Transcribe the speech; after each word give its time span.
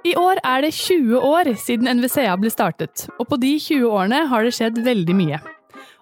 I 0.00 0.14
år 0.16 0.38
er 0.48 0.62
det 0.64 0.70
20 0.72 1.20
år 1.20 1.48
siden 1.60 1.88
NVCA 1.98 2.32
ble 2.40 2.48
startet, 2.52 3.04
og 3.20 3.26
på 3.28 3.36
de 3.42 3.52
20 3.60 3.84
årene 3.84 4.22
har 4.30 4.46
det 4.46 4.54
skjedd 4.56 4.80
veldig 4.86 5.16
mye. 5.18 5.40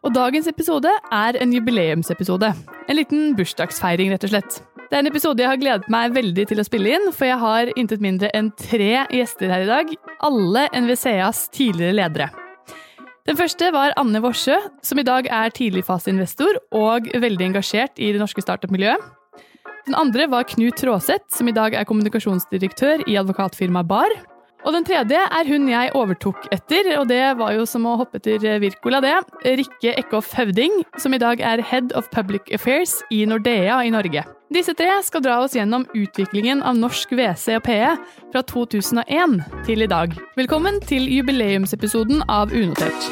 Og 0.06 0.14
dagens 0.14 0.46
episode 0.46 0.92
er 1.10 1.38
en 1.42 1.54
jubileumsepisode. 1.56 2.52
En 2.86 2.96
liten 2.98 3.32
bursdagsfeiring, 3.38 4.12
rett 4.14 4.28
og 4.28 4.30
slett. 4.36 4.60
Det 4.88 4.94
er 4.94 5.02
en 5.02 5.10
episode 5.10 5.42
jeg 5.42 5.50
har 5.50 5.58
gledet 5.60 5.90
meg 5.90 6.14
veldig 6.14 6.46
til 6.48 6.62
å 6.62 6.66
spille 6.68 6.94
inn, 6.94 7.10
for 7.10 7.26
jeg 7.26 7.42
har 7.42 7.72
intet 7.74 8.04
mindre 8.04 8.30
enn 8.38 8.52
tre 8.54 9.02
gjester 9.02 9.50
her 9.50 9.66
i 9.66 9.70
dag. 9.72 9.90
Alle 10.30 10.68
NVCAs 10.78 11.48
tidligere 11.58 11.98
ledere. 11.98 12.30
Den 13.28 13.36
første 13.36 13.74
var 13.74 13.98
Anne 14.00 14.22
Worsø, 14.24 14.54
som 14.80 15.02
i 15.02 15.04
dag 15.04 15.26
er 15.26 15.52
tidligfaseinvestor 15.58 16.62
og 16.78 17.10
veldig 17.12 17.50
engasjert 17.50 17.98
i 17.98 18.14
det 18.14 18.22
norske 18.22 18.46
startup-miljøet. 18.46 19.17
Den 19.88 19.96
andre 19.96 20.26
var 20.28 20.44
Knut 20.44 20.76
Tråseth, 20.76 21.30
som 21.32 21.48
i 21.48 21.52
dag 21.56 21.72
er 21.72 21.86
kommunikasjonsdirektør 21.88 23.06
i 23.08 23.14
advokatfirmaet 23.16 23.88
Bar. 23.88 24.12
Og 24.66 24.74
den 24.74 24.84
tredje 24.84 25.16
er 25.16 25.48
hun 25.48 25.64
jeg 25.70 25.94
overtok 25.96 26.44
etter, 26.52 26.90
og 26.98 27.06
det 27.08 27.22
var 27.38 27.54
jo 27.56 27.64
som 27.64 27.86
å 27.88 27.94
hoppe 27.96 28.18
etter 28.20 28.58
Wirkola, 28.60 29.00
det. 29.00 29.14
Rikke 29.62 29.94
Eckhoff 29.94 30.34
Høvding, 30.36 30.82
som 31.00 31.16
i 31.16 31.20
dag 31.22 31.40
er 31.40 31.62
Head 31.64 31.94
of 31.96 32.10
Public 32.12 32.52
Affairs 32.52 32.98
i 33.08 33.22
Nordea 33.24 33.78
i 33.86 33.94
Norge. 33.94 34.26
Disse 34.52 34.74
tre 34.76 34.90
skal 35.06 35.24
dra 35.24 35.38
oss 35.46 35.56
gjennom 35.56 35.86
utviklingen 35.96 36.60
av 36.60 36.76
norsk 36.76 37.14
WC 37.16 37.56
og 37.56 37.64
PE 37.64 37.94
fra 38.34 38.42
2001 38.44 39.38
til 39.64 39.86
i 39.86 39.88
dag. 39.88 40.12
Velkommen 40.36 40.82
til 40.84 41.08
jubileumsepisoden 41.08 42.26
av 42.28 42.52
Unotert. 42.52 43.08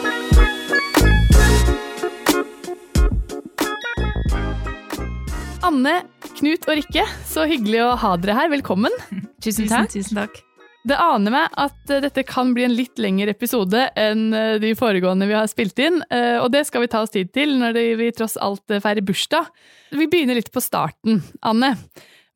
Anne, 5.66 5.96
Knut 6.36 6.66
og 6.68 6.76
Rikke, 6.76 7.02
så 7.24 7.46
hyggelig 7.48 7.78
å 7.80 7.92
ha 7.96 8.10
dere 8.20 8.34
her. 8.36 8.50
Velkommen. 8.52 8.92
Tusen 9.44 9.70
takk. 9.70 9.88
Tusen 9.94 10.18
takk. 10.18 10.42
Det 10.86 10.98
aner 11.00 11.32
meg 11.32 11.54
at 11.58 11.90
eh, 11.90 12.02
dette 12.04 12.26
kan 12.28 12.52
bli 12.54 12.66
en 12.66 12.74
litt 12.76 13.00
lengre 13.00 13.32
episode 13.32 13.86
enn 13.98 14.28
eh, 14.36 14.58
de 14.62 14.74
foregående 14.78 15.26
vi 15.30 15.34
har 15.34 15.48
spilt 15.48 15.80
inn, 15.80 16.02
eh, 16.12 16.36
og 16.36 16.50
det 16.52 16.66
skal 16.68 16.84
vi 16.84 16.90
ta 16.92 17.00
oss 17.02 17.14
tid 17.14 17.32
til 17.34 17.56
når 17.62 17.80
vi 17.98 18.10
tross 18.14 18.36
alt 18.36 18.68
feirer 18.68 19.06
bursdag. 19.06 19.48
Vi 19.96 20.06
begynner 20.12 20.36
litt 20.36 20.52
på 20.52 20.60
starten. 20.60 21.22
Anne, 21.40 21.72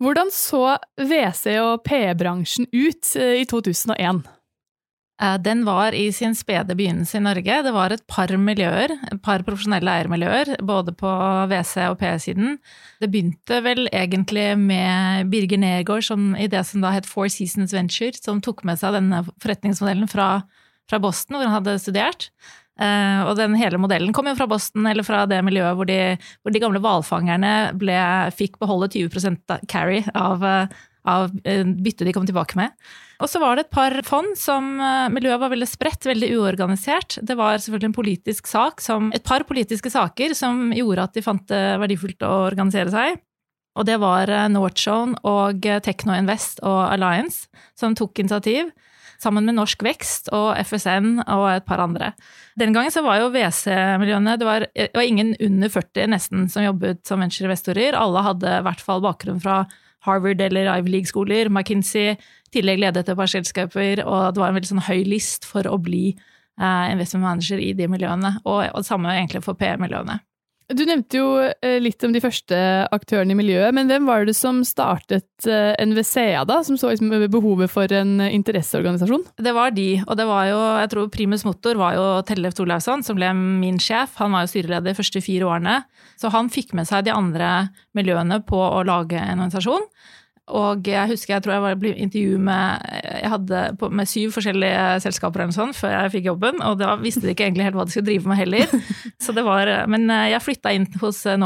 hvordan 0.00 0.32
så 0.32 0.78
WC- 0.96 1.60
og 1.60 1.84
PE-bransjen 1.84 2.70
ut 2.72 3.12
i 3.20 3.44
2001? 3.52 4.24
Eh, 5.20 5.38
den 5.38 5.64
var 5.64 5.92
i 5.92 6.12
sin 6.12 6.34
spede 6.34 6.74
begynnelse 6.74 7.18
i 7.18 7.24
Norge. 7.24 7.62
Det 7.62 7.72
var 7.76 7.92
et 7.92 8.04
par 8.08 8.32
miljøer, 8.40 8.94
et 9.12 9.20
par 9.22 9.44
profesjonelle 9.44 9.92
eiermiljøer, 9.92 10.54
både 10.64 10.94
på 10.96 11.10
WC- 11.50 11.90
og 11.90 11.98
PE-siden. 12.00 12.56
Det 13.02 13.10
begynte 13.12 13.60
vel 13.64 13.88
egentlig 13.92 14.54
med 14.58 15.28
Birger 15.32 15.60
Nergård 15.60 16.06
som, 16.08 16.32
i 16.36 16.48
det 16.48 16.64
som 16.66 16.80
da 16.80 16.94
het 16.96 17.08
Four 17.08 17.28
Seasons 17.28 17.76
Venture, 17.76 18.16
som 18.16 18.40
tok 18.40 18.64
med 18.64 18.80
seg 18.80 18.96
denne 18.96 19.26
forretningsmodellen 19.42 20.08
fra, 20.08 20.30
fra 20.88 21.02
Boston, 21.02 21.36
hvor 21.36 21.50
han 21.50 21.58
hadde 21.58 21.78
studert. 21.84 22.30
Uh, 22.80 23.28
og 23.28 23.34
den 23.36 23.52
hele 23.60 23.76
modellen 23.76 24.14
kom 24.16 24.24
jo 24.30 24.38
fra 24.38 24.46
Boston, 24.48 24.86
eller 24.88 25.04
fra 25.04 25.26
det 25.28 25.42
miljøet 25.44 25.76
hvor 25.76 25.84
de, 25.84 26.16
hvor 26.40 26.54
de 26.54 26.62
gamle 26.62 26.80
hvalfangerne 26.80 27.50
fikk 28.32 28.56
beholde 28.62 28.88
20% 28.94 29.58
carry 29.68 30.00
av, 30.16 30.46
av 31.08 31.30
byttet 31.32 32.06
de 32.08 32.12
kom 32.16 32.26
tilbake 32.28 32.58
med. 32.60 32.74
Og 33.20 33.28
så 33.28 33.40
var 33.40 33.56
det 33.56 33.66
et 33.66 33.74
par 33.74 33.94
fond 34.06 34.32
som 34.38 34.72
eh, 34.80 35.08
miljøet 35.12 35.40
var 35.42 35.52
veldig 35.52 35.68
spredt, 35.68 36.08
veldig 36.08 36.30
uorganisert. 36.38 37.18
Det 37.20 37.36
var 37.36 37.60
selvfølgelig 37.60 37.90
en 37.90 37.96
politisk 37.96 38.48
sak 38.48 38.80
som, 38.84 39.10
et 39.16 39.24
par 39.26 39.44
politiske 39.48 39.92
saker 39.92 40.32
som 40.36 40.70
gjorde 40.76 41.04
at 41.04 41.16
de 41.16 41.24
fant 41.24 41.44
det 41.52 41.64
verdifullt 41.82 42.24
å 42.24 42.32
organisere 42.48 42.92
seg. 42.92 43.20
Og 43.78 43.86
det 43.86 43.98
var 44.02 44.32
eh, 44.32 44.48
Northzone 44.52 45.20
og 45.28 45.68
eh, 45.68 45.82
Techno 45.84 46.16
Invest 46.16 46.64
og 46.64 46.80
Alliance 46.88 47.50
som 47.78 47.96
tok 47.98 48.22
initiativ. 48.24 48.72
Sammen 49.20 49.44
med 49.44 49.58
Norsk 49.58 49.82
Vekst 49.84 50.30
og 50.32 50.54
FSN 50.64 51.18
og 51.26 51.44
et 51.50 51.66
par 51.68 51.82
andre. 51.84 52.14
Den 52.56 52.72
gangen 52.72 52.92
så 52.94 53.02
var 53.04 53.18
jo 53.20 53.28
WC-miljøene 53.34 54.38
det, 54.40 54.48
det, 54.72 54.86
var 54.96 55.04
ingen 55.04 55.34
under 55.36 55.68
40 55.68 56.08
nesten 56.14 56.48
som 56.48 56.64
jobbet 56.64 57.04
som 57.04 57.20
ventureinvestorer. 57.20 57.98
Alle 58.00 58.24
hadde 58.24 58.54
i 58.62 58.64
hvert 58.64 58.80
fall 58.80 59.04
bakgrunn 59.04 59.42
fra 59.44 59.66
Harvard 60.06 60.40
eller 60.40 60.70
Ivy 60.78 60.94
League-skoler. 60.96 61.50
McKinsey 61.52 62.14
i 62.14 62.18
tillegg 62.54 62.80
ledet 62.82 63.08
et 63.08 63.18
par 63.18 63.30
selskaper, 63.30 64.04
og 64.06 64.34
det 64.34 64.42
var 64.42 64.50
en 64.50 64.58
veldig 64.58 64.72
sånn 64.72 64.86
høy 64.88 65.04
list 65.08 65.46
for 65.48 65.66
å 65.68 65.78
bli 65.80 66.10
eh, 66.14 66.86
investment 66.92 67.26
manager 67.26 67.62
i 67.62 67.72
de 67.76 67.88
miljøene, 67.90 68.36
og, 68.44 68.64
og 68.74 68.86
samme 68.86 69.12
egentlig 69.16 69.44
for 69.46 69.58
PR-miljøene. 69.60 70.20
Du 70.70 70.84
nevnte 70.86 71.18
jo 71.18 71.30
eh, 71.42 71.78
litt 71.82 72.02
om 72.06 72.12
de 72.14 72.20
første 72.22 72.56
aktørene 72.94 73.34
i 73.34 73.38
miljøet, 73.38 73.74
men 73.74 73.88
hvem 73.90 74.06
var 74.06 74.26
det 74.28 74.36
som 74.38 74.60
startet 74.66 75.48
eh, 75.48 75.72
NVCA, 75.82 76.44
da? 76.46 76.60
Som 76.66 76.78
så 76.78 76.92
behovet 77.32 77.72
for 77.72 77.90
en 77.90 78.20
interesseorganisasjon? 78.22 79.24
Det 79.42 79.54
var 79.56 79.74
de, 79.74 79.88
og 80.06 80.20
det 80.20 80.28
var 80.30 80.46
jo, 80.46 80.60
jeg 80.82 80.92
tror 80.92 81.10
primus 81.10 81.44
motor 81.48 81.80
var 81.80 81.98
jo 81.98 82.06
Tellef 82.28 82.54
Torleifsson, 82.58 83.02
som 83.06 83.18
ble 83.18 83.32
min 83.34 83.82
sjef. 83.82 84.14
Han 84.22 84.36
var 84.36 84.46
jo 84.46 84.52
styreleder 84.54 84.92
de 84.92 84.98
første 85.00 85.24
fire 85.24 85.50
årene. 85.50 85.80
Så 86.20 86.30
han 86.30 86.52
fikk 86.52 86.74
med 86.78 86.86
seg 86.86 87.08
de 87.08 87.16
andre 87.16 87.50
miljøene 87.98 88.38
på 88.46 88.60
å 88.60 88.84
lage 88.86 89.18
en 89.18 89.40
organisasjon. 89.42 89.90
Og 90.56 90.88
jeg 90.88 91.10
husker 91.12 91.36
jeg 91.36 91.44
tror 91.44 91.56
jeg 91.56 91.64
var 91.64 91.84
i 91.86 91.92
intervju 92.04 92.38
med 92.42 92.88
jeg 93.20 93.32
hadde 93.34 93.60
på, 93.80 93.90
med 93.94 94.08
syv 94.08 94.34
forskjellige 94.36 94.86
selskaper 95.04 95.44
eller 95.44 95.56
sånn 95.56 95.74
før 95.76 95.94
jeg 95.96 96.14
fikk 96.16 96.30
jobben, 96.30 96.62
og 96.66 96.80
da 96.80 96.94
visste 97.00 97.24
de 97.26 97.34
ikke 97.34 97.46
egentlig 97.48 97.68
helt 97.68 97.78
hva 97.78 97.86
de 97.86 97.94
skulle 97.94 98.10
drive 98.10 98.30
med 98.30 98.40
heller. 98.40 98.74
Så 99.24 99.34
det 99.36 99.44
var, 99.46 99.70
men 99.90 100.08
eh, 100.10 100.30
jeg 100.34 100.44
flytta 100.46 100.74
inn 100.76 100.88
hos 101.02 101.24
eh, 101.28 101.38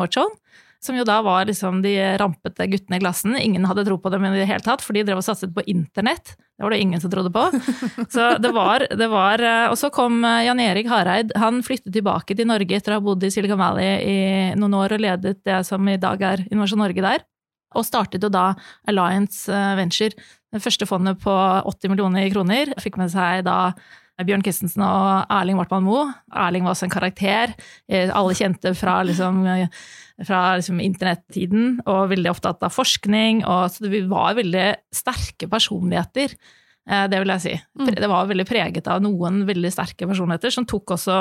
som 0.85 0.99
jo 0.99 1.05
da 1.09 1.23
var 1.25 1.47
liksom 1.49 1.79
de 1.81 1.95
rampete 2.21 2.67
guttene 2.69 2.99
i 2.99 3.01
klassen. 3.01 3.39
Ingen 3.41 3.65
hadde 3.65 3.87
tro 3.87 3.97
på 3.97 4.11
dem 4.13 4.27
i 4.29 4.35
det 4.37 4.49
hele 4.51 4.61
tatt, 4.61 4.83
for 4.85 4.93
de 4.93 5.01
drev 5.07 5.23
og 5.23 5.25
satset 5.25 5.55
på 5.55 5.65
internett. 5.73 6.35
Det 6.37 6.67
var 6.67 6.75
det 6.75 6.81
ingen 6.85 7.01
som 7.01 7.13
trodde 7.13 7.33
på. 7.33 7.47
Så 8.15 8.35
det 8.37 8.53
var, 8.53 8.85
det 8.93 9.09
var 9.09 9.41
eh, 9.41 9.71
Og 9.73 9.79
så 9.81 9.89
kom 9.95 10.21
Jan 10.23 10.61
Erik 10.61 10.91
Hareid. 10.93 11.33
Han 11.41 11.63
flyttet 11.65 11.95
tilbake 11.95 12.37
til 12.37 12.51
Norge 12.51 12.77
etter 12.77 12.93
å 12.93 13.01
ha 13.01 13.07
bodd 13.07 13.25
i 13.25 13.33
Silicon 13.33 13.61
Valley 13.61 13.95
i 14.05 14.19
noen 14.61 14.77
år 14.85 14.99
og 14.99 15.07
ledet 15.07 15.41
det 15.47 15.63
som 15.67 15.89
i 15.89 16.01
dag 16.01 16.21
er 16.35 16.45
Innovasjon 16.51 16.85
Norge 16.85 17.07
der 17.07 17.25
og 17.75 17.87
startet 17.87 18.25
jo 18.25 18.31
da 18.33 18.53
Alliance 18.89 19.51
eh, 19.53 19.75
Venture, 19.79 20.15
det 20.55 20.63
første 20.63 20.87
fondet 20.87 21.21
på 21.23 21.35
80 21.35 21.91
millioner 21.91 22.31
kroner. 22.31 22.73
Fikk 22.83 22.99
med 23.01 23.11
seg 23.13 23.43
da 23.49 23.75
Bjørn 24.23 24.45
Christensen 24.47 24.85
og 24.87 25.33
Erling 25.33 25.59
Wartmann 25.59 25.87
Moe. 25.87 26.07
Erling 26.39 26.67
var 26.67 26.77
også 26.77 26.87
en 26.87 26.95
karakter 26.95 27.55
eh, 27.91 28.13
alle 28.15 28.37
kjente 28.39 28.71
fra, 28.79 29.01
liksom, 29.07 29.41
fra 30.23 30.43
liksom 30.61 30.83
internettiden, 30.85 31.81
og 31.91 32.13
veldig 32.13 32.31
opptatt 32.31 32.63
av 32.63 32.75
forskning. 32.75 33.43
Og, 33.43 33.73
så 33.75 33.91
vi 33.91 34.05
var 34.11 34.37
veldig 34.39 34.69
sterke 34.95 35.51
personligheter, 35.51 36.37
eh, 36.87 37.09
det 37.11 37.25
vil 37.25 37.35
jeg 37.35 37.45
si. 37.49 37.57
Mm. 37.81 37.91
Det 37.99 38.13
var 38.13 38.31
veldig 38.31 38.47
preget 38.47 38.93
av 38.93 39.03
noen 39.03 39.43
veldig 39.51 39.75
sterke 39.75 40.07
personligheter 40.07 40.55
som 40.55 40.69
tok 40.71 40.95
også 40.95 41.19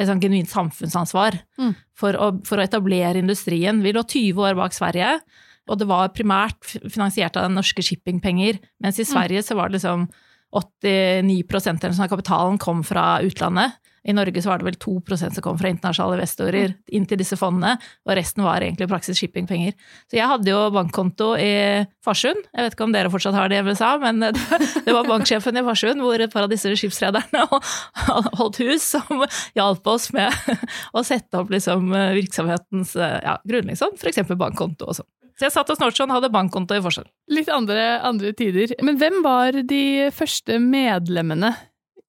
et 0.00 0.08
sånn 0.08 0.22
genuint 0.22 0.48
samfunnsansvar 0.48 1.36
mm. 1.60 1.72
for, 1.98 2.16
å, 2.16 2.32
for, 2.46 2.56
å, 2.56 2.64
etablere 2.64 3.20
industrien. 3.20 3.82
Vi 3.84 3.92
lå 3.92 4.04
20 4.06 4.46
år 4.48 4.56
bak 4.56 4.72
Sverige. 4.76 5.18
Og 5.68 5.78
det 5.80 5.88
var 5.90 6.14
primært 6.16 6.72
finansiert 6.88 7.36
av 7.38 7.50
norske 7.52 7.84
shippingpenger, 7.84 8.58
mens 8.82 8.98
i 8.98 9.06
mm. 9.06 9.10
Sverige 9.12 9.44
så 9.46 9.58
var 9.58 9.70
det 9.70 9.78
liksom 9.78 10.08
89% 10.56 12.02
av 12.02 12.08
kapitalen 12.10 12.58
kom 12.58 12.82
fra 12.86 13.20
utlandet. 13.22 13.76
I 14.00 14.14
Norge 14.16 14.40
så 14.40 14.48
var 14.48 14.60
det 14.60 14.64
vel 14.64 14.78
2% 14.80 15.36
som 15.36 15.44
kom 15.44 15.58
fra 15.60 15.68
internasjonale 15.68 16.16
investorer 16.16 16.72
mm. 16.72 16.76
inn 16.96 17.04
til 17.08 17.20
disse 17.20 17.36
fondene, 17.36 17.74
og 18.08 18.14
resten 18.16 18.44
var 18.46 18.64
egentlig 18.64 18.88
praksis 18.88 19.20
shippingpenger. 19.20 19.74
Så 20.08 20.16
jeg 20.16 20.28
hadde 20.30 20.48
jo 20.48 20.62
bankkonto 20.72 21.34
i 21.36 21.52
Farsund, 22.04 22.40
jeg 22.48 22.64
vet 22.64 22.76
ikke 22.76 22.86
om 22.86 22.96
dere 22.96 23.12
fortsatt 23.12 23.36
har 23.36 23.52
det 23.52 23.60
i 23.60 23.66
USA, 23.68 23.92
men 24.00 24.24
det 24.86 24.96
var 24.96 25.08
banksjefen 25.10 25.60
i 25.60 25.64
Farsund 25.68 26.00
hvor 26.04 26.16
et 26.16 26.32
par 26.32 26.48
av 26.48 26.52
disse 26.52 26.72
skipsrederne 26.80 27.44
holdt 28.40 28.62
hus, 28.64 28.88
som 28.96 29.26
hjalp 29.58 29.92
oss 29.92 30.08
med 30.16 30.32
å 30.96 31.04
sette 31.04 31.44
opp 31.44 31.52
liksom 31.52 31.92
virksomhetens 31.92 32.96
ja, 32.96 33.36
grunn, 33.44 33.68
liksom, 33.68 34.00
f.eks. 34.00 34.24
bankkonto 34.32 34.88
og 34.88 35.02
sånn. 35.02 35.10
Så 35.40 35.46
jeg 35.46 35.54
satt 35.54 35.70
og 35.72 35.78
snorte 35.78 36.04
og 36.04 36.10
hadde 36.12 36.28
bankkonto 36.34 36.76
i 36.76 36.82
forskjell. 36.84 37.06
Litt 37.32 37.48
andre, 37.48 37.96
andre, 38.04 38.34
tider. 38.36 38.74
Men 38.84 38.98
hvem 39.00 39.22
var 39.24 39.56
de 39.56 40.10
første 40.12 40.58
medlemmene 40.60 41.54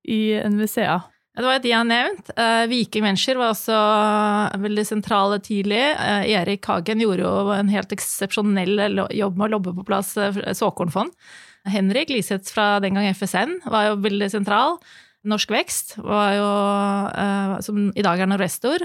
i 0.04 0.36
NVCA? 0.52 0.98
Det 1.40 1.46
var 1.46 1.62
de 1.64 1.72
jeg 1.72 1.78
har 1.78 1.88
nevnt. 1.88 2.34
Eh, 2.36 2.66
Viking 2.68 3.06
Venture 3.08 3.40
var 3.40 3.54
også 3.54 3.78
veldig 4.66 4.84
sentrale 4.84 5.38
tidlig. 5.40 5.80
Eh, 5.80 6.28
Erik 6.34 6.68
Hagen 6.68 7.00
gjorde 7.00 7.24
jo 7.24 7.56
en 7.56 7.72
helt 7.72 7.96
eksepsjonell 7.96 9.06
jobb 9.16 9.40
med 9.40 9.48
å 9.48 9.52
lobbe 9.56 9.78
på 9.80 9.88
plass 9.88 10.12
uh, 10.20 10.36
såkornfond. 10.52 11.16
Henrik 11.72 12.12
Liseth 12.12 12.52
fra 12.52 12.82
den 12.84 13.00
gang 13.00 13.08
FSN 13.16 13.62
var 13.72 13.94
jo 13.94 13.98
veldig 14.04 14.28
sentral. 14.36 14.76
Norsk 15.24 15.56
Vekst 15.56 15.96
var 16.04 16.32
jo, 16.34 16.46
som 17.62 17.92
i 17.94 18.02
dag 18.02 18.20
er 18.20 18.28
Norvestor. 18.28 18.82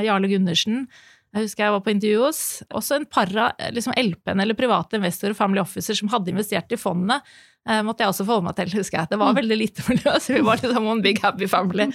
Jarle 0.00 0.30
Gundersen 0.30 0.86
jeg 1.34 1.48
husker 1.48 1.64
jeg 1.64 1.74
var 1.74 1.82
på 1.82 1.90
intervju 1.90 2.20
hos 2.22 2.40
også 2.70 3.00
en 3.00 3.08
par 3.10 3.30
av 3.42 3.64
liksom 3.74 3.96
LP-en 3.98 4.42
eller 4.44 4.54
private 4.58 5.00
investorer 5.00 5.34
og 5.34 5.38
family 5.40 5.62
officer 5.62 5.96
som 5.98 6.12
hadde 6.12 6.30
investert 6.30 6.70
i 6.70 6.78
fondene. 6.78 7.16
Eh, 7.66 7.80
måtte 7.82 8.04
jeg 8.04 8.12
også 8.12 8.26
forholde 8.28 8.46
meg 8.46 8.58
til, 8.60 8.70
husker 8.78 9.00
jeg. 9.00 9.10
Det 9.10 9.18
var 9.18 9.32
mm. 9.32 9.40
veldig 9.40 9.58
lite 9.58 9.86
miljø, 9.88 10.14
så 10.22 10.36
vi 10.36 10.44
var 10.46 10.62
liksom 10.62 10.86
one 10.92 11.02
big 11.02 11.18
happy 11.24 11.48
family. 11.50 11.88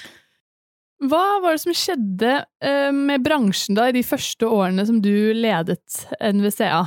Hva 1.10 1.24
var 1.44 1.56
det 1.56 1.62
som 1.62 1.76
skjedde 1.76 2.32
eh, 2.64 2.88
med 2.96 3.24
bransjen 3.24 3.76
da 3.76 3.88
i 3.88 3.96
de 3.96 4.04
første 4.04 4.48
årene 4.48 4.84
som 4.88 5.02
du 5.04 5.12
ledet 5.36 6.02
NVCA? 6.20 6.82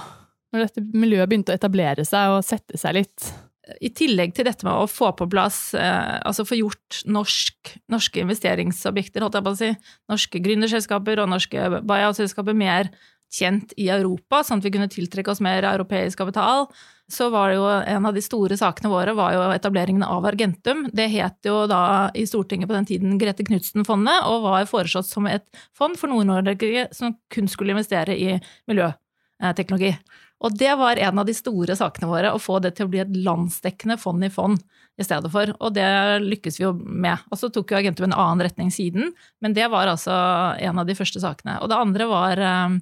Når 0.53 0.67
dette 0.67 0.85
miljøet 0.93 1.29
begynte 1.29 1.53
å 1.53 1.57
etablere 1.57 2.05
seg 2.05 2.33
og 2.33 2.45
sette 2.45 2.81
seg 2.81 2.97
litt? 2.97 3.29
I 3.79 3.89
tillegg 3.95 4.33
til 4.35 4.47
dette 4.47 4.65
med 4.67 4.75
å 4.75 4.89
få 4.91 5.13
på 5.15 5.27
plass, 5.31 5.73
eh, 5.77 6.19
altså 6.27 6.45
få 6.47 6.59
gjort 6.59 7.03
norsk, 7.07 7.73
norske 7.91 8.23
investeringsobjekter, 8.23 9.23
holdt 9.23 9.37
jeg 9.39 9.45
på 9.45 9.53
å 9.53 9.59
si, 9.59 9.71
norske 10.11 10.41
gründerselskaper 10.43 11.21
og 11.23 11.31
norske 11.31 11.69
buyout-selskaper 11.79 12.57
mer 12.57 12.91
kjent 13.33 13.71
i 13.81 13.87
Europa, 13.89 14.43
sånn 14.45 14.59
at 14.61 14.67
vi 14.67 14.73
kunne 14.75 14.91
tiltrekke 14.91 15.31
oss 15.31 15.41
mer 15.43 15.65
europeisk 15.65 16.19
kapital, 16.21 16.67
så 17.11 17.27
var 17.33 17.49
det 17.49 17.57
jo 17.57 17.65
en 17.67 18.07
av 18.07 18.15
de 18.15 18.21
store 18.23 18.55
sakene 18.59 18.91
våre 18.91 19.15
var 19.17 19.33
jo 19.35 19.45
etableringen 19.51 20.05
av 20.05 20.25
Argentum. 20.29 20.85
Det 20.93 21.09
het 21.11 21.47
jo 21.47 21.63
da 21.69 22.11
i 22.15 22.25
Stortinget 22.29 22.69
på 22.69 22.77
den 22.77 22.87
tiden 22.89 23.17
Grete 23.21 23.45
Knutsen-fondet, 23.47 24.27
og 24.29 24.45
var 24.45 24.69
foreslått 24.69 25.09
som 25.09 25.27
et 25.29 25.45
fond 25.77 25.97
for 25.99 26.11
Nord-Norge 26.11 26.87
som 26.95 27.17
kun 27.33 27.49
skulle 27.51 27.75
investere 27.75 28.15
i 28.15 28.37
miljøteknologi. 28.69 29.95
Og 30.43 30.55
det 30.59 30.71
var 30.79 30.99
en 30.99 31.21
av 31.21 31.27
de 31.27 31.35
store 31.35 31.75
sakene 31.79 32.09
våre, 32.11 32.33
å 32.35 32.41
få 32.41 32.59
det 32.63 32.73
til 32.77 32.87
å 32.87 32.91
bli 32.91 33.01
et 33.03 33.17
landsdekkende 33.25 33.97
fond 34.01 34.25
i 34.25 34.31
fond 34.33 34.59
i 34.99 35.05
stedet 35.05 35.31
for. 35.33 35.53
Og 35.63 35.75
det 35.75 35.89
lykkes 36.23 36.59
vi 36.59 36.67
jo 36.67 36.73
med. 36.77 37.21
Og 37.31 37.39
så 37.39 37.49
tok 37.53 37.71
jo 37.71 37.79
Agentum 37.79 38.09
en 38.09 38.17
annen 38.17 38.43
retning 38.45 38.71
siden, 38.73 39.13
men 39.41 39.55
det 39.55 39.69
var 39.71 39.91
altså 39.91 40.13
en 40.59 40.81
av 40.81 40.89
de 40.89 40.97
første 40.99 41.23
sakene. 41.23 41.59
Og 41.63 41.71
det 41.71 41.79
andre 41.79 42.09
var 42.11 42.43
eh, 42.43 42.81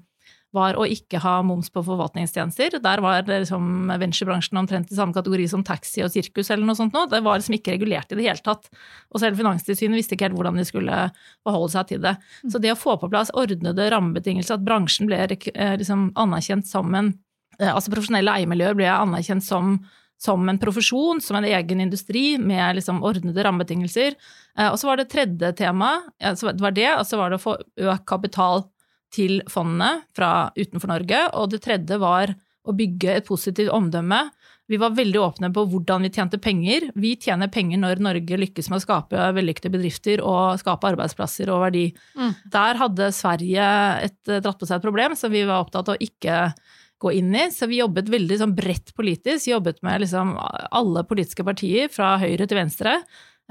var 0.55 0.75
å 0.75 0.85
ikke 0.87 1.21
ha 1.23 1.37
moms 1.47 1.71
på 1.71 1.83
forvaltningstjenester. 1.85 2.75
Der 2.83 3.01
var 3.03 3.23
liksom 3.27 3.91
venturebransjen 4.01 4.59
omtrent 4.59 4.91
i 4.91 4.97
samme 4.97 5.15
kategori 5.15 5.47
som 5.51 5.63
taxi 5.67 6.03
og 6.03 6.11
sirkus 6.11 6.51
eller 6.51 6.67
noe 6.67 6.77
sånt 6.77 6.95
nå. 6.95 7.05
Det 7.11 7.21
var 7.23 7.39
liksom 7.39 7.55
ikke 7.55 7.77
regulert 7.77 8.11
i 8.11 8.19
det 8.19 8.27
hele 8.27 8.43
tatt. 8.43 8.67
Og 9.11 9.23
selv 9.23 9.39
Finanstilsynet 9.39 10.01
visste 10.01 10.17
ikke 10.17 10.27
helt 10.27 10.37
hvordan 10.39 10.59
de 10.59 10.67
skulle 10.67 11.01
forholde 11.47 11.71
seg 11.75 11.91
til 11.93 12.03
det. 12.03 12.17
Så 12.51 12.59
det 12.61 12.73
å 12.75 12.79
få 12.79 12.97
på 12.99 13.09
plass 13.11 13.31
ordnede 13.37 13.87
rammebetingelser, 13.93 14.59
at 14.59 14.67
bransjen 14.67 15.09
ble 15.09 15.23
eh, 15.23 15.75
liksom 15.79 16.09
anerkjent 16.19 16.67
som 16.67 16.91
en 16.91 17.13
eh, 17.13 17.19
Altså 17.59 17.91
profesjonelle 17.91 18.37
eiermiljøer 18.39 18.77
ble 18.77 18.87
anerkjent 18.91 19.45
som 19.45 19.75
som 20.21 20.49
en 20.49 20.59
profesjon, 20.61 21.21
som 21.21 21.39
en 21.39 21.47
egen 21.49 21.81
industri 21.81 22.35
med 22.37 22.77
liksom 22.77 22.99
ordnede 23.05 23.41
rammebetingelser. 23.41 24.13
Eh, 24.57 24.67
og 24.69 24.77
så 24.77 24.91
var 24.91 24.99
det 24.99 25.09
tredje 25.09 25.49
tema, 25.57 25.95
det 26.19 26.61
var 26.61 26.75
det, 26.77 26.91
og 26.93 27.07
så 27.09 27.17
var 27.17 27.31
det 27.31 27.39
å 27.39 27.45
få 27.47 27.55
økt 27.57 28.05
kapital 28.09 28.67
til 29.11 29.41
fondene 29.49 30.03
fra 30.15 30.51
utenfor 30.55 30.91
Norge. 30.93 31.23
Og 31.39 31.49
det 31.51 31.63
tredje 31.65 31.97
var 32.01 32.35
å 32.61 32.75
bygge 32.77 33.15
et 33.17 33.25
positivt 33.25 33.73
omdømme. 33.73 34.27
Vi 34.69 34.77
var 34.79 34.93
veldig 34.95 35.19
åpne 35.19 35.49
på 35.51 35.65
hvordan 35.67 36.05
vi 36.05 36.11
tjente 36.13 36.37
penger. 36.39 36.85
Vi 36.95 37.15
tjener 37.19 37.49
penger 37.51 37.81
når 37.81 38.03
Norge 38.05 38.37
lykkes 38.39 38.69
med 38.71 38.77
å 38.77 38.83
skape 38.85 39.25
vellykkede 39.35 39.73
bedrifter 39.73 40.21
og 40.23 40.61
skape 40.61 40.93
arbeidsplasser 40.93 41.49
og 41.51 41.65
verdi. 41.65 41.87
Mm. 42.15 42.37
Der 42.53 42.79
hadde 42.79 43.09
Sverige 43.15 43.71
et, 44.05 44.21
dratt 44.29 44.61
på 44.61 44.69
seg 44.69 44.77
et 44.77 44.85
problem 44.85 45.17
som 45.19 45.33
vi 45.33 45.41
var 45.49 45.65
opptatt 45.65 45.89
av 45.89 45.97
å 45.97 46.05
ikke 46.05 46.53
gå 47.01 47.15
inn 47.17 47.33
i. 47.35 47.47
Så 47.53 47.67
vi 47.71 47.81
jobbet 47.81 48.11
veldig 48.11 48.37
sånn 48.43 48.55
bredt 48.57 48.93
politisk. 48.97 49.49
Jobbet 49.51 49.81
med 49.85 50.03
liksom 50.05 50.35
alle 50.37 51.05
politiske 51.09 51.45
partier, 51.47 51.91
fra 51.93 52.15
høyre 52.21 52.47
til 52.47 52.61
venstre. 52.61 52.99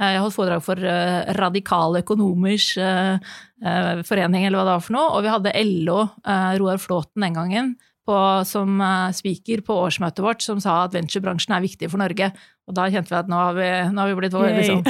Eh, 0.01 0.15
jeg 0.15 0.23
holdt 0.25 0.37
foredrag 0.37 0.65
for 0.65 0.81
eh, 0.81 1.35
Radikale 1.37 2.01
økonomers 2.05 2.73
eh, 2.81 3.37
forening, 4.09 4.47
eller 4.47 4.61
hva 4.61 4.67
det 4.67 4.77
var 4.79 4.85
for 4.87 4.97
noe. 4.97 5.13
Og 5.17 5.25
vi 5.27 5.33
hadde 5.35 5.57
LO, 5.69 6.01
Roar 6.63 6.81
Flåten 6.81 7.27
den 7.27 7.37
gangen, 7.37 7.75
på, 8.11 8.21
som 8.49 8.83
speaker 9.15 9.63
på 9.67 9.79
årsmøtet 9.87 10.25
vårt, 10.25 10.43
som 10.43 10.59
sa 10.63 10.83
at 10.85 10.97
venturebransjen 10.97 11.55
er 11.55 11.63
viktig 11.63 11.91
for 11.93 12.03
Norge. 12.03 12.33
Og 12.71 12.77
da 12.77 12.87
kjente 12.91 13.11
vi 13.11 13.19
at 13.19 13.31
nå 13.31 13.39
har 13.39 13.57
vi, 13.57 13.69
nå 13.91 14.03
har 14.03 14.11
vi 14.11 14.19
blitt 14.19 14.35
liksom, 14.35 14.83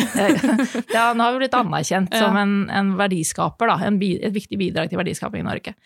ja, 0.96 1.11
nå 1.17 1.25
har 1.25 1.37
vi 1.37 1.43
blitt 1.44 1.56
anerkjent 1.56 2.12
ja. 2.12 2.25
som 2.25 2.37
en, 2.37 2.55
en 2.72 2.93
verdiskaper, 2.99 3.72
da. 3.72 3.78
En, 3.88 4.00
et 4.00 4.34
viktig 4.34 4.58
bidrag 4.61 4.90
til 4.90 5.00
verdiskaping 5.00 5.44
i 5.44 5.49
Norge. 5.49 5.76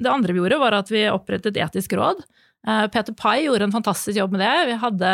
Det 0.00 0.12
andre 0.12 0.34
vi 0.34 0.42
gjorde, 0.42 0.60
var 0.62 0.76
at 0.78 0.92
vi 0.92 1.08
opprettet 1.10 1.58
etisk 1.58 1.96
råd. 1.98 2.22
Eh, 2.68 2.86
Peter 2.92 3.16
Pai 3.16 3.44
gjorde 3.44 3.66
en 3.68 3.74
fantastisk 3.74 4.18
jobb 4.18 4.36
med 4.36 4.44
det. 4.44 4.54
Vi 4.70 4.78
hadde 4.84 5.10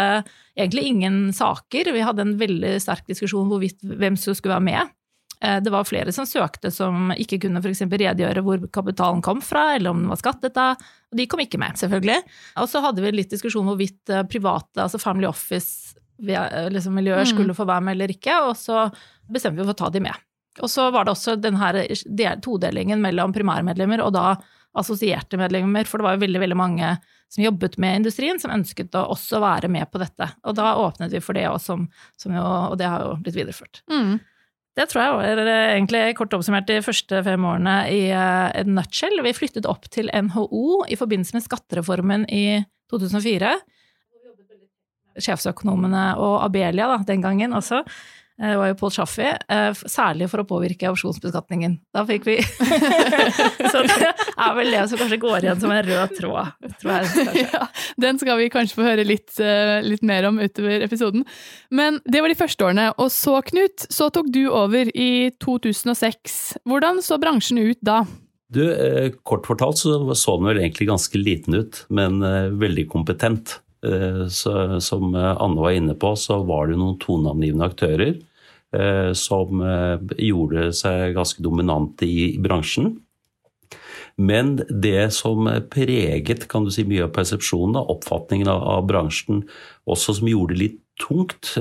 egentlig 0.58 0.86
ingen 0.90 1.18
saker. 1.36 1.92
Vi 1.94 2.04
hadde 2.04 2.26
en 2.26 2.36
veldig 2.40 2.76
sterk 2.82 3.06
diskusjon 3.08 3.48
hvorvidt 3.50 3.82
hvem 3.86 4.18
som 4.20 4.36
skulle 4.36 4.58
være 4.58 4.68
med. 4.68 4.94
Eh, 5.40 5.58
det 5.62 5.70
var 5.70 5.84
flere 5.84 6.12
som 6.12 6.26
søkte 6.28 6.70
som 6.72 7.10
ikke 7.16 7.38
kunne 7.44 7.60
f.eks. 7.60 7.84
redegjøre 7.86 8.44
hvor 8.44 8.62
kapitalen 8.72 9.22
kom 9.24 9.42
fra, 9.44 9.74
eller 9.76 9.92
om 9.92 10.04
den 10.04 10.12
var 10.12 10.20
skattet 10.20 10.56
av. 10.60 10.80
Og 11.12 11.20
de 11.20 11.26
kom 11.30 11.42
ikke 11.44 11.60
med, 11.60 11.76
selvfølgelig. 11.80 12.20
Og 12.62 12.70
så 12.72 12.82
hadde 12.84 13.04
vi 13.04 13.14
litt 13.14 13.34
diskusjon 13.34 13.68
hvorvidt 13.68 14.12
eh, 14.12 14.24
private, 14.30 14.80
altså 14.86 15.00
Family 15.02 15.28
Office-miljøer 15.28 16.72
liksom, 16.72 17.00
mm. 17.02 17.32
skulle 17.34 17.56
få 17.56 17.68
være 17.68 17.88
med 17.88 17.98
eller 17.98 18.16
ikke, 18.16 18.40
og 18.48 18.56
så 18.60 18.86
bestemte 19.28 19.60
vi 19.60 19.66
for 19.66 19.76
å 19.76 19.82
ta 19.84 19.92
de 19.92 20.04
med. 20.08 20.26
Og 20.64 20.72
så 20.72 20.88
var 20.88 21.04
det 21.04 21.12
også 21.12 21.34
denne 21.36 22.38
todelingen 22.40 23.02
mellom 23.04 23.34
primærmedlemmer 23.36 24.00
og 24.00 24.14
da 24.16 24.38
assosierte 24.76 25.36
medlemmer, 25.40 25.88
for 25.88 26.00
det 26.00 26.06
var 26.06 26.16
jo 26.16 26.22
veldig, 26.24 26.40
veldig 26.40 26.56
mange 26.56 26.94
som 27.32 27.42
jobbet 27.44 27.76
med 27.82 28.02
industrien, 28.02 28.40
som 28.40 28.52
ønsket 28.54 28.94
å 28.96 29.06
også 29.12 29.40
være 29.42 29.68
med 29.72 29.88
på 29.92 30.00
dette. 30.00 30.28
Og 30.46 30.56
da 30.56 30.74
åpnet 30.80 31.12
vi 31.12 31.20
for 31.24 31.36
det 31.36 31.46
også, 31.48 31.76
som, 32.16 32.34
jo, 32.36 32.44
og 32.44 32.76
det 32.80 32.88
har 32.88 33.04
jo 33.04 33.14
blitt 33.20 33.38
videreført. 33.38 33.82
Mm. 33.90 34.18
Det 34.76 34.84
tror 34.90 35.00
jeg 35.02 35.14
var 35.16 35.48
egentlig 35.48 36.00
kort 36.18 36.34
oppsummert 36.36 36.66
de 36.68 36.82
første 36.84 37.22
fem 37.24 37.44
årene 37.48 37.76
i 37.88 38.02
en 38.12 38.74
nutshell. 38.76 39.22
Vi 39.24 39.32
flyttet 39.36 39.68
opp 39.70 39.88
til 39.92 40.10
NHO 40.12 40.82
i 40.92 40.98
forbindelse 41.00 41.38
med 41.38 41.46
skattereformen 41.46 42.26
i 42.28 42.60
2004. 42.92 43.54
Sjefsøkonomene 45.16 46.10
og 46.20 46.42
Abelia 46.44 46.90
da, 46.92 46.98
den 47.08 47.24
gangen 47.24 47.56
også. 47.56 47.80
Eh, 48.42 48.50
det 48.50 48.56
var 48.60 48.68
jo 48.68 48.76
Paul 48.76 48.92
Chaffey, 48.92 49.30
eh, 49.48 49.78
særlig 49.88 50.28
for 50.28 50.42
å 50.42 50.48
påvirke 50.48 50.90
opsjonsbeskatningen. 50.92 51.78
Da 51.94 52.04
fikk 52.08 52.26
vi 52.28 52.36
Så 53.72 53.80
det 53.86 54.10
er 54.10 54.56
vel 54.58 54.74
det 54.74 54.82
som 54.90 55.00
kanskje 55.00 55.20
går 55.22 55.46
igjen 55.46 55.62
som 55.62 55.72
en 55.72 55.86
rød 55.86 56.12
tråd, 56.18 56.52
tror 56.82 56.92
jeg. 56.92 57.46
Ja, 57.56 57.68
den 58.00 58.20
skal 58.20 58.40
vi 58.40 58.50
kanskje 58.52 58.80
få 58.80 58.86
høre 58.90 59.06
litt, 59.08 59.32
eh, 59.40 59.80
litt, 59.86 60.04
mer 60.06 60.28
om 60.28 60.40
utover 60.42 60.84
episoden. 60.84 61.24
Men 61.70 62.00
det 62.04 62.20
var 62.20 62.32
de 62.32 62.38
første 62.38 62.68
årene. 62.68 62.90
Og 63.00 63.10
så, 63.14 63.38
Knut, 63.46 63.88
så 63.92 64.10
tok 64.12 64.28
du 64.34 64.46
over 64.50 64.90
i 64.92 65.32
2006. 65.42 66.58
Hvordan 66.68 67.00
så 67.04 67.18
bransjen 67.22 67.60
ut 67.62 67.80
da? 67.84 68.02
Du, 68.52 68.62
Kort 69.26 69.48
fortalt 69.48 69.80
så 69.80 69.96
så 70.14 70.36
den 70.38 70.48
vel 70.50 70.60
egentlig 70.60 70.86
ganske 70.90 71.18
liten 71.18 71.56
ut, 71.56 71.80
men 71.90 72.20
veldig 72.60 72.86
kompetent. 72.92 73.56
Eh, 73.86 74.28
så, 74.28 74.80
som 74.80 75.14
Anne 75.14 75.60
var 75.60 75.76
inne 75.76 75.96
på, 75.98 76.14
så 76.16 76.40
var 76.46 76.70
det 76.70 76.78
noen 76.80 76.98
toneangivende 77.02 77.68
aktører 77.70 78.16
som 79.16 79.62
eh, 79.64 79.98
gjorde 80.28 80.70
seg 80.76 81.16
ganske 81.16 81.42
dominante 81.44 82.08
i, 82.08 82.36
bransjen. 82.42 82.94
Men 84.16 84.56
det 84.70 85.10
som 85.12 85.48
preget 85.72 86.46
kan 86.48 86.64
du 86.64 86.72
si, 86.72 86.86
mye 86.88 87.04
av 87.04 87.12
persepsjonen, 87.16 87.76
oppfatningen 87.76 88.48
av, 88.48 88.86
bransjen, 88.88 89.42
også 89.84 90.16
som 90.20 90.30
gjorde 90.30 90.56
det 90.56 90.62
litt 90.62 90.78
tungt 90.96 91.52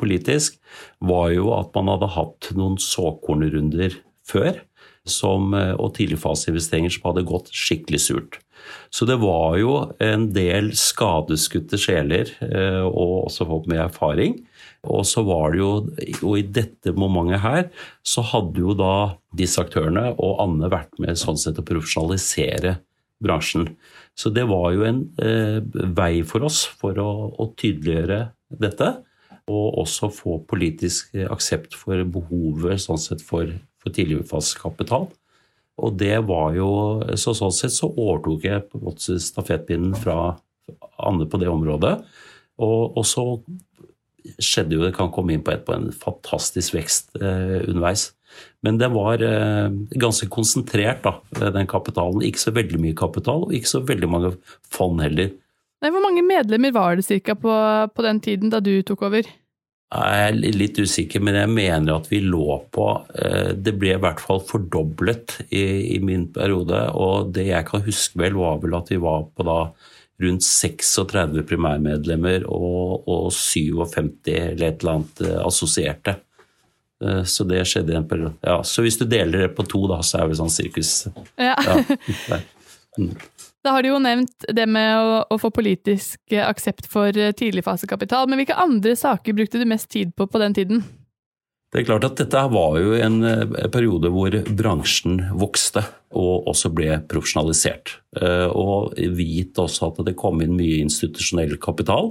politisk, 0.00 0.56
var 0.98 1.28
jo 1.30 1.52
at 1.54 1.70
man 1.78 1.92
hadde 1.92 2.10
hatt 2.16 2.50
noen 2.58 2.80
såkornrunder 2.82 3.94
før 4.26 4.58
som, 5.06 5.54
og 5.54 5.94
tidligfaseinvesteringer 6.00 6.96
som 6.96 7.12
hadde 7.12 7.28
gått 7.30 7.54
skikkelig 7.54 8.02
surt. 8.08 8.40
Så 8.90 9.06
det 9.06 9.18
var 9.22 9.56
jo 9.60 9.74
en 10.02 10.28
del 10.34 10.72
skadeskutte 10.78 11.78
sjeler, 11.80 12.30
eh, 12.44 12.82
og 12.82 13.30
også 13.30 13.46
folk 13.48 13.68
med 13.70 13.84
erfaring. 13.86 14.40
Og 14.88 15.04
så 15.04 15.22
var 15.26 15.52
det 15.52 15.60
jo, 15.60 15.70
og 16.24 16.36
i 16.38 16.44
dette 16.46 16.94
momentet 16.96 17.42
her, 17.44 17.66
så 18.06 18.24
hadde 18.24 18.62
jo 18.62 18.72
da 18.76 19.18
disse 19.36 19.60
aktørene 19.60 20.14
og 20.16 20.40
Anne 20.40 20.70
vært 20.72 20.96
med 21.02 21.20
sånn 21.20 21.38
sett 21.40 21.60
å 21.60 21.66
profesjonalisere 21.66 22.78
bransjen. 23.20 23.68
Så 24.16 24.32
det 24.32 24.46
var 24.48 24.72
jo 24.74 24.86
en 24.88 25.04
eh, 25.20 25.60
vei 25.96 26.22
for 26.26 26.48
oss 26.48 26.64
for 26.80 26.96
å, 27.00 27.10
å, 27.36 27.50
tydeliggjøre 27.60 28.22
dette. 28.60 28.90
Og 29.50 29.80
også 29.82 30.10
få 30.14 30.38
politisk 30.48 31.16
aksept 31.28 31.74
for 31.76 32.00
behovet 32.06 32.80
sånn 32.82 33.00
sett 33.00 33.24
for, 33.24 33.50
for 33.82 33.94
tidligfasekapital. 33.96 35.08
Og 35.80 35.96
det 35.96 36.18
var 36.28 36.52
jo 36.54 36.70
Så 37.18 37.32
sånn 37.36 37.54
sett 37.56 37.72
så 37.74 37.88
overtok 37.88 38.44
jeg 38.46 38.66
på 38.68 38.78
en 38.78 38.86
måte 38.90 39.16
stafettpinnen 39.22 39.96
fra 39.98 40.36
Anne 41.00 41.26
på 41.26 41.40
det 41.40 41.48
området. 41.50 41.96
Og, 42.60 42.96
og, 42.98 43.04
så 43.08 43.24
skjedde 44.42 44.76
jo 44.76 44.86
det 44.86 44.94
kan 44.96 45.12
komme 45.14 45.34
inn 45.34 45.44
på 45.44 45.54
etterpå 45.54 45.76
en 45.76 45.90
fantastisk 45.94 46.76
vekst 46.76 47.12
eh, 47.20 47.60
underveis. 47.66 48.10
Men 48.64 48.78
det 48.80 48.90
var 48.94 49.22
eh, 49.24 49.68
ganske 50.00 50.28
konsentrert, 50.32 51.04
da, 51.06 51.50
den 51.54 51.68
kapitalen. 51.70 52.24
Ikke 52.26 52.44
så 52.44 52.54
veldig 52.56 52.80
mye 52.82 52.98
kapital, 52.98 53.46
og 53.48 53.54
ikke 53.56 53.72
så 53.72 53.82
veldig 53.86 54.10
mange 54.10 54.34
fond 54.72 55.02
heller. 55.02 55.32
Nei, 55.80 55.92
Hvor 55.92 56.04
mange 56.04 56.24
medlemmer 56.26 56.74
var 56.76 56.98
det 56.98 57.06
cirka 57.08 57.36
på, 57.38 57.52
på 57.94 58.04
den 58.04 58.20
tiden 58.20 58.52
da 58.52 58.60
du 58.60 58.74
tok 58.86 59.06
over? 59.08 59.28
Jeg 59.90 60.26
er 60.28 60.36
litt 60.54 60.76
usikker, 60.78 61.22
men 61.24 61.34
jeg 61.34 61.50
mener 61.50 61.96
at 61.96 62.04
vi 62.12 62.20
lå 62.22 62.60
på 62.70 62.84
eh, 63.18 63.56
Det 63.58 63.72
ble 63.74 63.96
i 63.96 64.02
hvert 64.02 64.20
fall 64.22 64.38
fordoblet 64.46 65.40
i, 65.48 65.96
i 65.96 65.98
min 66.04 66.28
periode. 66.30 66.84
Og 66.94 67.32
det 67.34 67.48
jeg 67.48 67.66
kan 67.66 67.82
huske 67.82 68.20
vel, 68.20 68.38
var 68.38 68.60
vel 68.62 68.76
at 68.78 68.92
vi 68.92 69.00
var 69.02 69.26
på 69.34 69.46
da 69.48 69.58
rundt 70.20 70.44
36 70.44 71.44
primærmedlemmer 71.48 72.44
og, 72.48 73.08
og 73.08 73.30
57 73.32 74.10
eller 74.28 74.66
et 74.66 74.82
eller 74.82 74.92
annet 74.98 75.22
eh, 75.24 75.38
assosierte. 75.42 76.16
Eh, 77.04 77.22
så 77.24 77.46
det 77.48 77.64
skjedde 77.68 77.94
i 77.94 77.98
en 78.00 78.08
periode. 78.08 78.34
Ja, 78.44 78.60
så 78.66 78.84
hvis 78.84 79.00
du 79.00 79.06
deler 79.08 79.46
det 79.46 79.52
på 79.56 79.66
to, 79.68 79.86
da, 79.90 80.00
så 80.06 80.22
er 80.22 80.30
vi 80.30 80.40
sånn 80.40 80.52
sirkus. 80.52 80.94
Ja. 81.40 81.56
ja. 81.56 82.40
Mm. 82.98 83.12
Da 83.62 83.70
har 83.76 83.84
du 83.86 83.92
jo 83.92 84.00
nevnt 84.02 84.48
det 84.50 84.64
med 84.66 84.96
å, 84.98 85.20
å 85.30 85.36
få 85.38 85.52
politisk 85.54 86.34
aksept 86.42 86.88
for 86.90 87.14
tidligfasekapital, 87.14 88.26
men 88.26 88.40
hvilke 88.40 88.56
andre 88.58 88.96
saker 88.98 89.36
brukte 89.38 89.60
du 89.62 89.64
mest 89.70 89.86
tid 89.94 90.10
på 90.18 90.26
på 90.26 90.40
den 90.42 90.56
tiden? 90.58 90.82
Det 91.70 91.80
er 91.80 91.86
klart 91.86 92.04
at 92.08 92.18
Dette 92.18 92.40
var 92.50 92.76
jo 92.82 92.96
en 92.98 93.20
periode 93.70 94.10
hvor 94.10 94.34
bransjen 94.58 95.20
vokste 95.38 95.84
og 96.18 96.48
også 96.50 96.72
ble 96.74 96.96
profesjonalisert. 97.06 97.92
Og 98.58 98.96
vit 99.14 99.60
også 99.62 99.92
at 99.92 100.00
det 100.08 100.16
kom 100.18 100.42
inn 100.42 100.56
mye 100.58 100.80
institusjonell 100.82 101.54
kapital, 101.62 102.10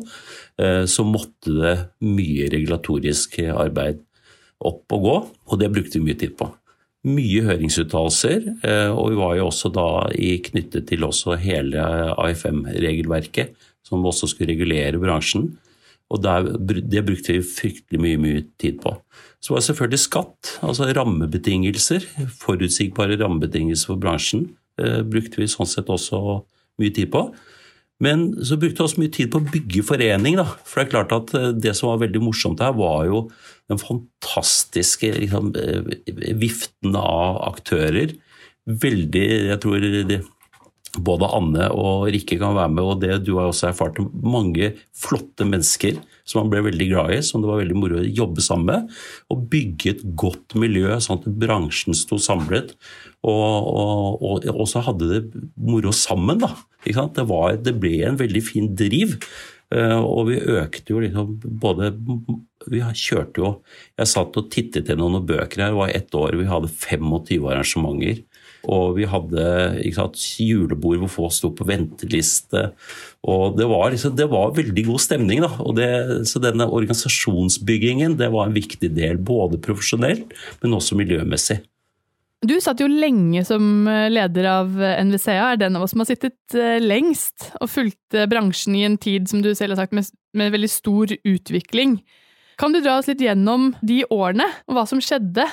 så 0.87 1.03
måtte 1.03 1.57
det 1.57 1.75
mye 2.07 2.47
regulatorisk 2.55 3.35
arbeid 3.51 3.99
opp 4.63 4.95
og 4.95 5.03
gå, 5.09 5.17
og 5.51 5.59
det 5.59 5.73
brukte 5.75 5.99
vi 5.99 6.07
mye 6.07 6.21
tid 6.23 6.39
på 6.39 6.47
mye 7.07 7.45
høringsuttalelser, 7.47 8.45
eh, 8.67 8.91
og 8.91 9.13
vi 9.13 9.19
var 9.19 9.37
jo 9.37 9.47
også 9.47 9.71
da 9.71 9.87
knyttet 10.49 10.89
til 10.89 11.05
hele 11.39 11.85
AFM-regelverket, 12.19 13.55
som 13.87 14.05
også 14.05 14.27
skulle 14.27 14.51
regulere 14.51 14.99
bransjen. 14.99 15.53
Og 16.09 16.23
der, 16.23 16.47
det 16.59 17.03
brukte 17.05 17.35
vi 17.35 17.45
fryktelig 17.45 18.01
mye, 18.01 18.19
mye 18.21 18.45
tid 18.61 18.79
på. 18.81 18.95
Så 19.39 19.53
var 19.53 19.61
det 19.61 19.67
selvfølgelig 19.69 20.01
skatt, 20.01 20.55
altså 20.65 20.89
rammebetingelser, 20.97 22.07
forutsigbare 22.41 23.19
rammebetingelser 23.21 23.91
for 23.91 24.01
bransjen, 24.01 24.47
eh, 24.81 25.03
brukte 25.05 25.41
vi 25.41 25.47
sånn 25.51 25.69
sett 25.69 25.91
også 25.93 26.41
mye 26.81 26.95
tid 26.95 27.11
på. 27.13 27.27
Men 28.03 28.31
så 28.47 28.55
brukte 28.59 28.79
vi 28.79 28.85
også 28.87 29.01
mye 29.03 29.13
tid 29.15 29.29
på 29.31 29.41
å 29.41 29.47
bygge 29.53 29.83
forening. 29.83 30.39
Da. 30.39 30.47
For 30.63 30.79
det 30.79 30.87
er 30.87 30.91
klart 30.93 31.15
at 31.15 31.33
eh, 31.37 31.49
det 31.67 31.75
som 31.77 31.91
var 31.91 32.01
veldig 32.05 32.23
morsomt 32.23 32.63
her, 32.63 32.73
var 32.79 33.05
jo 33.09 33.25
den 33.69 33.81
fantastiske 33.81 35.11
liksom, 35.19 35.51
eh, 35.59 36.33
viften 36.39 36.95
av 36.97 37.41
aktører. 37.51 38.15
Veldig 38.69 39.27
Jeg 39.49 39.59
tror 39.63 39.83
det, 39.83 40.21
både 40.97 41.27
Anne 41.37 41.67
og 41.75 42.07
Rikke 42.13 42.39
kan 42.41 42.55
være 42.57 42.71
med, 42.73 42.85
og 42.85 43.01
det 43.03 43.19
du 43.25 43.35
har 43.37 43.49
også 43.49 43.69
erfart. 43.69 43.99
Mange 44.13 44.73
flotte 44.97 45.45
mennesker 45.47 45.99
som 46.29 46.43
man 46.43 46.51
ble 46.53 46.63
veldig 46.69 46.87
glad 46.91 47.13
i, 47.15 47.19
som 47.25 47.41
det 47.41 47.49
var 47.49 47.61
veldig 47.61 47.77
moro 47.77 47.99
å 48.01 48.07
jobbe 48.07 48.43
sammen 48.45 48.69
med. 48.69 48.97
Og 49.33 49.45
bygge 49.51 49.93
et 49.93 50.03
godt 50.19 50.57
miljø, 50.59 50.91
sånn 51.01 51.21
at 51.21 51.29
bransjen 51.41 51.97
sto 51.97 52.19
samlet. 52.21 52.75
Og, 53.25 53.69
og, 54.23 54.49
og, 54.53 54.65
så 54.69 54.83
hadde 54.85 55.09
det 55.09 55.45
moro 55.57 55.93
sammen, 55.95 56.41
da. 56.41 56.53
Det, 56.85 57.25
var, 57.27 57.57
det, 57.59 57.75
ble 57.81 57.97
en 58.07 58.19
veldig 58.19 58.43
fin 58.45 58.69
driv. 58.77 59.17
Eh, 59.73 59.97
og 59.99 60.29
vi 60.31 60.39
økte 60.39 60.95
jo 60.95 61.01
liksom 61.03 61.35
både 61.61 61.91
Vi 62.73 62.79
kjørte 62.81 63.37
jo 63.37 63.49
Jeg 63.99 64.09
satt 64.09 64.39
og 64.39 64.47
tittet 64.49 64.87
gjennom 64.89 65.13
noen 65.13 65.27
bøker 65.29 65.61
her. 65.61 65.75
Det 65.75 65.77
var 65.77 65.93
ett 65.93 66.15
år 66.17 66.37
vi 66.39 66.47
hadde 66.49 66.71
25 66.71 67.49
arrangementer. 67.51 68.23
Og 68.67 68.97
vi 68.97 69.07
hadde 69.07 69.43
sant, 69.95 70.19
julebord 70.43 70.99
hvor 71.03 71.11
folk 71.13 71.35
sto 71.35 71.51
på 71.55 71.67
venteliste. 71.69 72.69
Og 73.29 73.55
det 73.59 73.67
var, 73.69 73.89
liksom, 73.93 74.15
det 74.19 74.27
var 74.31 74.55
veldig 74.57 74.85
god 74.89 75.03
stemning. 75.03 75.43
Det, 75.77 75.89
så 76.27 76.41
denne 76.43 76.67
organisasjonsbyggingen 76.67 78.17
det 78.19 78.31
var 78.33 78.47
en 78.49 78.57
viktig 78.57 78.91
del, 78.95 79.19
både 79.19 79.61
profesjonelt, 79.63 80.33
men 80.63 80.75
også 80.75 80.99
miljømessig. 80.99 81.61
Du 82.39 82.55
satt 82.63 82.79
jo 82.79 82.87
lenge 82.87 83.41
som 83.43 83.87
eh, 83.91 84.07
leder 84.11 84.45
av 84.47 84.71
NVCA, 84.79 85.41
er 85.41 85.57
den 85.59 85.75
av 85.75 85.83
oss 85.83 85.91
som 85.91 86.05
har 86.05 86.07
sittet 86.07 86.55
eh, 86.55 86.77
lengst 86.79 87.49
og 87.59 87.67
fulgt 87.67 88.15
bransjen 88.31 88.77
i 88.79 88.85
en 88.87 88.95
tid, 88.99 89.27
som 89.27 89.43
du 89.43 89.51
selv 89.51 89.75
har 89.75 89.83
sagt, 89.83 89.95
med, 89.95 90.07
med 90.39 90.53
veldig 90.55 90.71
stor 90.71 91.11
utvikling. 91.17 91.97
Kan 92.59 92.75
du 92.75 92.79
dra 92.83 92.97
oss 92.99 93.07
litt 93.07 93.21
gjennom 93.23 93.73
de 93.83 94.01
årene, 94.11 94.47
og 94.67 94.75
hva 94.75 94.85
som 94.87 95.03
skjedde 95.03 95.45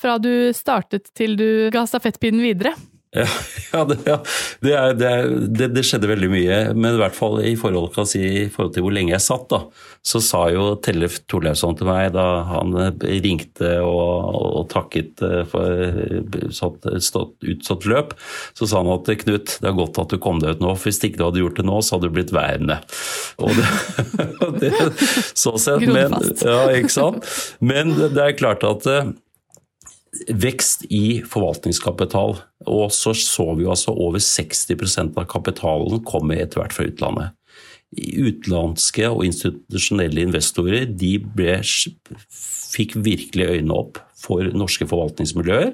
fra 0.00 0.16
du 0.22 0.50
startet 0.56 1.12
til 1.16 1.36
du 1.38 1.50
ga 1.74 1.84
stafettpinnen 1.88 2.42
videre? 2.44 2.74
Ja, 3.10 3.26
ja, 3.72 3.84
det, 3.84 3.96
ja. 4.06 4.16
Det, 4.60 4.72
er, 4.72 5.30
det, 5.50 5.66
det, 5.74 5.82
skjedde 5.86 6.06
veldig 6.12 6.28
mye. 6.30 6.58
Men 6.76 6.94
i 6.94 7.00
hvert 7.00 7.16
fall 7.16 7.40
i 7.42 7.56
forhold, 7.58 7.96
si, 8.06 8.20
i 8.44 8.48
forhold, 8.52 8.74
til 8.76 8.84
hvor 8.86 8.94
lenge 8.94 9.10
jeg 9.16 9.24
satt, 9.24 9.48
da, 9.50 9.64
så 10.06 10.20
sa 10.22 10.44
jo 10.54 10.66
Tellef 10.84 11.16
Torleifsson 11.30 11.74
til 11.78 11.88
meg 11.90 12.12
da 12.14 12.26
han 12.46 12.76
ringte 13.02 13.72
og, 13.82 14.36
og 14.60 14.68
takket 14.70 15.24
eh, 15.26 15.42
for 15.50 16.52
sånt, 16.54 16.86
stått, 17.02 17.34
utsatt 17.42 17.88
løp, 17.90 18.14
så 18.54 18.68
sa 18.70 18.84
han 18.84 18.92
at 18.94 19.10
Knut, 19.24 19.56
det 19.58 19.72
er 19.72 19.74
godt 19.80 19.98
at 19.98 20.14
du 20.14 20.20
kom 20.22 20.38
deg 20.42 20.54
ut 20.54 20.62
nå, 20.62 20.76
for 20.78 20.90
hvis 20.92 21.02
ikke 21.02 21.18
du 21.18 21.24
hadde 21.26 21.42
gjort 21.42 21.58
det 21.58 21.66
nå, 21.66 21.80
så 21.82 21.96
hadde 21.96 22.12
du 22.12 22.14
blitt 22.14 22.34
værende. 22.36 22.78
Og 23.42 23.58
det, 24.62 24.70
så 25.42 25.56
sett, 25.58 25.82
men, 25.90 26.14
ja, 26.46 26.62
ikke 26.78 26.94
sant? 26.94 27.26
men 27.58 27.96
det 27.98 28.22
er 28.22 28.38
klart 28.38 28.62
at 28.66 28.86
eh, 28.86 29.10
vekst 30.28 30.86
i 30.90 31.20
forvaltningskapital. 31.26 32.38
Og 32.70 32.94
så 32.94 33.14
så 33.16 33.46
vi 33.54 33.66
jo 33.66 33.74
altså 33.74 33.94
over 33.94 34.22
60% 34.22 35.18
av 35.20 35.28
kapitalen 35.30 36.02
komme 36.06 36.38
etter 36.40 36.62
hvert 36.62 36.76
fra 36.76 36.88
utlandet. 36.90 37.36
Utenlandske 37.90 39.08
og 39.10 39.24
institusjonelle 39.26 40.22
investorer 40.22 40.86
de 40.86 41.16
ble, 41.22 41.58
fikk 42.70 42.94
virkelig 43.02 43.48
øynene 43.56 43.74
opp 43.74 43.98
for 44.20 44.46
norske 44.54 44.86
forvaltningsmiljøer 44.86 45.72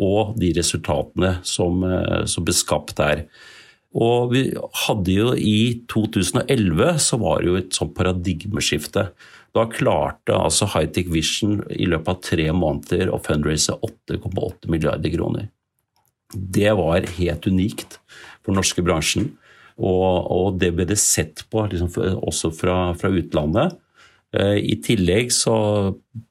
og 0.00 0.36
de 0.40 0.54
resultatene 0.56 1.34
som, 1.44 1.82
eh, 1.84 2.24
som 2.30 2.46
ble 2.46 2.54
skapt 2.56 2.96
der. 2.96 3.26
Og 3.90 4.30
vi 4.32 4.44
hadde 4.86 5.10
jo 5.10 5.34
I 5.34 5.82
2011 5.90 6.98
så 7.02 7.18
var 7.18 7.40
det 7.40 7.48
jo 7.48 7.56
et 7.58 7.74
sånt 7.74 7.94
paradigmeskifte. 7.96 9.10
Da 9.56 9.66
klarte 9.66 10.36
altså 10.36 10.68
Hightech 10.70 11.10
Vision 11.10 11.58
i 11.74 11.88
løpet 11.90 12.12
av 12.12 12.20
tre 12.22 12.46
måneder 12.54 13.10
å 13.10 13.20
fundraise 13.22 13.74
8,8 13.74 14.70
milliarder 14.70 15.12
kroner. 15.14 15.48
Det 16.30 16.70
var 16.78 17.08
helt 17.16 17.46
unikt 17.50 17.98
for 18.40 18.52
den 18.52 18.60
norske 18.60 18.84
bransjen. 18.86 19.32
Og, 19.80 20.30
og 20.30 20.58
det 20.60 20.74
ble 20.76 20.86
det 20.86 21.00
sett 21.00 21.42
på 21.50 21.64
liksom, 21.70 21.90
også 22.20 22.52
fra, 22.54 22.76
fra 23.00 23.10
utlandet. 23.10 23.78
Eh, 24.36 24.58
I 24.60 24.76
tillegg 24.84 25.32
så 25.34 25.56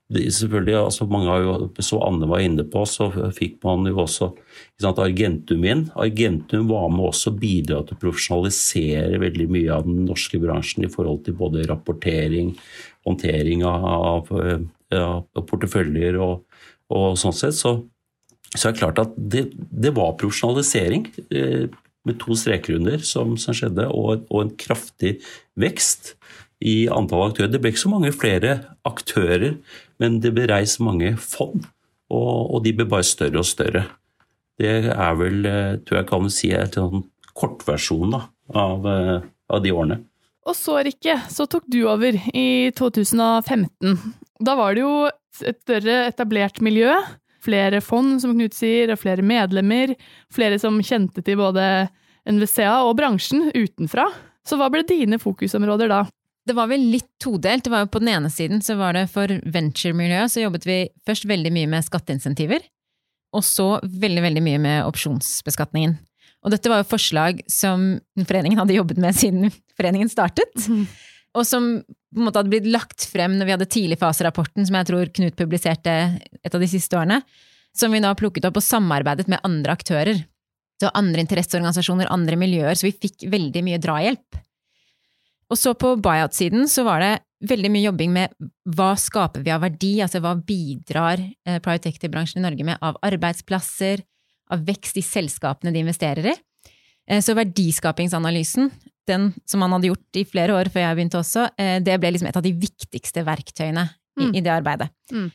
selvfølgelig, 0.09 0.75
altså 0.79 1.05
mange 1.09 1.29
har 1.29 1.43
jo, 1.43 1.55
Så 1.85 1.99
Anne 2.01 2.27
var 2.29 2.41
inne 2.41 2.63
på, 2.63 2.85
så 2.85 3.09
fikk 3.35 3.59
man 3.63 3.85
jo 3.85 3.99
også 4.05 4.31
sant, 4.81 4.99
Argentum 4.99 5.65
inn. 5.65 5.87
Argentum 5.95 6.67
var 6.71 6.89
med 6.89 7.09
også 7.11 7.33
å 7.33 7.39
bidra 7.39 7.83
til 7.83 7.97
å 7.97 8.01
profesjonalisere 8.01 9.19
veldig 9.21 9.49
mye 9.51 9.73
av 9.75 9.85
den 9.85 10.05
norske 10.07 10.39
bransjen 10.41 10.87
i 10.87 10.91
forhold 10.91 11.25
til 11.25 11.37
både 11.37 11.67
rapportering, 11.69 12.55
håndtering 13.09 13.65
av, 13.67 14.29
av 14.29 15.43
porteføljer 15.49 16.17
og, 16.21 16.45
og, 16.93 17.17
sånn 17.19 17.35
sett, 17.35 17.57
så, 17.57 17.75
så 18.55 18.69
er 18.69 18.73
det 18.73 18.81
klart 18.81 19.01
at 19.03 19.13
det, 19.17 19.47
det 19.55 19.93
var 19.97 20.17
profesjonalisering 20.19 21.09
eh, 21.33 21.67
med 22.07 22.19
to 22.21 22.37
streker 22.37 22.77
under 22.79 23.01
som, 23.05 23.35
som 23.39 23.55
skjedde, 23.55 23.87
og, 23.91 24.25
og, 24.29 24.39
en 24.45 24.53
kraftig 24.59 25.17
vekst 25.59 26.15
i 26.59 26.87
antall 26.91 27.29
aktører. 27.29 27.51
Det 27.51 27.61
ble 27.61 27.73
ikke 27.73 27.85
så 27.85 27.91
mange 27.91 28.13
flere 28.15 28.55
aktører, 28.87 29.59
men 30.01 30.19
det 30.23 30.33
ble 30.35 30.47
reist 30.51 30.81
mange 30.83 31.13
fond, 31.21 31.67
og, 32.09 32.55
og 32.55 32.63
de 32.65 32.73
ble 32.75 32.87
bare 32.89 33.07
større 33.07 33.43
og 33.43 33.47
større. 33.47 33.85
Det 34.59 34.73
er 34.91 35.19
vel, 35.19 35.43
eh, 35.47 35.77
tror 35.85 36.01
jeg 36.01 36.09
kan 36.09 36.31
si, 36.33 36.51
en 36.55 37.03
kortversjon 37.37 38.17
av, 38.17 38.87
eh, 38.89 39.19
av 39.49 39.63
de 39.63 39.71
årene. 39.71 40.01
Og 40.47 40.55
så, 40.55 40.79
Rikke, 40.85 41.17
så 41.29 41.45
tok 41.49 41.65
du 41.67 41.81
over 41.89 42.15
i 42.33 42.71
2015. 42.77 43.97
Da 44.39 44.55
var 44.55 44.75
det 44.75 44.85
jo 44.85 44.93
et 45.09 45.59
større 45.63 46.05
etablert 46.07 46.61
miljø. 46.63 46.93
Flere 47.43 47.81
fond, 47.83 48.17
som 48.21 48.33
Knut 48.35 48.55
sier, 48.55 48.91
og 48.91 48.99
flere 49.01 49.23
medlemmer. 49.25 49.93
Flere 50.33 50.59
som 50.61 50.79
kjente 50.83 51.23
til 51.25 51.39
både 51.39 51.65
NVCA 52.29 52.81
og 52.87 52.95
bransjen 52.99 53.49
utenfra. 53.55 54.07
Så 54.47 54.57
hva 54.59 54.69
ble 54.71 54.85
dine 54.87 55.19
fokusområder 55.21 55.91
da? 55.91 56.01
Det 56.47 56.55
var 56.57 56.71
vel 56.71 56.87
litt 56.89 57.09
todelt. 57.21 57.65
Det 57.65 57.71
var 57.71 57.85
jo 57.85 57.93
På 57.93 58.01
den 58.01 58.11
ene 58.15 58.31
siden 58.33 58.63
så 58.65 58.75
var 58.79 58.95
det 58.97 59.09
for 59.13 59.29
venture-miljøet 59.29 60.33
så 60.33 60.45
jobbet 60.47 60.65
vi 60.65 60.79
først 61.05 61.27
veldig 61.29 61.51
mye 61.53 61.69
med 61.69 61.85
skatteinsentiver. 61.85 62.63
Og 63.37 63.45
så 63.45 63.75
veldig, 63.83 64.23
veldig 64.25 64.41
mye 64.41 64.61
med 64.63 64.85
opsjonsbeskatningen. 64.87 65.99
Og 66.45 66.53
dette 66.53 66.71
var 66.71 66.81
jo 66.81 66.91
forslag 66.91 67.41
som 67.51 67.91
foreningen 68.15 68.59
hadde 68.61 68.77
jobbet 68.77 68.99
med 69.01 69.17
siden 69.17 69.51
foreningen 69.79 70.11
startet. 70.11 70.67
Mm. 70.67 70.85
Og 71.37 71.45
som 71.45 71.69
på 71.83 72.21
en 72.21 72.25
måte 72.25 72.41
hadde 72.41 72.51
blitt 72.53 72.69
lagt 72.71 73.05
frem 73.11 73.35
når 73.37 73.47
vi 73.47 73.53
hadde 73.53 73.69
tidligfaserapporten, 73.69 74.65
som 74.65 74.79
jeg 74.79 74.89
tror 74.89 75.13
Knut 75.13 75.37
publiserte 75.37 75.95
et 76.41 76.55
av 76.55 76.63
de 76.63 76.69
siste 76.69 76.97
årene. 76.97 77.21
Som 77.77 77.93
vi 77.93 78.01
nå 78.01 78.09
har 78.09 78.17
plukket 78.17 78.47
opp 78.49 78.57
og 78.57 78.65
samarbeidet 78.65 79.27
med 79.29 79.43
andre 79.45 79.75
aktører. 79.77 80.23
Så 80.79 80.89
andre 80.95 81.21
interesseorganisasjoner, 81.21 82.09
andre 82.09 82.39
miljøer. 82.39 82.73
Så 82.73 82.87
vi 82.87 82.95
fikk 82.95 83.27
veldig 83.29 83.65
mye 83.67 83.81
drahjelp. 83.83 84.39
Og 85.49 85.57
så 85.57 85.73
på 85.77 85.95
buyout-siden 86.01 86.69
så 86.69 86.85
var 86.87 87.03
det 87.03 87.13
veldig 87.49 87.71
mye 87.73 87.85
jobbing 87.87 88.13
med 88.15 88.49
hva 88.75 88.91
skaper 88.99 89.43
vi 89.45 89.53
av 89.53 89.63
verdi, 89.63 89.93
altså 90.03 90.21
hva 90.23 90.35
bidrar 90.35 91.21
eh, 91.21 91.59
private 91.63 91.89
equity-bransjen 91.91 92.41
i 92.41 92.45
Norge 92.45 92.65
med 92.67 92.81
av 92.85 92.99
arbeidsplasser, 93.05 94.03
av 94.53 94.63
vekst 94.65 94.97
i 94.97 95.03
selskapene 95.05 95.73
de 95.73 95.83
investerer 95.83 96.31
i. 96.31 96.35
Eh, 97.09 97.21
så 97.21 97.33
verdiskapingsanalysen, 97.37 98.69
den 99.07 99.33
som 99.45 99.63
man 99.63 99.73
hadde 99.73 99.89
gjort 99.89 100.21
i 100.21 100.25
flere 100.29 100.53
år 100.53 100.69
før 100.73 100.85
jeg 100.85 100.97
begynte 100.99 101.19
også, 101.19 101.49
eh, 101.57 101.77
det 101.81 101.97
ble 102.01 102.13
liksom 102.13 102.29
et 102.29 102.39
av 102.39 102.45
de 102.45 102.53
viktigste 102.53 103.25
verktøyene 103.25 103.87
i, 103.89 104.25
mm. 104.27 104.33
i 104.37 104.43
det 104.45 104.53
arbeidet. 104.53 104.89
Mm. 105.11 105.29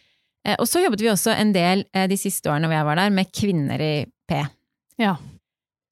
Eh, 0.46 0.56
og 0.58 0.68
så 0.70 0.84
jobbet 0.84 1.02
vi 1.02 1.10
også 1.10 1.34
en 1.34 1.54
del 1.54 1.86
de 1.90 2.18
siste 2.20 2.50
årene 2.52 2.70
hvor 2.70 2.78
jeg 2.78 2.88
var 2.90 3.00
der, 3.02 3.14
med 3.14 3.32
kvinner 3.34 3.82
i 3.82 3.94
P. 4.28 4.42
Ja. 5.02 5.16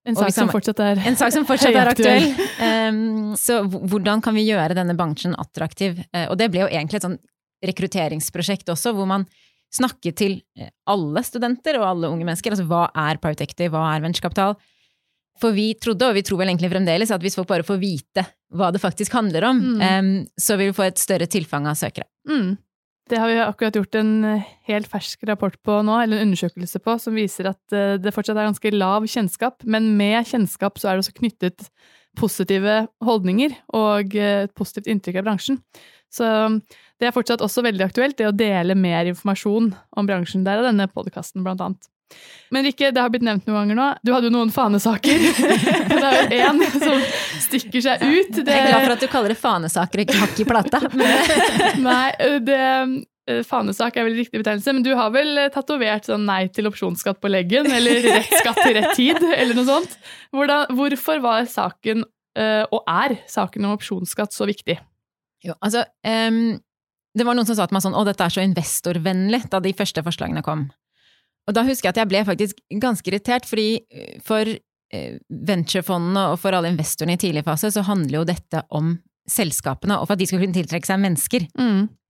En 0.06 0.18
sak 0.18 0.34
som 0.34 0.50
fortsatt 0.50 0.80
er 0.82 0.98
En 1.06 1.16
sak 1.18 1.30
som 1.34 1.44
fortsatt 1.46 1.76
er 1.78 1.90
aktuell. 1.92 2.24
Um, 2.58 3.34
så 3.38 3.60
hvordan 3.62 4.22
kan 4.22 4.34
vi 4.34 4.48
gjøre 4.48 4.74
denne 4.74 4.96
bransjen 4.98 5.36
attraktiv? 5.38 6.00
Og 6.26 6.34
det 6.40 6.48
ble 6.50 6.64
jo 6.64 6.70
egentlig 6.70 6.98
et 6.98 7.06
sånn 7.06 7.20
rekrutteringsprosjekt 7.62 8.72
også, 8.74 8.90
hvor 8.96 9.06
man 9.06 9.28
snakket 9.72 10.18
til 10.20 10.38
eh, 10.58 10.70
alle 10.90 11.22
studenter 11.26 11.78
og 11.80 11.88
alle 11.88 12.10
unge 12.12 12.26
mennesker. 12.28 12.54
Altså 12.54 12.66
hva 12.68 12.86
er 13.08 13.20
private 13.22 13.46
equity, 13.46 13.70
hva 13.72 13.86
er 13.94 14.04
venturekapital? 14.04 14.56
For 15.40 15.54
vi 15.56 15.70
trodde, 15.80 16.10
og 16.10 16.14
vi 16.18 16.22
tror 16.26 16.42
vel 16.42 16.50
egentlig 16.52 16.70
fremdeles, 16.70 17.10
at 17.10 17.22
hvis 17.24 17.38
folk 17.38 17.48
bare 17.48 17.64
får 17.66 17.80
vite 17.80 18.26
hva 18.52 18.68
det 18.70 18.82
faktisk 18.82 19.14
handler 19.16 19.46
om, 19.48 19.62
Mm. 19.62 19.80
um, 19.80 20.26
så 20.38 20.58
vil 20.60 20.68
vi 20.70 20.76
få 20.76 20.84
et 20.90 21.00
større 21.00 21.26
tilfang 21.26 21.66
av 21.66 21.74
søkere. 21.80 22.04
Mm. 22.28 22.58
Det 23.08 23.18
har 23.18 23.28
vi 23.28 23.38
akkurat 23.42 23.74
gjort 23.74 23.96
en 23.98 24.24
eh, 24.24 24.44
helt 24.68 24.86
fersk 24.86 25.24
rapport 25.26 25.56
på 25.64 25.80
nå, 25.82 25.96
eller 26.04 26.20
en 26.20 26.28
undersøkelse 26.28 26.78
på, 26.84 26.98
som 27.00 27.16
viser 27.16 27.48
at 27.50 27.72
eh, 27.74 27.96
det 27.98 28.12
fortsatt 28.14 28.36
er 28.36 28.46
ganske 28.46 28.70
lav 28.76 29.08
kjennskap, 29.08 29.64
men 29.64 29.96
med 29.96 30.24
kjennskap 30.28 30.78
så 30.78 30.88
er 30.88 30.94
det 31.00 31.06
også 31.06 31.16
knyttet 31.18 31.66
positive 32.20 32.86
holdninger 33.02 33.56
og 33.72 34.14
et 34.14 34.52
positivt 34.54 34.86
inntrykk 34.92 35.22
av 35.22 35.24
bransjen. 35.30 35.58
Så 36.12 36.28
det 37.00 37.08
er 37.08 37.14
fortsatt 37.16 37.42
også 37.44 37.64
veldig 37.64 37.86
aktuelt, 37.88 38.18
det 38.18 38.28
å 38.28 38.36
dele 38.36 38.76
mer 38.78 39.08
informasjon 39.10 39.72
om 39.96 40.08
bransjen. 40.08 40.44
Der 40.46 40.60
er 40.60 40.68
denne 40.68 40.90
podkasten, 40.92 41.44
blant 41.46 41.64
annet. 41.64 41.88
Men 42.52 42.66
Rikke, 42.66 42.90
det 42.92 43.00
har 43.00 43.12
blitt 43.12 43.24
nevnt 43.24 43.46
noen 43.48 43.62
ganger 43.62 43.78
nå. 43.78 43.86
Du 44.04 44.12
hadde 44.12 44.28
jo 44.28 44.34
noen 44.34 44.50
fanesaker. 44.52 45.22
det 45.88 46.00
er 46.00 46.18
jo 46.18 46.42
én 46.50 46.60
som 46.74 47.06
stikker 47.46 47.84
seg 47.84 48.04
ut. 48.04 48.34
Det, 48.42 48.44
Jeg 48.44 48.66
er 48.66 48.68
glad 48.68 48.84
for 48.84 48.96
at 48.96 49.04
du 49.04 49.08
kaller 49.12 49.32
det 49.32 49.38
fanesaker 49.40 50.04
ikke 50.04 50.18
hakk 50.20 50.42
i 50.44 50.46
plata. 50.48 50.82
Men, 50.98 51.80
Nei, 51.86 52.04
det 52.44 52.60
eh, 52.60 53.40
Fanesak 53.48 53.96
er 53.96 54.08
vel 54.08 54.18
riktig 54.18 54.42
betegnelse, 54.42 54.72
men 54.74 54.84
du 54.84 54.90
har 54.98 55.12
vel 55.14 55.44
eh, 55.44 55.50
tatovert 55.54 56.08
sånn 56.10 56.24
nei 56.26 56.48
til 56.52 56.66
opsjonsskatt 56.68 57.20
på 57.22 57.30
leggen, 57.30 57.70
eller 57.70 58.02
rett 58.04 58.32
skatt 58.34 58.58
til 58.64 58.74
rett 58.76 58.96
tid, 58.98 59.22
eller 59.30 59.54
noe 59.54 59.68
sånt. 59.68 59.94
Hvordan, 60.34 60.74
hvorfor 60.74 61.22
var 61.22 61.46
saken, 61.48 62.02
eh, 62.34 62.64
og 62.66 62.82
er 62.90 63.20
saken 63.30 63.68
om 63.68 63.76
opsjonsskatt, 63.78 64.34
så 64.34 64.50
viktig? 64.50 64.76
Jo, 65.42 65.54
altså, 65.60 65.84
um, 66.06 66.58
det 67.18 67.26
var 67.26 67.36
noen 67.36 67.48
som 67.48 67.58
sa 67.58 67.66
til 67.68 67.76
meg 67.76 67.84
sånn, 67.84 67.96
å, 67.98 68.04
dette 68.08 68.24
er 68.24 68.32
så 68.32 68.44
investorvennlig, 68.44 69.42
da 69.52 69.60
de 69.60 69.74
første 69.76 70.04
forslagene 70.06 70.42
kom. 70.46 70.68
Og 71.48 71.56
da 71.56 71.64
husker 71.66 71.88
jeg 71.88 71.96
at 71.96 72.02
jeg 72.04 72.10
ble 72.12 72.20
faktisk 72.28 72.60
ganske 72.80 73.10
irritert, 73.10 73.48
fordi 73.50 73.82
eh, 73.90 74.14
for 74.24 74.46
eh, 74.46 75.16
venturefondene 75.28 76.28
og 76.32 76.38
for 76.40 76.54
alle 76.54 76.70
investorene 76.70 77.18
i 77.18 77.20
tidlig 77.20 77.42
fase, 77.48 77.72
så 77.74 77.82
handler 77.88 78.20
jo 78.20 78.28
dette 78.30 78.62
om 78.70 78.94
selskapene, 79.28 79.98
og 79.98 80.06
for 80.06 80.14
at 80.16 80.22
de 80.22 80.26
skal 80.30 80.40
kunne 80.42 80.54
tiltrekke 80.56 80.86
seg 80.88 81.02
mennesker. 81.02 81.48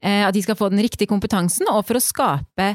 Eh, 0.04 0.22
At 0.26 0.36
de 0.36 0.42
skal 0.44 0.56
få 0.58 0.68
den 0.72 0.80
riktige 0.84 1.08
kompetansen, 1.10 1.68
og 1.72 1.84
for 1.88 1.98
å 1.98 2.04
skape 2.04 2.74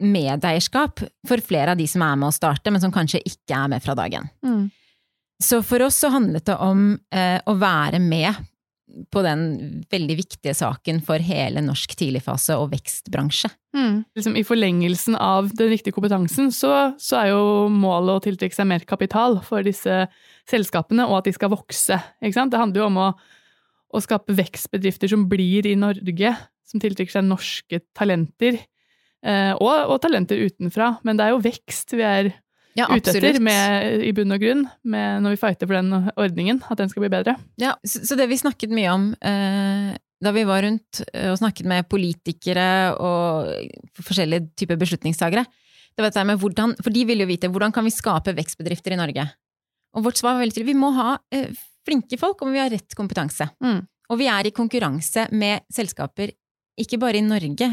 medeierskap 0.00 1.02
for 1.28 1.42
flere 1.44 1.74
av 1.74 1.76
de 1.76 1.84
som 1.90 2.00
er 2.06 2.14
med 2.16 2.30
å 2.30 2.32
starte, 2.32 2.70
men 2.72 2.80
som 2.80 2.92
kanskje 2.94 3.20
ikke 3.28 3.52
er 3.52 3.68
med 3.68 3.82
fra 3.84 3.92
dagen. 3.98 4.30
Så 5.42 5.58
for 5.66 5.82
oss 5.84 5.98
så 6.00 6.08
handlet 6.14 6.46
det 6.48 6.56
om 6.56 6.94
eh, 7.12 7.36
å 7.44 7.52
være 7.60 7.98
med 8.00 8.32
på 9.12 9.22
den 9.24 9.42
veldig 9.92 10.16
viktige 10.18 10.54
saken 10.56 11.00
for 11.04 11.22
hele 11.22 11.62
norsk 11.64 11.94
tidligfase 11.98 12.56
og 12.60 12.70
vekstbransje. 12.74 13.50
Liksom, 14.16 14.36
I 14.36 14.44
forlengelsen 14.46 15.16
av 15.16 15.50
den 15.56 15.70
viktige 15.72 15.96
kompetansen, 15.96 16.50
så, 16.54 16.92
så 17.00 17.20
er 17.22 17.30
jo 17.32 17.68
målet 17.72 18.18
å 18.18 18.24
tiltrekke 18.26 18.56
seg 18.56 18.68
mer 18.68 18.84
kapital 18.88 19.38
for 19.46 19.64
disse 19.66 20.04
selskapene, 20.50 21.06
og 21.08 21.20
at 21.20 21.30
de 21.30 21.36
skal 21.36 21.52
vokse. 21.54 21.98
Ikke 22.20 22.36
sant? 22.36 22.52
Det 22.52 22.60
handler 22.60 22.82
jo 22.82 22.90
om 22.90 23.00
å, 23.00 23.08
å 23.92 24.02
skape 24.04 24.36
vekstbedrifter 24.36 25.12
som 25.12 25.24
blir 25.30 25.68
i 25.70 25.76
Norge, 25.78 26.34
som 26.68 26.82
tiltrekker 26.82 27.16
seg 27.16 27.28
norske 27.28 27.82
talenter. 27.96 28.60
Eh, 29.22 29.52
og, 29.54 29.72
og 29.92 30.00
talenter 30.02 30.40
utenfra. 30.48 30.96
Men 31.06 31.18
det 31.18 31.26
er 31.26 31.36
jo 31.36 31.44
vekst 31.44 31.94
vi 31.94 32.06
er 32.06 32.32
Ja, 32.78 32.86
ute 32.88 33.12
etter, 33.12 33.36
med, 33.44 34.00
i 34.06 34.12
bunn 34.16 34.32
og 34.32 34.40
grunn, 34.40 34.62
med, 34.88 35.24
når 35.24 35.34
vi 35.34 35.40
fighter 35.42 35.68
for 35.68 35.76
den 35.76 36.12
ordningen, 36.16 36.62
at 36.72 36.80
den 36.80 36.88
skal 36.92 37.04
bli 37.04 37.12
bedre. 37.12 37.36
Ja, 37.60 37.74
så, 37.84 38.00
så 38.08 38.16
det 38.16 38.30
vi 38.30 38.40
snakket 38.40 38.72
mye 38.72 38.94
om 38.94 39.10
eh, 39.20 39.92
da 40.22 40.32
vi 40.32 40.44
var 40.48 40.62
rundt 40.64 41.02
eh, 41.10 41.28
og 41.32 41.40
snakket 41.40 41.68
med 41.68 41.88
politikere 41.90 42.66
og 42.96 43.50
forskjellige 44.00 44.52
typer 44.62 44.80
beslutningstagere, 44.80 45.44
det 45.92 46.00
var 46.00 46.08
dette 46.08 46.24
med 46.30 46.40
hvordan, 46.40 46.76
for 46.80 46.94
de 46.94 47.04
ville 47.08 47.26
jo 47.26 47.30
vite 47.30 47.50
hvordan 47.52 47.74
kan 47.74 47.84
vi 47.84 47.92
skape 47.92 48.32
vekstbedrifter 48.38 48.94
i 48.94 49.00
Norge. 49.00 49.26
Og 49.92 50.06
vårt 50.06 50.22
svar 50.22 50.36
var 50.36 50.46
veldig 50.46 50.56
tydelig, 50.56 50.72
vi 50.72 50.80
må 50.80 50.92
ha 50.96 51.16
eh, 51.34 51.50
flinke 51.84 52.16
folk, 52.20 52.40
og 52.40 52.54
vi 52.54 52.62
har 52.62 52.72
rett 52.72 52.96
kompetanse. 52.96 53.50
Mm. 53.64 53.82
Og 54.12 54.20
vi 54.20 54.30
er 54.30 54.48
i 54.48 54.54
konkurranse 54.54 55.26
med 55.36 55.66
selskaper, 55.72 56.32
ikke 56.80 57.00
bare 57.02 57.20
i 57.20 57.26
Norge, 57.26 57.68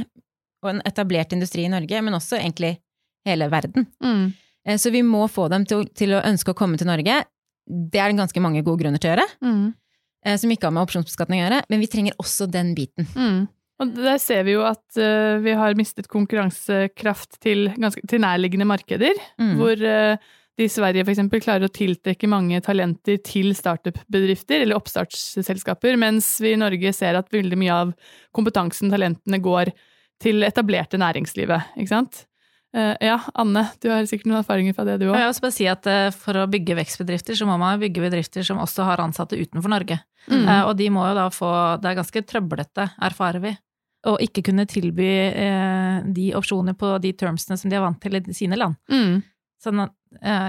og 0.59 0.73
en 0.73 0.83
etablert 0.87 1.31
industri 1.35 1.63
i 1.63 1.71
Norge, 1.71 2.01
men 2.03 2.17
også 2.17 2.41
egentlig 2.41 2.75
hele 3.27 3.47
verden. 3.51 3.87
Eh, 4.03 4.27
Så 4.77 4.91
vi 4.93 5.01
må 5.01 5.23
få 5.31 5.47
dem 5.49 5.63
til, 5.65 5.87
til 5.97 6.13
å 6.13 6.23
ønske 6.27 6.53
å 6.53 6.57
komme 6.57 6.77
til 6.77 6.89
Norge. 6.89 7.21
Det 7.65 8.01
er 8.01 8.11
det 8.11 8.19
ganske 8.19 8.41
mange 8.43 8.61
gode 8.65 8.83
grunner 8.83 9.01
til 9.01 9.11
å 9.11 9.13
gjøre, 9.15 9.25
mm. 9.45 10.35
som 10.41 10.51
ikke 10.53 10.67
har 10.67 10.75
med 10.75 10.87
opsjonsbeskatning 10.87 11.41
å 11.41 11.43
gjøre, 11.45 11.59
men 11.69 11.81
vi 11.83 11.89
trenger 11.89 12.17
også 12.21 12.47
den 12.49 12.73
biten. 12.77 13.07
Mm. 13.13 13.47
Og 13.79 13.93
der 13.95 14.17
ser 14.19 14.43
vi 14.47 14.57
jo 14.57 14.65
at 14.67 14.83
uh, 14.99 15.39
vi 15.43 15.53
har 15.55 15.77
mistet 15.79 16.09
konkurransekraft 16.11 17.39
til, 17.43 17.69
ganske, 17.79 18.03
til 18.09 18.23
nærliggende 18.23 18.67
markeder, 18.67 19.21
Mm. 19.39 19.53
hvor 19.61 19.79
uh, 19.79 20.31
de 20.59 20.67
i 20.67 20.71
Sverige 20.71 21.05
for 21.05 21.13
eksempel 21.13 21.39
klarer 21.39 21.69
å 21.69 21.71
tiltrekke 21.71 22.27
mange 22.27 22.59
talenter 22.65 23.21
til 23.23 23.53
startup-bedrifter 23.55 24.65
eller 24.65 24.75
oppstartsselskaper, 24.75 25.95
mens 26.01 26.33
vi 26.43 26.51
i 26.51 26.59
Norge 26.59 26.91
ser 26.95 27.15
at 27.15 27.31
veldig 27.31 27.59
mye 27.61 27.77
av 27.85 27.93
kompetansen, 28.35 28.91
talentene, 28.91 29.39
går 29.39 29.71
til 30.19 30.43
etablerte 30.43 30.99
næringslivet, 30.99 31.77
ikke 31.79 31.93
sant? 31.93 32.25
Eh, 32.75 32.95
ja, 33.01 33.15
Anne, 33.33 33.63
du 33.81 33.87
har 33.89 34.05
sikkert 34.05 34.27
noen 34.29 34.43
erfaringer 34.43 34.75
fra 34.77 34.83
det 34.85 34.99
du 35.01 35.07
Jeg 35.07 35.15
òg. 35.15 35.33
vil 35.33 35.41
bare 35.41 35.55
si 35.55 35.65
at 35.65 35.87
eh, 35.89 36.11
For 36.13 36.37
å 36.37 36.43
bygge 36.45 36.75
vekstbedrifter, 36.77 37.33
så 37.33 37.47
må 37.49 37.55
man 37.57 37.79
bygge 37.81 38.03
bedrifter 38.03 38.45
som 38.45 38.59
også 38.61 38.85
har 38.85 39.01
ansatte 39.01 39.39
utenfor 39.39 39.71
Norge. 39.73 39.97
Mm. 40.29 40.43
Eh, 40.45 40.61
Og 40.67 40.75
de 40.77 40.89
må 40.93 41.07
jo 41.09 41.15
da 41.17 41.25
få 41.33 41.49
Det 41.81 41.89
er 41.89 41.97
ganske 41.97 42.21
trøblete, 42.29 42.85
erfarer 43.01 43.41
vi. 43.41 43.55
Å 44.05 44.13
ikke 44.23 44.43
kunne 44.47 44.63
tilby 44.69 45.09
de 46.13 46.29
opsjoner 46.37 46.71
på 46.79 46.93
de 47.03 47.09
termsene 47.19 47.57
som 47.59 47.67
de 47.69 47.75
er 47.75 47.81
vant 47.83 47.99
til 47.99 48.15
i 48.15 48.21
sine 48.37 48.55
land. 48.55 48.77
Mm. 48.87 49.17
Sånn 49.59 49.81
at, 49.83 49.91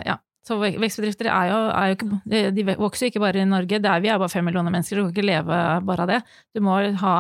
ja. 0.07 0.15
Så 0.47 0.55
vekstbedrifter 0.61 1.27
er 1.27 1.49
jo, 1.51 1.57
er 1.75 1.89
jo 1.91 1.97
ikke 1.97 2.55
de 2.55 2.63
vokser 2.79 3.09
jo 3.09 3.11
ikke 3.11 3.25
bare 3.25 3.43
i 3.43 3.49
Norge. 3.51 3.81
Det 3.83 3.91
er, 3.91 4.01
vi 4.07 4.09
er 4.13 4.23
bare 4.23 4.31
fem 4.31 4.47
millioner 4.47 4.71
mennesker, 4.71 5.01
du 5.01 5.09
kan 5.09 5.11
ikke 5.17 5.27
leve 5.27 5.59
bare 5.83 6.07
av 6.07 6.13
det. 6.13 6.21
Du 6.55 6.63
må 6.63 6.79
ha, 7.03 7.17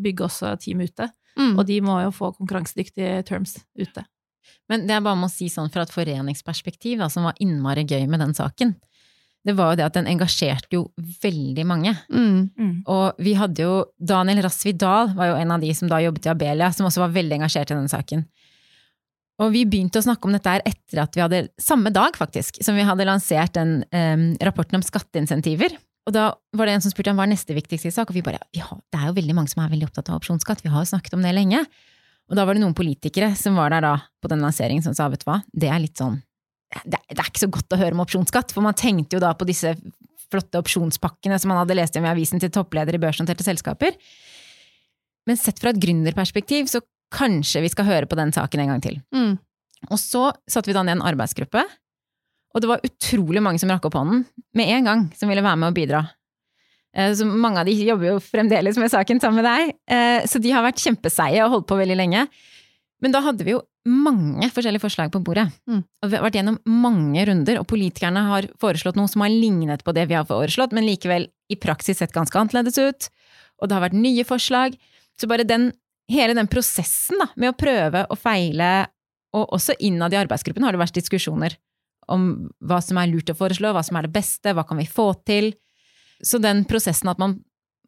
bygge 0.00 0.24
også 0.30 0.54
team 0.64 0.80
ute. 0.80 1.10
Mm. 1.36 1.58
Og 1.58 1.66
de 1.68 1.76
må 1.84 2.00
jo 2.06 2.10
få 2.16 2.32
konkurransedyktige 2.40 3.20
terms 3.28 3.58
ute. 3.76 4.06
Men 4.70 4.86
det 4.88 4.96
er 4.96 5.04
bare 5.04 5.18
med 5.18 5.30
å 5.30 5.32
si 5.32 5.48
sånn 5.52 5.70
fra 5.72 5.84
et 5.86 5.94
foreningsperspektiv, 5.94 7.00
da, 7.02 7.10
som 7.12 7.26
var 7.28 7.38
innmari 7.42 7.86
gøy 7.86 8.06
med 8.10 8.22
den 8.24 8.34
saken. 8.36 8.74
Det 9.46 9.54
var 9.54 9.72
jo 9.72 9.78
det 9.78 9.86
at 9.86 9.94
den 9.94 10.08
engasjerte 10.10 10.74
jo 10.74 10.88
veldig 11.22 11.64
mange. 11.70 11.92
Mm. 12.10 12.82
Og 12.90 13.20
vi 13.22 13.36
hadde 13.38 13.62
jo 13.62 13.76
Daniel 13.94 14.42
Rasvidal 14.42 15.12
var 15.14 15.30
jo 15.30 15.36
en 15.38 15.54
av 15.54 15.62
de 15.62 15.70
som 15.78 15.90
da 15.90 16.00
jobbet 16.02 16.26
i 16.26 16.32
Abelia, 16.32 16.72
som 16.74 16.88
også 16.88 17.04
var 17.04 17.14
veldig 17.14 17.38
engasjert 17.38 17.70
i 17.70 17.76
denne 17.76 17.92
saken. 17.92 18.24
Og 19.42 19.52
vi 19.52 19.66
begynte 19.68 20.00
å 20.00 20.06
snakke 20.06 20.26
om 20.26 20.34
dette 20.34 20.50
her 20.50 20.64
etter 20.66 21.02
at 21.02 21.14
vi 21.14 21.22
hadde, 21.22 21.42
samme 21.60 21.92
dag 21.94 22.16
faktisk, 22.18 22.58
som 22.64 22.74
vi 22.78 22.86
hadde 22.88 23.06
lansert 23.06 23.54
den 23.54 23.82
um, 23.92 24.30
rapporten 24.48 24.80
om 24.80 24.84
skatteinsentiver. 24.84 25.76
Og 26.06 26.14
da 26.14 26.30
var 26.56 26.66
det 26.66 26.76
en 26.76 26.84
som 26.84 26.94
spurte 26.94 27.12
om 27.12 27.20
hva 27.20 27.26
er 27.26 27.34
neste 27.34 27.54
viktigste 27.54 27.92
sak, 27.92 28.10
og 28.10 28.16
vi 28.16 28.24
bare 28.24 28.40
vi 28.54 28.62
har, 28.64 28.80
det 28.94 28.98
er 28.98 29.10
jo 29.10 29.18
veldig 29.18 29.36
mange 29.36 29.52
som 29.52 29.62
er 29.62 29.72
veldig 29.74 29.90
opptatt 29.90 30.10
av 30.10 30.20
opsjonsskatt, 30.20 30.62
vi 30.64 30.72
har 30.72 30.82
jo 30.82 30.90
snakket 30.94 31.18
om 31.18 31.26
det 31.26 31.34
lenge. 31.36 31.62
Og 32.26 32.38
da 32.38 32.44
var 32.46 32.56
det 32.56 32.62
noen 32.64 32.76
politikere 32.76 33.32
som 33.38 33.58
var 33.58 33.70
der 33.74 33.84
da 33.84 33.94
på 34.22 34.30
den 34.30 34.42
lanseringen 34.42 34.84
som 34.84 34.96
sa 34.96 35.06
vet 35.12 35.22
du 35.22 35.28
hva, 35.28 35.40
det 35.52 35.70
er 35.70 35.82
litt 35.82 36.00
sånn 36.00 36.18
det, 36.82 36.98
det 37.08 37.20
er 37.20 37.28
ikke 37.28 37.44
så 37.44 37.52
godt 37.52 37.72
å 37.72 37.78
høre 37.78 37.94
om 37.94 38.02
opsjonsskatt, 38.02 38.52
for 38.52 38.64
man 38.64 38.76
tenkte 38.76 39.16
jo 39.16 39.22
da 39.22 39.30
på 39.38 39.46
disse 39.48 39.70
flotte 40.32 40.58
opsjonspakkene 40.58 41.38
som 41.38 41.52
man 41.52 41.60
hadde 41.62 41.76
lest 41.78 41.96
om 41.98 42.06
i 42.06 42.10
avisen 42.10 42.42
til 42.42 42.50
toppledere 42.52 42.98
i 42.98 43.02
børsnoterte 43.02 43.46
selskaper. 43.46 43.94
Men 45.30 45.38
sett 45.38 45.62
fra 45.62 45.72
et 45.72 45.80
gründerperspektiv, 45.82 46.66
så 46.70 46.82
kanskje 47.14 47.62
vi 47.64 47.70
skal 47.72 47.86
høre 47.88 48.10
på 48.10 48.18
den 48.18 48.34
saken 48.34 48.62
en 48.62 48.74
gang 48.74 48.82
til. 48.82 48.98
Mm. 49.14 49.36
Og 49.86 49.98
så 50.02 50.28
satte 50.50 50.70
vi 50.70 50.76
da 50.76 50.82
ned 50.86 50.98
en 50.98 51.06
arbeidsgruppe, 51.06 51.62
og 52.56 52.62
det 52.62 52.70
var 52.70 52.84
utrolig 52.86 53.42
mange 53.44 53.60
som 53.60 53.70
rakk 53.70 53.86
opp 53.88 53.98
hånden 53.98 54.24
med 54.56 54.70
en 54.72 54.86
gang, 54.88 55.02
som 55.14 55.30
ville 55.30 55.44
være 55.44 55.60
med 55.60 55.70
og 55.70 55.76
bidra. 55.76 56.02
Eh, 56.96 57.12
Så 57.14 57.26
mange 57.28 57.60
av 57.60 57.68
de 57.68 57.76
jobber 57.76 58.14
jo 58.14 58.18
fremdeles 58.24 58.78
med 58.80 58.90
saken 58.90 59.20
sammen 59.20 59.42
med 59.42 59.48
deg, 59.48 59.74
eh, 59.92 60.26
så 60.26 60.40
de 60.40 60.50
har 60.54 60.64
vært 60.64 60.80
kjempeseige 60.80 61.44
og 61.44 61.52
holdt 61.52 61.68
på 61.68 61.80
veldig 61.80 61.96
lenge. 61.96 62.26
Men 63.02 63.12
da 63.12 63.20
hadde 63.20 63.44
vi 63.44 63.52
jo 63.52 63.60
mange 63.86 64.48
forskjellige 64.50 64.82
forslag 64.82 65.12
på 65.12 65.22
bordet. 65.22 65.46
Mm. 65.68 65.82
Og 65.84 66.10
vi 66.10 66.16
har 66.16 66.24
vært 66.24 66.38
gjennom 66.40 66.58
mange 66.64 67.26
runder, 67.28 67.60
og 67.60 67.68
politikerne 67.68 68.22
har 68.26 68.48
foreslått 68.58 68.96
noe 68.96 69.10
som 69.12 69.22
har 69.22 69.30
lignet 69.30 69.84
på 69.84 69.94
det 69.94 70.08
vi 70.08 70.16
har 70.16 70.24
foreslått, 70.26 70.72
men 70.72 70.88
likevel 70.88 71.28
i 71.52 71.58
praksis 71.60 72.00
sett 72.00 72.14
ganske 72.16 72.34
annerledes 72.40 72.78
ut. 72.80 73.08
Og 73.60 73.68
det 73.68 73.76
har 73.76 73.84
vært 73.84 74.00
nye 74.00 74.24
forslag. 74.26 74.78
Så 75.20 75.28
bare 75.28 75.46
den, 75.46 75.70
hele 76.10 76.34
den 76.34 76.48
prosessen 76.48 77.20
da, 77.20 77.28
med 77.36 77.52
å 77.52 77.58
prøve 77.58 78.06
og 78.08 78.18
feile, 78.18 78.88
og 79.36 79.52
også 79.52 79.76
innad 79.84 80.14
i 80.14 80.20
arbeidsgruppen 80.22 80.64
har 80.64 80.72
det 80.72 80.80
vært 80.80 80.96
diskusjoner 80.96 81.58
om 82.08 82.48
hva 82.64 82.80
som 82.84 82.98
er 83.00 83.10
lurt 83.10 83.30
å 83.32 83.36
foreslå, 83.36 83.72
hva 83.74 83.82
som 83.84 83.98
er 83.98 84.06
det 84.06 84.14
beste, 84.14 84.54
hva 84.54 84.64
kan 84.66 84.78
vi 84.80 84.86
få 84.88 85.10
til. 85.26 85.52
Så 86.24 86.40
den 86.42 86.64
prosessen 86.68 87.10
at 87.12 87.20
man, 87.22 87.38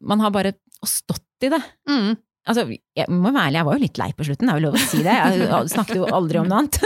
man 0.01 0.21
har 0.23 0.33
bare 0.35 0.55
stått 0.85 1.25
i 1.45 1.53
det, 1.53 1.61
Mm. 1.89 2.17
Altså, 2.49 2.63
jeg 2.97 3.05
må 3.11 3.29
være 3.29 3.49
ærlig, 3.49 3.59
jeg 3.59 3.67
var 3.67 3.75
jo 3.75 3.83
litt 3.83 3.99
lei 3.99 4.07
på 4.17 4.25
slutten, 4.25 4.47
det 4.47 4.53
er 4.53 4.59
jo 4.61 4.65
lov 4.69 4.77
å 4.79 4.81
si 4.81 5.01
det. 5.05 5.17
Jeg 5.19 5.73
snakket 5.73 5.99
jo 5.99 6.07
aldri 6.17 6.39
om 6.39 6.47
noe 6.49 6.63
annet. 6.63 6.79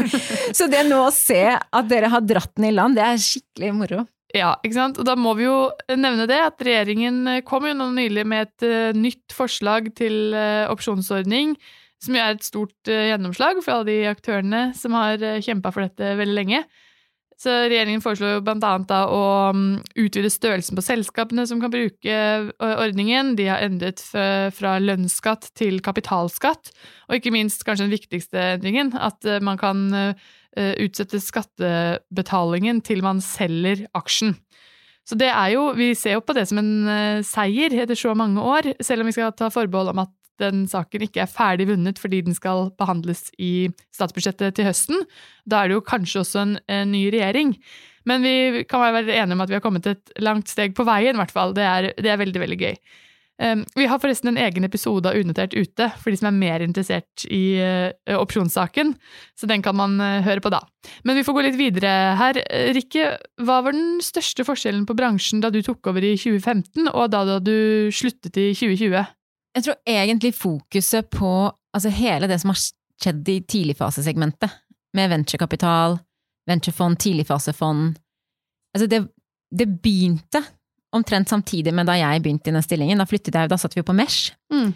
Så 0.58 0.68
det 0.70 0.84
nå 0.86 1.00
å 1.08 1.14
se 1.14 1.40
at 1.56 1.88
dere 1.90 2.10
har 2.12 2.22
dratt 2.22 2.52
den 2.54 2.68
i 2.68 2.74
land, 2.76 2.94
det 2.98 3.02
er 3.02 3.18
skikkelig 3.24 3.72
moro. 3.74 4.04
Ja, 4.36 4.52
ikke 4.62 4.76
sant? 4.76 5.00
Og 5.00 5.08
da 5.08 5.16
må 5.18 5.32
vi 5.38 5.48
jo 5.48 5.56
nevne 5.96 6.28
det, 6.28 6.38
at 6.44 6.62
regjeringen 6.62 7.40
kom 7.48 7.66
jo 7.66 7.74
nå 7.74 7.88
nylig 7.96 8.26
med 8.28 8.46
et 8.46 8.66
uh, 8.68 8.96
nytt 8.96 9.34
forslag 9.34 9.88
til 9.98 10.36
uh, 10.36 10.68
opsjonsordning, 10.70 11.56
som 12.04 12.14
jo 12.14 12.22
er 12.22 12.36
et 12.36 12.46
stort 12.46 12.92
uh, 12.92 13.08
gjennomslag 13.08 13.62
for 13.64 13.78
alle 13.78 13.88
de 13.88 13.98
aktørene 14.12 14.68
som 14.78 14.94
har 14.94 15.24
kjempa 15.42 15.72
for 15.74 15.88
dette 15.88 16.12
veldig 16.20 16.36
lenge. 16.36 16.62
Så 17.38 17.52
regjeringen 17.70 18.02
foreslår 18.02 18.40
blant 18.42 18.88
da 18.90 19.04
å 19.14 19.20
um, 19.54 19.76
utvide 19.94 20.30
størrelsen 20.32 20.74
på 20.74 20.82
selskapene 20.82 21.44
som 21.46 21.60
kan 21.62 21.70
bruke 21.70 22.16
ordningen. 22.58 23.36
De 23.38 23.46
har 23.46 23.62
endret 23.62 24.02
fra 24.56 24.72
lønnsskatt 24.82 25.52
til 25.58 25.78
kapitalskatt, 25.84 26.72
og 27.06 27.20
ikke 27.20 27.30
minst 27.36 27.62
kanskje 27.62 27.86
den 27.86 27.94
viktigste 27.94 28.42
endringen, 28.56 28.90
at 28.98 29.22
man 29.44 29.60
kan 29.60 29.86
utsette 30.58 31.20
skattebetalingen 31.22 32.82
til 32.82 33.04
man 33.06 33.22
selger 33.22 33.84
aksjen. 33.94 34.34
Så 35.06 35.14
det 35.14 35.30
er 35.30 35.54
jo, 35.54 35.70
Vi 35.78 35.92
ser 35.94 36.18
jo 36.18 36.24
på 36.26 36.34
det 36.34 36.48
som 36.50 36.58
en 36.58 37.22
seier 37.24 37.78
etter 37.84 37.96
så 37.96 38.18
mange 38.18 38.42
år, 38.42 38.74
selv 38.82 39.04
om 39.04 39.12
vi 39.12 39.14
skal 39.14 39.30
ta 39.38 39.46
forbehold 39.54 39.94
om 39.94 40.02
at 40.02 40.17
den 40.42 40.66
saken 40.70 41.04
ikke 41.06 41.24
er 41.24 41.30
ferdig 41.30 41.68
vunnet 41.70 42.00
fordi 42.00 42.22
den 42.26 42.36
skal 42.36 42.70
behandles 42.78 43.28
i 43.38 43.68
statsbudsjettet 43.94 44.56
til 44.58 44.68
høsten. 44.68 45.04
Da 45.48 45.62
er 45.62 45.70
det 45.70 45.78
jo 45.78 45.86
kanskje 45.86 46.22
også 46.24 46.44
en, 46.44 46.56
en 46.70 46.92
ny 46.94 47.06
regjering. 47.14 47.56
Men 48.08 48.24
vi 48.24 48.64
kan 48.68 48.82
være 48.82 49.18
enige 49.18 49.36
om 49.36 49.44
at 49.44 49.50
vi 49.50 49.58
har 49.58 49.64
kommet 49.64 49.90
et 49.90 50.16
langt 50.24 50.48
steg 50.48 50.74
på 50.76 50.86
veien, 50.88 51.16
i 51.16 51.20
hvert 51.20 51.34
fall. 51.34 51.52
Det 51.56 51.66
er, 51.66 51.92
det 51.98 52.12
er 52.12 52.22
veldig, 52.22 52.42
veldig 52.46 52.58
gøy. 52.62 52.80
Um, 53.38 53.60
vi 53.78 53.86
har 53.86 54.00
forresten 54.02 54.32
en 54.32 54.40
egen 54.42 54.66
episode 54.66 55.06
av 55.06 55.14
Unotert 55.14 55.52
ute 55.54 55.86
for 56.02 56.10
de 56.10 56.18
som 56.18 56.26
er 56.26 56.38
mer 56.40 56.62
interessert 56.64 57.22
i 57.30 57.60
uh, 57.62 58.16
opsjonssaken, 58.18 58.96
så 59.38 59.46
den 59.46 59.62
kan 59.62 59.76
man 59.78 59.94
uh, 60.02 60.24
høre 60.26 60.42
på 60.42 60.50
da. 60.50 60.58
Men 61.06 61.14
vi 61.14 61.22
får 61.26 61.36
gå 61.36 61.44
litt 61.46 61.58
videre 61.60 61.92
her. 62.18 62.40
Rikke, 62.74 63.12
hva 63.46 63.60
var 63.62 63.76
den 63.76 64.02
største 64.02 64.42
forskjellen 64.46 64.88
på 64.88 64.96
bransjen 64.98 65.44
da 65.44 65.52
du 65.54 65.60
tok 65.62 65.86
over 65.92 66.02
i 66.02 66.16
2015, 66.18 66.90
og 66.90 67.14
da 67.14 67.38
du 67.38 67.54
sluttet 67.94 68.40
i 68.42 68.50
2020? 68.58 69.06
Jeg 69.58 69.66
tror 69.66 69.78
egentlig 69.90 70.36
fokuset 70.38 71.08
på 71.10 71.30
altså 71.74 71.90
hele 71.90 72.28
det 72.30 72.38
som 72.38 72.52
har 72.52 72.60
skjedd 73.02 73.30
i 73.30 73.40
tidligfasesegmentet, 73.42 74.52
med 74.94 75.10
venturekapital, 75.10 75.98
venturefond, 76.48 76.98
tidligfasefond 77.02 77.98
Altså, 78.76 78.86
det, 78.86 78.98
det 79.50 79.64
begynte 79.82 80.42
omtrent 80.94 81.30
samtidig 81.32 81.72
med 81.74 81.88
da 81.88 81.96
jeg 81.98 82.20
begynte 82.22 82.50
i 82.50 82.54
den 82.54 82.62
stillingen. 82.62 83.00
Da 83.00 83.06
flyttet 83.08 83.34
jeg, 83.34 83.48
da 83.50 83.56
satt 83.58 83.74
vi 83.74 83.80
jo 83.80 83.86
på 83.88 83.96
Mesh. 83.96 84.34
Mm. 84.52 84.74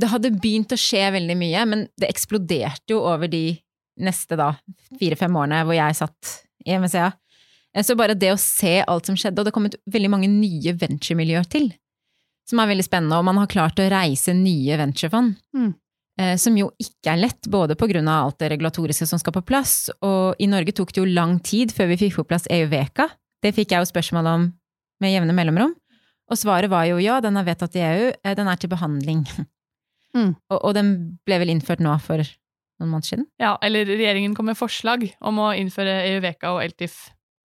Det 0.00 0.10
hadde 0.10 0.30
begynt 0.38 0.72
å 0.72 0.78
skje 0.78 1.02
veldig 1.16 1.36
mye, 1.38 1.64
men 1.68 1.82
det 2.00 2.08
eksploderte 2.10 2.94
jo 2.94 3.02
over 3.02 3.28
de 3.30 3.58
neste 4.00 4.38
da 4.38 4.52
fire-fem 4.98 5.36
årene 5.38 5.60
hvor 5.66 5.76
jeg 5.76 5.98
satt 5.98 6.32
i 6.64 6.78
MSCA. 6.78 7.10
Eh, 7.74 7.84
så 7.86 7.98
bare 7.98 8.16
det 8.18 8.32
å 8.32 8.40
se 8.40 8.78
alt 8.86 9.10
som 9.10 9.18
skjedde, 9.18 9.42
og 9.42 9.50
det 9.50 9.54
kom 9.54 9.66
kommet 9.66 9.78
veldig 9.90 10.10
mange 10.14 10.30
nye 10.30 10.74
venturemiljøer 10.78 11.50
til, 11.50 11.68
som 12.48 12.60
er 12.60 12.70
veldig 12.70 12.86
spennende, 12.86 13.18
og 13.18 13.26
man 13.26 13.40
har 13.40 13.50
klart 13.50 13.80
å 13.80 13.88
reise 13.90 14.34
nye 14.36 14.76
venturefond. 14.80 15.38
Mm. 15.56 15.72
Eh, 16.20 16.34
som 16.38 16.54
jo 16.54 16.68
ikke 16.78 17.14
er 17.14 17.22
lett, 17.24 17.48
både 17.50 17.74
på 17.78 17.88
grunn 17.90 18.08
av 18.10 18.28
alt 18.28 18.38
det 18.42 18.52
regulatoriske 18.52 19.08
som 19.10 19.18
skal 19.18 19.34
på 19.34 19.44
plass, 19.48 19.88
og 20.04 20.38
i 20.38 20.48
Norge 20.50 20.74
tok 20.76 20.92
det 20.94 21.02
jo 21.02 21.08
lang 21.10 21.40
tid 21.42 21.74
før 21.74 21.90
vi 21.90 21.98
fikk 22.04 22.20
på 22.20 22.28
plass 22.30 22.46
EU-veka. 22.52 23.08
Det 23.42 23.54
fikk 23.56 23.74
jeg 23.74 23.82
jo 23.82 23.90
spørsmål 23.90 24.30
om 24.30 24.46
med 25.02 25.12
jevne 25.12 25.34
mellomrom. 25.36 25.74
Og 26.30 26.40
svaret 26.40 26.70
var 26.72 26.86
jo 26.88 27.00
ja, 27.02 27.18
den 27.20 27.36
er 27.36 27.46
vedtatt 27.46 27.74
i 27.76 27.82
EU, 27.84 28.06
eh, 28.14 28.36
den 28.38 28.48
er 28.48 28.60
til 28.60 28.72
behandling. 28.72 29.26
Mm. 30.14 30.28
Og, 30.46 30.58
og, 30.60 30.68
den 30.76 30.90
ble 31.26 31.40
vel 31.42 31.50
innført 31.50 31.80
nå 31.82 31.90
for 31.98 32.22
noen 32.22 32.90
måneder 32.92 33.08
siden? 33.08 33.24
Ja, 33.42 33.56
eller 33.66 33.88
regjeringen 33.88 34.36
kom 34.38 34.46
med 34.46 34.54
forslag 34.54 35.08
om 35.18 35.40
å 35.42 35.48
innføre 35.58 36.04
EU-veka 36.12 36.52
og 36.54 36.60
LTIF 36.68 36.94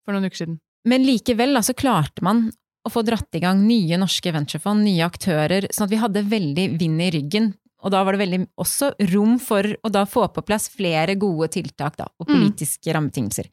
for 0.05 0.13
noen 0.13 0.29
uker 0.29 0.43
siden. 0.43 0.59
Men 0.85 1.01
likevel 1.01 1.57
altså, 1.57 1.73
så 1.73 1.79
klarte 1.81 2.21
man 2.21 2.43
å 2.89 2.93
få 2.93 3.05
dratt 3.07 3.37
i 3.37 3.41
gang 3.43 3.61
nye 3.63 3.97
norske 4.01 4.33
venturefond, 4.33 4.83
nye 4.85 5.05
aktører, 5.05 5.69
sånn 5.71 5.87
at 5.87 5.93
vi 5.93 6.01
hadde 6.01 6.27
veldig 6.29 6.69
vind 6.79 7.05
i 7.05 7.11
ryggen. 7.15 7.51
Og 7.79 7.93
da 7.93 8.01
var 8.03 8.15
det 8.15 8.23
veldig 8.25 8.39
også 8.59 8.91
rom 9.13 9.37
for 9.39 9.63
å 9.63 9.91
da 9.93 10.03
få 10.09 10.25
på 10.35 10.43
plass 10.43 10.67
flere 10.73 11.15
gode 11.19 11.47
tiltak 11.53 11.95
da, 11.99 12.09
og 12.19 12.27
mm. 12.27 12.33
politiske 12.33 12.89
mm. 12.89 12.95
rammebetingelser. 12.97 13.51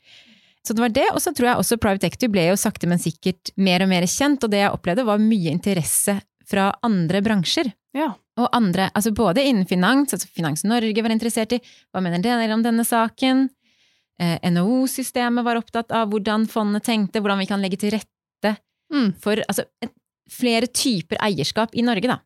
Så 0.66 0.74
det 0.74 0.82
var 0.82 0.94
det, 0.96 1.06
og 1.12 1.22
så 1.22 1.30
tror 1.30 1.52
jeg 1.52 1.62
også 1.62 1.78
Private 1.78 2.08
Equity 2.08 2.28
ble 2.32 2.48
jo 2.48 2.56
sakte, 2.58 2.88
men 2.90 2.98
sikkert 2.98 3.52
mer 3.54 3.84
og 3.84 3.92
mer 3.92 4.06
kjent, 4.10 4.42
og 4.42 4.50
det 4.50 4.64
jeg 4.64 4.72
opplevde 4.74 5.06
var 5.06 5.22
mye 5.22 5.52
interesse 5.54 6.16
fra 6.46 6.72
andre 6.86 7.20
bransjer. 7.22 7.70
Ja. 7.94 8.10
Og 8.36 8.50
andre, 8.52 8.90
altså 8.98 9.14
både 9.16 9.44
innen 9.46 9.68
finans, 9.68 10.12
altså 10.12 10.28
Finans 10.28 10.66
Norge 10.66 11.04
var 11.04 11.14
interessert 11.14 11.54
i 11.54 11.60
hva 11.94 12.02
mener 12.04 12.20
dere 12.24 12.50
om 12.52 12.64
denne 12.66 12.84
saken? 12.84 13.46
Eh, 14.20 14.50
NHO-systemet 14.50 15.46
var 15.46 15.60
opptatt 15.60 15.94
av 15.94 16.10
hvordan 16.10 16.48
fondet 16.50 16.86
tenkte, 16.88 17.22
hvordan 17.22 17.40
vi 17.44 17.48
kan 17.48 17.62
legge 17.62 17.78
til 17.80 17.94
rette 17.94 18.15
mm. 18.92 19.10
for 19.22 19.42
altså, 19.46 19.66
flere 20.32 20.68
typer 20.70 21.20
eierskap 21.24 21.74
i 21.76 21.84
Norge, 21.86 22.10
da. 22.10 22.20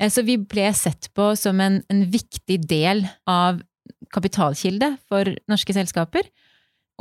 Eh, 0.00 0.10
så 0.12 0.24
vi 0.26 0.38
ble 0.38 0.68
sett 0.76 1.10
på 1.16 1.32
som 1.38 1.60
en, 1.62 1.80
en 1.92 2.04
viktig 2.10 2.60
del 2.68 3.04
av 3.30 3.62
kapitalkilde 4.12 4.94
for 5.08 5.30
norske 5.50 5.74
selskaper 5.74 6.28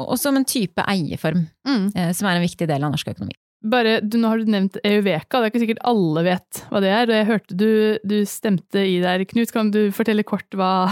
og 0.02 0.18
som 0.20 0.36
en 0.36 0.48
type 0.48 0.84
eierform, 0.92 1.46
mm. 1.68 1.84
Eh, 1.96 2.12
som 2.16 2.28
er 2.28 2.38
en 2.38 2.46
viktig 2.46 2.68
del 2.68 2.84
av 2.84 2.92
norsk 2.94 3.14
økonomi. 3.14 3.38
Bare, 3.66 3.98
du, 4.04 4.20
Nå 4.22 4.30
har 4.30 4.42
du 4.42 4.52
nevnt 4.52 4.78
EUVEKA, 4.86 5.40
det 5.40 5.48
er 5.48 5.54
ikke 5.54 5.64
sikkert 5.64 5.86
alle 5.90 6.26
vet 6.28 6.62
hva 6.70 6.82
det 6.84 6.92
er. 6.94 7.14
Jeg 7.16 7.30
hørte 7.32 7.58
du, 7.58 7.70
du 8.06 8.18
stemte 8.30 8.84
i 8.84 9.00
der. 9.02 9.24
Knut, 9.30 9.54
kan 9.56 9.72
du 9.74 9.88
fortelle 9.96 10.26
kort 10.28 10.60
hva, 10.60 10.92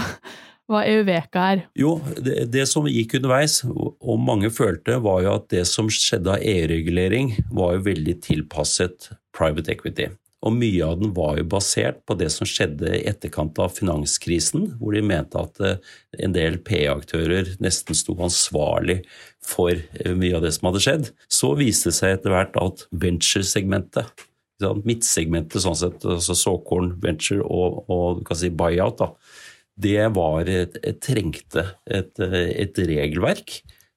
hva 0.70 0.80
EUVEKA 0.88 1.44
er? 1.52 1.62
Jo, 1.76 1.98
det, 2.16 2.46
det, 2.54 2.64
som 2.70 2.88
gikk 2.88 3.18
underveis, 3.18 3.60
og 3.68 4.20
mange 4.22 4.48
følte, 4.54 4.96
var 5.04 5.22
jo 5.24 5.34
at 5.36 5.48
det 5.52 5.64
som 5.68 5.90
skjedde 5.92 6.38
av 6.38 6.44
EU-regulering, 6.44 7.34
var 7.52 7.76
jo 7.76 7.86
veldig 7.90 8.18
tilpasset 8.24 9.10
private 9.36 9.74
equity. 9.74 10.08
Og 10.44 10.52
mye 10.52 10.84
av 10.84 10.98
den 11.00 11.14
var 11.16 11.38
jo 11.38 11.46
basert 11.48 12.02
på 12.04 12.16
det 12.20 12.28
som 12.32 12.48
skjedde 12.48 12.90
i 12.98 13.04
etterkant 13.08 13.56
av 13.62 13.72
finanskrisen, 13.76 14.74
hvor 14.80 14.92
de 14.92 15.00
mente 15.04 15.40
at 15.40 15.60
eh, 15.64 15.78
en 16.20 16.34
del 16.36 16.58
PE-aktører 16.66 17.54
nesten 17.64 17.96
sto 17.96 18.16
ansvarlig 18.20 19.00
for 19.44 19.72
eh, 19.72 20.12
mye 20.12 20.36
av 20.36 20.44
det 20.44 20.52
som 20.56 20.68
hadde 20.68 20.84
skjedd. 20.84 21.10
Så 21.32 21.54
viste 21.60 21.90
det 21.90 21.96
seg 21.96 22.18
etter 22.18 22.34
hvert 22.34 22.60
at 22.60 22.84
venture-segmentet, 22.92 24.28
midtsegmentet 24.84 25.64
sånn 25.64 25.76
sett, 25.76 26.04
altså 26.06 26.36
såkorn, 26.38 26.94
venture 27.02 27.42
og, 27.42 27.82
og 27.90 28.20
du 28.20 28.28
kan 28.28 28.38
si 28.38 28.52
buyout, 28.52 29.00
da, 29.00 29.10
det 29.74 30.08
var 30.14 30.48
et, 30.50 30.76
et 30.86 31.00
trengte 31.02 31.64
et, 31.90 32.20
et 32.20 32.78
regelverk 32.78 33.56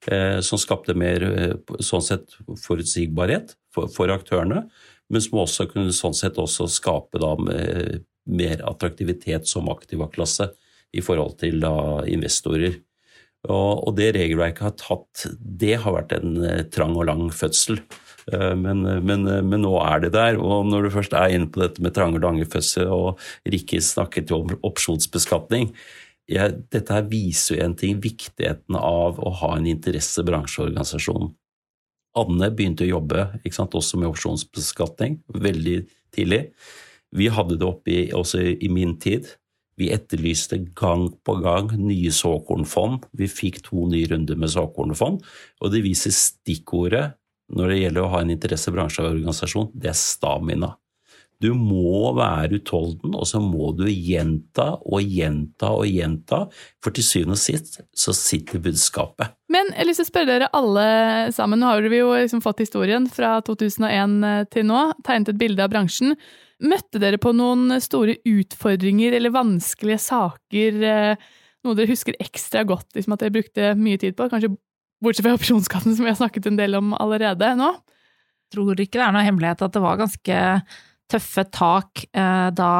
eh, 0.10 0.40
som 0.46 0.62
skapte 0.62 0.96
mer 0.98 1.26
eh, 1.28 1.56
sånn 1.80 2.06
sett 2.06 2.38
forutsigbarhet 2.64 3.54
for, 3.74 3.92
for 3.94 4.14
aktørene 4.14 4.66
men 5.08 5.24
som 5.24 5.44
også 5.44 5.70
kunne 5.72 5.96
sånn 5.96 6.18
sett 6.18 6.40
også 6.42 6.68
skape 6.72 7.22
da 7.22 7.36
mer 8.28 8.64
attraktivitet 8.68 9.48
som 9.48 9.70
aktivaklasse 9.72 10.50
i 10.96 11.04
forhold 11.04 11.38
til 11.42 11.62
da 11.64 12.04
investorer. 12.08 12.80
Og, 13.48 13.88
og, 13.88 13.94
det 13.96 14.12
regelverket 14.18 14.66
har 14.66 14.76
tatt 14.80 15.28
Det 15.38 15.78
har 15.84 15.94
vært 15.94 16.16
en 16.18 16.42
eh, 16.44 16.64
trang 16.74 16.96
og 16.98 17.06
lang 17.08 17.28
fødsel. 17.32 17.80
Eh, 18.34 18.56
men, 18.60 18.84
men, 18.84 19.24
men, 19.24 19.62
nå 19.64 19.74
er 19.84 20.04
det 20.04 20.14
der. 20.16 20.40
Og 20.42 20.68
når 20.68 20.88
du 20.88 20.96
først 20.98 21.16
er 21.18 21.36
inne 21.36 21.50
på 21.52 21.64
dette 21.64 21.84
med 21.84 21.96
trang 21.96 22.18
og 22.18 22.26
lange 22.26 22.48
fødsel, 22.50 22.92
og 22.92 23.22
Rikke 23.48 23.82
snakket 23.84 24.34
jo 24.34 24.44
om 24.44 24.60
opsjonsbeskatning 24.68 25.72
ja, 26.28 26.50
Dette 26.52 26.92
her 26.92 27.06
viser 27.08 27.56
jo 27.56 27.64
en 27.64 27.76
ting, 27.80 28.02
viktigheten 28.04 28.76
av 28.76 29.20
å 29.24 29.32
ha 29.42 29.54
en 29.56 29.68
interessebransjeorganisasjon. 29.72 31.30
Anne 32.18 32.50
begynte 32.52 32.84
å 32.84 32.90
jobbe 32.90 33.30
sant, 33.54 33.78
også 33.78 34.00
med 34.02 34.10
opsjonsbeskatning 34.12 35.22
veldig 35.32 35.78
tidlig. 36.16 36.42
Vi 37.16 37.30
hadde 37.32 37.56
det 37.60 37.68
oppe 37.68 38.02
også 38.18 38.42
i 38.44 38.68
min 38.74 38.98
tid. 39.00 39.30
Vi 39.78 39.92
etterlyste 39.94 40.60
gang 40.76 41.08
på 41.24 41.38
gang 41.46 41.70
nye 41.78 42.12
såkornfond. 42.12 43.06
Vi 43.16 43.30
fikk 43.32 43.62
to 43.70 43.86
nye 43.88 44.10
runder 44.12 44.40
med 44.40 44.52
såkornfond, 44.52 45.22
og 45.62 45.72
det 45.72 45.84
viser 45.86 46.16
stikkordet 46.16 47.14
når 47.54 47.72
det 47.72 47.80
gjelder 47.82 48.04
å 48.04 48.12
ha 48.12 48.24
en 48.24 48.34
interessebransjeorganisasjon, 48.34 49.72
det 49.78 49.92
er 49.94 49.98
stamina. 49.98 50.74
Du 51.38 51.52
må 51.54 52.16
være 52.18 52.58
utholden, 52.58 53.14
og 53.14 53.28
så 53.30 53.40
må 53.42 53.70
du 53.78 53.86
gjenta 53.86 54.72
og 54.82 55.06
gjenta 55.06 55.70
og 55.76 55.86
gjenta, 55.86 56.40
for 56.82 56.96
til 56.96 57.06
syvende 57.06 57.38
og 57.38 57.42
sist 57.42 57.78
så 57.94 58.14
sitter 58.18 58.64
budskapet. 58.64 59.36
Men 59.54 59.70
jeg 59.70 59.84
har 59.84 59.90
lyst 59.90 60.02
til 60.02 60.08
å 60.08 60.10
spørre 60.10 60.32
dere 60.32 60.50
alle 60.58 60.88
sammen, 61.36 61.62
nå 61.62 61.70
har 61.70 61.86
vi 61.86 62.02
jo 62.02 62.10
liksom 62.16 62.42
fått 62.46 62.66
historien 62.66 63.06
fra 63.12 63.38
2001 63.46 64.18
eh, 64.26 64.44
til 64.54 64.66
nå, 64.72 64.82
tegnet 65.06 65.34
et 65.36 65.42
bilde 65.44 65.62
av 65.62 65.74
bransjen. 65.74 66.18
Møtte 66.66 67.02
dere 67.04 67.22
på 67.22 67.36
noen 67.38 67.78
store 67.86 68.18
utfordringer 68.26 69.14
eller 69.20 69.36
vanskelige 69.36 70.02
saker, 70.08 70.82
eh, 70.90 71.28
noe 71.68 71.78
dere 71.78 71.94
husker 71.94 72.18
ekstra 72.24 72.66
godt, 72.66 72.90
liksom 72.98 73.14
at 73.14 73.22
dere 73.22 73.38
brukte 73.38 73.76
mye 73.78 74.02
tid 74.02 74.18
på, 74.18 74.26
kanskje 74.32 74.56
bortsett 75.04 75.26
fra 75.26 75.36
opsjonsskatten 75.38 75.96
som 75.96 76.06
vi 76.06 76.12
har 76.12 76.20
snakket 76.20 76.50
en 76.50 76.60
del 76.60 76.78
om 76.80 76.94
allerede 76.98 77.54
nå? 77.60 77.72
Tror 78.54 78.80
ikke 78.80 79.00
det 79.00 79.06
er 79.06 79.16
noe 79.16 79.26
hemmelighet 79.28 79.64
at 79.66 79.76
det 79.76 79.84
var 79.84 80.00
ganske 80.00 80.42
tøffe 81.12 81.46
tak 81.56 82.04
eh, 82.12 82.50
da 82.56 82.72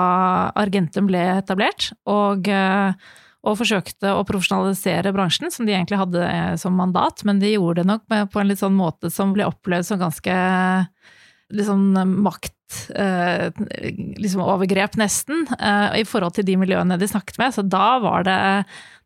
Argentum 0.60 1.08
ble 1.08 1.22
etablert, 1.38 1.92
og, 2.12 2.48
eh, 2.52 2.92
og 3.48 3.60
forsøkte 3.60 4.12
å 4.16 4.26
profesjonalisere 4.28 5.14
bransjen, 5.16 5.52
som 5.54 5.68
de 5.68 5.76
egentlig 5.76 6.00
hadde 6.02 6.24
eh, 6.28 6.56
som 6.60 6.76
mandat, 6.76 7.24
men 7.28 7.40
de 7.44 7.54
gjorde 7.54 7.84
det 7.84 7.92
nok 7.92 8.08
på 8.34 8.42
en 8.42 8.52
litt 8.52 8.64
sånn 8.64 8.76
måte 8.78 9.12
som 9.14 9.32
ble 9.36 9.48
opplevd 9.48 9.88
som 9.88 10.02
ganske 10.04 10.36
liksom, 11.56 11.88
sånn 11.96 12.16
makt 12.68 14.20
liksom 14.20 14.42
overgrep, 14.44 14.98
nesten, 15.00 15.46
i 15.96 16.04
forhold 16.04 16.36
til 16.36 16.48
de 16.48 16.58
miljøene 16.60 16.98
de 17.00 17.08
snakket 17.08 17.40
med. 17.40 17.56
Så 17.56 17.64
da 17.64 17.98
var 18.04 18.28
det 18.28 18.40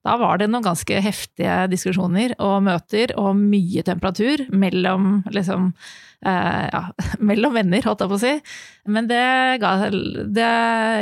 da 0.01 0.15
var 0.17 0.39
det 0.41 0.47
noen 0.49 0.65
ganske 0.65 1.01
heftige 1.03 1.67
diskusjoner 1.69 2.33
og 2.41 2.63
møter 2.65 3.13
og 3.21 3.35
mye 3.37 3.83
temperatur 3.85 4.47
mellom 4.49 5.19
liksom 5.29 5.67
eh, 6.25 6.65
ja, 6.73 6.83
mellom 7.29 7.53
venner, 7.59 7.85
holdt 7.85 8.01
jeg 8.01 8.11
på 8.11 8.17
å 8.17 8.23
si. 8.23 8.33
Men 8.89 9.09
det, 9.11 9.25
ga, 9.61 9.75
det 9.91 10.53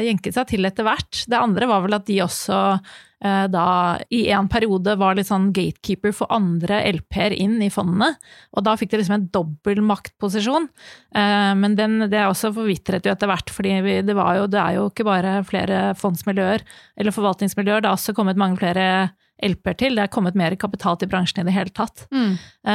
jenket 0.10 0.36
seg 0.36 0.52
til 0.52 0.68
etter 0.68 0.88
hvert. 0.88 1.24
Det 1.32 1.40
andre 1.40 1.70
var 1.72 1.86
vel 1.86 1.96
at 1.96 2.08
de 2.10 2.20
også 2.26 2.60
eh, 2.76 2.98
da 3.20 4.00
i 4.16 4.22
en 4.32 4.48
periode 4.48 4.94
var 5.00 5.18
litt 5.18 5.28
sånn 5.28 5.50
gatekeeper 5.56 6.14
for 6.16 6.32
andre 6.32 6.80
LP-er 6.88 7.36
inn 7.36 7.58
i 7.62 7.68
fondene. 7.74 8.14
Og 8.56 8.64
da 8.64 8.78
fikk 8.80 8.94
de 8.94 9.02
liksom 9.02 9.18
en 9.18 9.28
dobbel 9.34 9.82
maktposisjon. 9.84 10.70
Eh, 11.16 11.52
men 11.60 11.76
den, 11.80 11.98
det 12.08 12.20
er 12.20 12.30
også 12.30 12.54
forvitret 12.56 13.08
jo 13.08 13.14
etter 13.14 13.32
hvert, 13.32 13.52
fordi 13.54 13.76
vi, 13.86 13.98
det, 14.08 14.16
jo, 14.16 14.48
det 14.52 14.62
er 14.64 14.78
jo 14.78 14.88
ikke 14.92 15.08
bare 15.08 15.40
flere 15.48 15.82
fondsmiljøer 16.00 16.64
eller 17.00 17.16
forvaltningsmiljøer, 17.16 17.84
det 17.84 17.92
har 17.92 18.00
også 18.00 18.16
kommet 18.18 18.40
mange 18.40 18.60
flere 18.62 18.88
LP-er 19.44 19.78
til. 19.80 19.96
Det 19.96 20.08
er 20.08 20.14
kommet 20.14 20.40
mer 20.40 20.56
kapital 20.60 21.00
til 21.00 21.12
bransjen 21.12 21.44
i 21.44 21.48
det 21.48 21.56
hele 21.56 21.76
tatt. 21.76 22.08
Mm. 22.12 22.34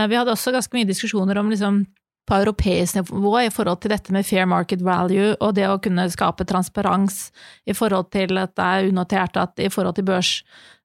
Vi 0.08 0.16
hadde 0.16 0.32
også 0.32 0.52
ganske 0.54 0.76
mye 0.76 0.88
diskusjoner 0.88 1.40
om 1.40 1.50
liksom 1.52 1.82
på 2.24 2.36
europeisk 2.40 2.96
nivå 2.98 3.34
i 3.42 3.50
forhold 3.52 3.82
til 3.82 3.92
dette 3.92 4.12
med 4.14 4.26
fair 4.26 4.46
market 4.48 4.82
value 4.84 5.34
og 5.34 5.54
det 5.56 5.66
å 5.68 5.80
kunne 5.82 6.06
skape 6.12 6.46
transparens 6.48 7.28
i 7.68 7.76
forhold 7.76 8.10
til 8.14 8.40
at 8.40 8.54
det 8.56 8.68
er 8.68 8.88
unotert 8.92 9.36
at 9.40 9.60
i 9.60 9.70
forhold 9.72 9.98
til 9.98 10.08
børs, 10.08 10.38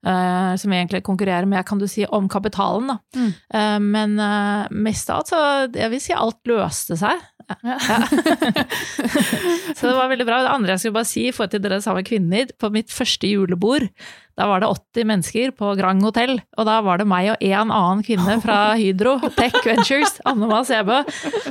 uh, 0.08 0.54
som 0.60 0.74
egentlig 0.76 1.04
konkurrerer 1.08 1.48
med, 1.50 1.66
kan 1.68 1.82
du 1.82 1.88
si, 1.90 2.06
om 2.06 2.30
kapitalen, 2.32 2.94
da. 2.94 3.00
Mm. 3.16 3.34
Uh, 3.54 3.80
men 3.84 4.16
uh, 4.22 4.70
mest 4.72 5.10
av 5.12 5.22
alt 5.22 5.34
så 5.34 5.42
jeg 5.76 5.92
vil 5.94 6.04
si 6.04 6.16
alt 6.16 6.40
løste 6.50 7.00
seg. 7.00 7.28
Ja. 7.66 7.78
så 9.78 9.88
det 9.88 9.96
var 9.98 10.10
veldig 10.12 10.26
bra. 10.28 10.44
Det 10.46 10.54
andre 10.54 10.76
jeg 10.76 10.84
skulle 10.84 11.00
bare 11.00 11.10
si 11.10 11.24
i 11.28 11.32
forhold 11.34 11.56
til 11.56 11.64
dere 11.64 11.82
sammen 11.82 12.06
kvinner, 12.06 12.52
på 12.62 12.70
mitt 12.74 12.94
første 12.94 13.30
julebord 13.30 13.88
da 14.40 14.46
var 14.48 14.62
det 14.64 14.70
80 14.72 15.08
mennesker 15.10 15.52
på 15.58 15.74
Grand 15.76 16.04
hotell, 16.06 16.38
og 16.56 16.68
da 16.68 16.78
var 16.86 17.02
det 17.02 17.08
meg 17.12 17.34
og 17.34 17.42
en 17.44 17.74
annen 17.76 18.04
kvinne 18.08 18.38
fra 18.40 18.72
Hydro, 18.80 19.18
Tech 19.36 19.58
Ventures, 19.66 20.16
Anne 20.30 20.48
Ma 20.48 20.62
Sebe. 20.68 21.02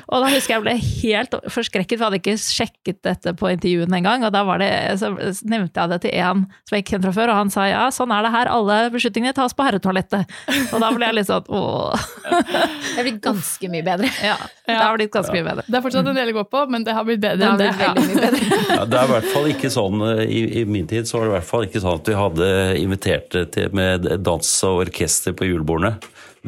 Og 0.07 0.25
da 0.25 0.31
husker 0.33 0.55
jeg 0.55 0.65
ble 0.65 0.75
helt 0.81 1.37
forskrekket, 1.53 1.99
for 1.99 2.07
jeg 2.07 2.07
hadde 2.07 2.21
ikke 2.23 2.37
sjekket 2.41 3.03
dette 3.05 3.35
på 3.37 3.51
intervjuene 3.53 4.01
engang. 4.01 4.25
Og 4.25 4.33
da 4.33 4.45
det, 4.63 4.71
så 5.03 5.13
nevnte 5.45 5.85
jeg 5.85 5.93
det 5.93 6.01
til 6.07 6.17
en 6.17 6.47
som 6.49 6.77
jeg 6.77 6.85
ikke 6.87 6.97
kjente 6.97 7.11
fra 7.11 7.17
før, 7.19 7.35
og 7.35 7.41
han 7.43 7.53
sa 7.53 7.67
ja, 7.69 7.85
sånn 7.93 8.15
er 8.15 8.25
det 8.25 8.33
her, 8.33 8.38
alle 8.47 8.77
beslutningene 8.95 9.35
tas 9.35 9.55
på 9.57 9.65
herretoalettet. 9.67 10.31
Og 10.73 10.83
da 10.83 10.91
ble 10.95 11.09
jeg 11.09 11.17
litt 11.19 11.29
sånn 11.29 11.49
åh. 11.49 12.07
Det 12.29 12.95
har 12.95 13.07
blitt 13.09 13.21
ganske 13.25 13.71
mye 13.73 13.87
bedre. 13.87 14.11
Ja, 14.23 14.37
det 14.69 14.77
har 14.79 14.95
blitt 14.99 15.13
ganske 15.15 15.35
mye 15.35 15.47
bedre. 15.49 15.65
Det 15.67 15.79
er 15.79 15.85
fortsatt 15.85 16.11
en 16.13 16.21
del 16.21 16.31
å 16.31 16.37
gå 16.39 16.45
på, 16.53 16.63
men 16.71 16.87
det 16.87 16.95
har 16.95 17.09
blitt 17.09 17.23
bedre 17.25 17.51
enn 17.51 17.59
det. 17.59 17.73
det. 17.75 18.43
Ja, 18.79 18.85
det 18.87 18.99
er 19.01 19.09
i 19.09 19.13
hvert 19.17 19.31
fall 19.33 19.49
ikke 19.51 19.71
sånn, 19.73 20.03
i, 20.23 20.45
i 20.61 20.65
min 20.69 20.87
tid 20.87 21.09
så 21.09 21.19
var 21.19 21.27
det 21.27 21.33
i 21.33 21.37
hvert 21.39 21.49
fall 21.49 21.67
ikke 21.67 21.83
sånn 21.83 21.99
at 21.99 22.11
vi 22.13 22.17
hadde 22.19 22.51
invitert 22.79 23.35
til, 23.55 23.73
med 23.75 24.07
dans 24.23 24.53
og 24.69 24.85
orkester 24.87 25.35
på 25.37 25.49
julebordene. 25.49 25.97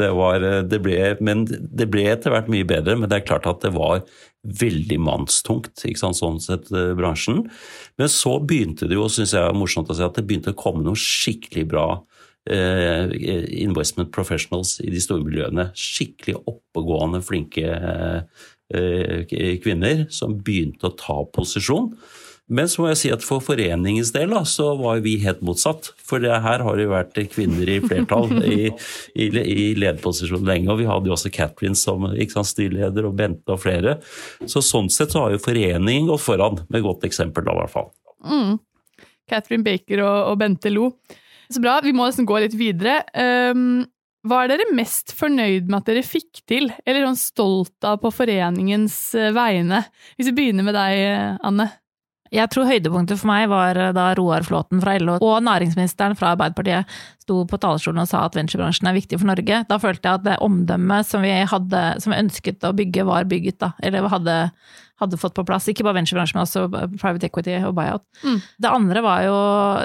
Det 0.00 0.10
var, 0.16 0.42
det 0.66 0.80
ble, 0.82 0.98
men 1.20 1.44
det 1.46 1.90
ble 1.92 2.08
etter 2.10 2.32
hvert 2.34 2.50
mye 2.52 2.66
bedre, 2.68 2.96
men 2.98 3.10
det 3.10 3.20
er 3.20 3.28
klart 3.28 3.48
at 3.50 3.62
det 3.64 3.74
var 3.76 4.02
veldig 4.40 4.96
mannstungt, 5.04 5.82
ikke 5.84 6.00
sant, 6.00 6.18
sånn 6.18 6.40
sett, 6.40 6.70
eh, 6.72 6.94
bransjen. 6.96 7.44
Men 8.00 8.08
så 8.08 8.38
begynte 8.40 8.88
det 8.88 8.96
jo, 8.96 9.08
syns 9.12 9.34
jeg 9.36 9.44
er 9.44 9.56
morsomt 9.56 9.90
å 9.92 9.96
si, 9.96 10.04
at 10.04 10.16
det 10.16 10.24
begynte 10.28 10.54
å 10.54 10.58
komme 10.58 10.84
noen 10.84 10.98
skikkelig 10.98 11.66
bra 11.68 11.86
eh, 12.48 13.12
investment 13.60 14.12
professionals 14.16 14.78
i 14.80 14.88
de 14.92 15.02
store 15.02 15.26
miljøene. 15.26 15.70
Skikkelig 15.76 16.38
oppegående, 16.48 17.20
flinke 17.24 17.76
eh, 18.72 19.60
kvinner 19.60 20.06
som 20.14 20.38
begynte 20.40 20.88
å 20.88 20.96
ta 20.96 21.20
posisjon. 21.36 21.92
Men 22.50 22.66
så 22.70 22.82
må 22.82 22.88
jeg 22.90 22.98
si 22.98 23.10
at 23.14 23.22
for 23.22 23.42
foreningens 23.44 24.10
del 24.14 24.32
da, 24.34 24.42
så 24.48 24.72
var 24.80 25.02
vi 25.04 25.14
helt 25.22 25.42
motsatt. 25.46 25.92
For 26.02 26.22
her 26.22 26.64
har 26.66 26.78
det 26.78 26.86
jo 26.86 26.92
vært 26.92 27.20
kvinner 27.30 27.70
i 27.70 27.78
flertall 27.84 28.32
i, 28.42 28.70
i, 29.14 29.28
i 29.30 29.66
lederposisjon 29.78 30.42
lenge. 30.48 30.70
Og 30.72 30.80
vi 30.80 30.88
hadde 30.90 31.10
jo 31.10 31.14
også 31.14 31.30
Catherine 31.34 31.78
som 31.78 32.08
sant, 32.10 32.50
styreleder, 32.50 33.06
og 33.06 33.14
Bente 33.20 33.54
og 33.54 33.62
flere. 33.62 34.00
Så 34.50 34.64
sånn 34.66 34.90
sett 34.90 35.14
så 35.14 35.24
har 35.24 35.36
jo 35.36 35.44
foreningen 35.44 36.10
gått 36.10 36.24
foran 36.26 36.58
med 36.66 36.84
godt 36.86 37.06
eksempel, 37.06 37.46
da 37.46 37.54
i 37.54 37.62
hvert 37.62 37.74
fall. 37.76 37.88
Mm. 38.26 38.58
Catherine 39.30 39.66
Baker 39.66 40.02
og, 40.02 40.18
og, 40.32 40.36
Bente 40.42 40.74
Lo. 40.74 40.90
Så 41.50 41.62
bra. 41.62 41.78
Vi 41.84 41.94
må 41.94 42.08
nesten 42.08 42.26
gå 42.28 42.42
litt 42.42 42.56
videre. 42.58 43.00
Um, 43.14 43.84
hva 44.26 44.42
er 44.42 44.52
dere 44.52 44.72
mest 44.76 45.14
fornøyd 45.16 45.70
med 45.70 45.78
at 45.78 45.86
dere 45.88 46.02
fikk 46.04 46.42
til, 46.50 46.68
eller 46.84 47.06
sånn 47.06 47.20
stolt 47.20 47.86
av 47.88 48.02
på 48.02 48.10
foreningens 48.12 48.98
eh, 49.16 49.30
vegne? 49.32 49.80
Hvis 50.18 50.28
vi 50.28 50.34
begynner 50.36 50.66
med 50.66 50.76
deg, 50.76 51.38
Anne. 51.46 51.70
Jeg 52.30 52.50
tror 52.52 52.68
høydepunktet 52.70 53.18
for 53.18 53.30
meg 53.30 53.48
var 53.50 53.78
eh, 53.78 53.92
da 53.96 54.10
Roar 54.18 54.44
Flåten 54.46 54.82
fra 54.82 54.94
LO 55.02 55.16
og 55.18 55.40
næringsministeren 55.46 56.14
fra 56.18 56.34
Arbeiderpartiet 56.36 56.90
sto 57.24 57.42
på 57.48 57.58
talerstolen 57.62 58.04
og 58.04 58.10
sa 58.10 58.22
at 58.26 58.38
venturebransjen 58.38 58.90
er 58.90 58.96
viktig 58.96 59.18
for 59.18 59.30
Norge. 59.32 59.64
Da 59.66 59.78
følte 59.82 60.06
jeg 60.06 60.20
at 60.20 60.26
det 60.28 60.36
omdømmet 60.46 61.08
som 61.08 61.26
vi 61.26 61.32
hadde, 61.34 61.82
som 62.02 62.14
vi 62.14 62.22
ønsket 62.22 62.66
å 62.66 62.74
bygge, 62.76 63.06
var 63.08 63.26
bygget. 63.30 63.58
da, 63.62 63.72
Eller 63.82 64.06
hadde, 64.12 64.36
hadde 65.00 65.18
fått 65.20 65.34
på 65.36 65.44
plass. 65.48 65.68
Ikke 65.70 65.84
bare 65.86 65.98
venturebransjen, 65.98 66.38
men 66.38 66.46
også 66.46 66.66
private 67.00 67.28
equity 67.30 67.56
og 67.66 67.74
buyout. 67.78 68.04
Mm. 68.22 68.38
Det 68.60 68.70
andre 68.70 69.02
var 69.04 69.24
jo 69.24 69.36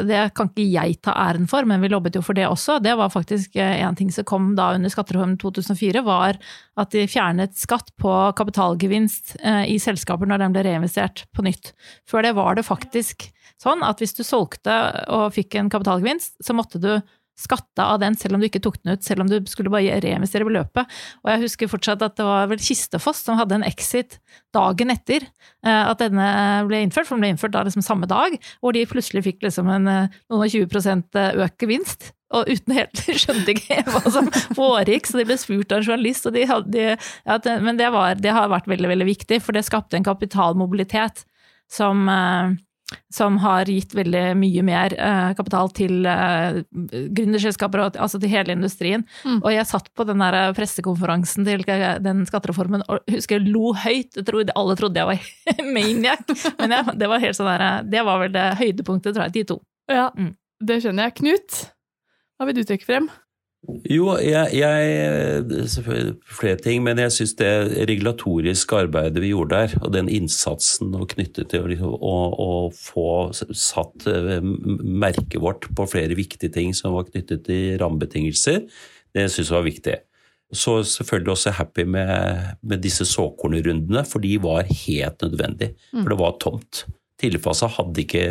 Det 0.09 0.21
kan 0.37 0.51
ikke 0.51 0.67
jeg 0.67 0.99
ta 1.05 1.15
æren 1.25 1.47
for, 1.49 1.67
men 1.67 1.83
vi 1.83 1.91
lobbet 1.91 2.17
jo 2.17 2.23
for 2.25 2.37
det 2.37 2.47
også. 2.49 2.77
Det 2.83 2.95
var 2.99 3.13
faktisk 3.13 3.55
eh, 3.55 3.79
en 3.85 3.97
ting 3.97 4.11
som 4.13 4.27
kom 4.27 4.53
da 4.57 4.73
under 4.75 4.91
skattereformen 4.91 5.37
2004, 5.41 6.03
var 6.05 6.39
at 6.75 6.91
de 6.91 7.05
fjernet 7.09 7.55
skatt 7.57 7.93
på 8.01 8.13
kapitalgevinst 8.37 9.37
eh, 9.41 9.63
i 9.71 9.79
selskaper 9.81 10.29
når 10.29 10.43
den 10.43 10.55
ble 10.55 10.65
reinvestert 10.67 11.25
på 11.35 11.45
nytt. 11.47 11.73
Før 12.09 12.25
det 12.27 12.35
var 12.37 12.59
det 12.59 12.67
faktisk 12.67 13.29
sånn 13.61 13.83
at 13.87 14.01
hvis 14.03 14.15
du 14.17 14.23
solgte 14.27 14.73
og 15.13 15.29
fikk 15.35 15.55
en 15.59 15.71
kapitalgevinst, 15.71 16.37
så 16.43 16.55
måtte 16.57 16.81
du 16.81 16.91
skatta 17.35 17.89
av 17.91 17.99
den 17.99 18.15
selv 18.17 18.37
om 18.37 18.41
du 18.41 18.47
ikke 18.47 18.61
tok 18.63 18.77
den 18.81 18.95
ut, 18.95 19.03
selv 19.03 19.23
om 19.23 19.29
du 19.29 19.37
skulle 19.51 19.71
bare 19.73 19.99
reinvestere 20.03 20.47
beløpet. 20.47 20.91
Og 21.23 21.31
jeg 21.33 21.43
husker 21.43 21.71
fortsatt 21.71 22.03
at 22.05 22.15
det 22.19 22.27
var 22.27 22.49
vel 22.51 22.61
Kistefoss 22.63 23.25
som 23.25 23.39
hadde 23.39 23.59
en 23.59 23.67
exit 23.67 24.19
dagen 24.55 24.93
etter 24.93 25.25
eh, 25.25 25.83
at 25.83 25.99
denne 25.99 26.27
ble 26.69 26.81
innført, 26.85 27.09
for 27.09 27.17
den 27.17 27.25
ble 27.25 27.33
innført 27.35 27.55
da 27.55 27.65
liksom 27.67 27.83
samme 27.85 28.07
dag, 28.09 28.37
hvor 28.63 28.75
de 28.75 28.85
plutselig 28.89 29.25
fikk 29.27 29.43
liksom 29.45 29.71
en, 29.71 29.89
eh, 29.91 30.19
noen 30.31 30.45
og 30.47 30.55
20 30.55 31.03
eh, 31.19 31.41
økt 31.45 31.65
gevinst. 31.65 32.11
Og 32.35 32.49
uten 32.49 32.75
helt 32.79 33.03
skjønte 33.21 33.53
ikke 33.53 33.83
hva 33.91 34.03
som 34.11 34.31
foregikk, 34.57 35.09
så 35.09 35.19
de 35.19 35.27
ble 35.27 35.39
spurt 35.39 35.75
av 35.75 35.83
en 35.83 35.89
journalist. 35.89 36.31
De 36.33 36.47
hadde, 36.49 36.87
ja, 36.95 37.39
men 37.63 37.81
det, 37.81 37.91
var, 37.93 38.15
det, 38.19 38.31
har 38.35 38.51
vært 38.53 38.71
veldig, 38.71 38.91
veldig 38.95 39.09
viktig, 39.11 39.43
for 39.43 39.55
det 39.55 39.67
skapte 39.67 39.99
en 39.99 40.07
kapitalmobilitet 40.07 41.25
som 41.71 42.05
som 43.13 43.37
har 43.41 43.69
gitt 43.69 43.95
veldig 43.97 44.35
mye 44.37 44.63
mer 44.65 44.93
eh, 44.93 45.31
kapital 45.37 45.71
til 45.73 46.05
eh, 46.09 46.61
gründerselskaper, 47.17 47.81
altså 47.87 48.19
til 48.21 48.29
hele 48.29 48.53
industrien. 48.53 49.05
Mm. 49.25 49.39
Og 49.39 49.49
jeg 49.53 49.69
satt 49.69 49.89
på 49.97 50.05
den 50.07 50.21
der 50.21 50.53
pressekonferansen 50.57 51.47
til 51.47 51.65
den 51.65 52.25
skattereformen 52.29 52.85
og 52.85 53.01
husker 53.11 53.39
jeg 53.39 53.49
lo 53.49 53.73
høyt. 53.73 54.19
Jeg 54.19 54.27
tror 54.29 54.53
alle 54.53 54.77
trodde 54.79 55.01
jeg 55.01 55.11
var 55.11 55.65
maniac, 55.77 56.25
men 56.61 56.77
jeg, 56.77 56.97
det 57.01 57.11
var 57.11 57.23
helt 57.25 57.39
sånn 57.39 57.51
der, 57.55 57.67
det 57.89 58.05
var 58.05 58.21
vel 58.21 58.35
det 58.35 58.47
høydepunktet, 58.61 59.15
tror 59.15 59.27
jeg, 59.27 59.37
de 59.39 59.47
to. 59.55 59.61
Ja, 59.91 60.09
mm. 60.13 60.33
det 60.69 60.81
skjønner 60.83 61.09
jeg. 61.09 61.17
Knut, 61.21 61.61
hva 62.37 62.49
vil 62.49 62.59
du 62.59 62.65
trekke 62.67 62.87
frem? 62.87 63.09
Jo, 63.89 64.15
jeg, 64.21 64.49
jeg 64.57 66.15
flere 66.37 66.57
ting, 66.61 66.83
men 66.85 66.99
jeg 67.01 67.13
syns 67.13 67.35
det 67.39 67.51
regulatoriske 67.89 68.79
arbeidet 68.85 69.21
vi 69.23 69.31
gjorde 69.31 69.59
der, 69.59 69.75
og 69.81 69.93
den 69.93 70.09
innsatsen 70.11 70.95
og 70.97 71.07
knyttet 71.13 71.51
til 71.53 71.77
å, 71.85 72.15
å, 72.31 72.49
få 72.73 73.07
satt 73.33 74.07
eh, 74.11 74.41
merket 74.41 75.39
vårt 75.41 75.69
på 75.77 75.87
flere 75.89 76.17
viktige 76.17 76.53
ting 76.53 76.73
som 76.77 76.97
var 76.97 77.07
knyttet 77.09 77.45
til 77.47 77.77
rammebetingelser, 77.81 78.65
det 79.15 79.29
syns 79.31 79.49
jeg 79.49 79.57
var 79.57 79.69
viktig. 79.69 79.95
Så 80.55 80.77
selvfølgelig 80.85 81.33
også 81.33 81.55
happy 81.57 81.87
med, 81.89 82.53
med 82.61 82.83
disse 82.83 83.07
såkornrundene, 83.09 84.05
for 84.05 84.23
de 84.23 84.35
var 84.41 84.67
helt 84.69 85.25
nødvendige. 85.25 85.73
For 85.91 86.13
det 86.13 86.19
var 86.21 86.37
tomt. 86.41 86.85
Tidligfase 87.21 87.69
hadde 87.71 88.01
ikke, 88.03 88.23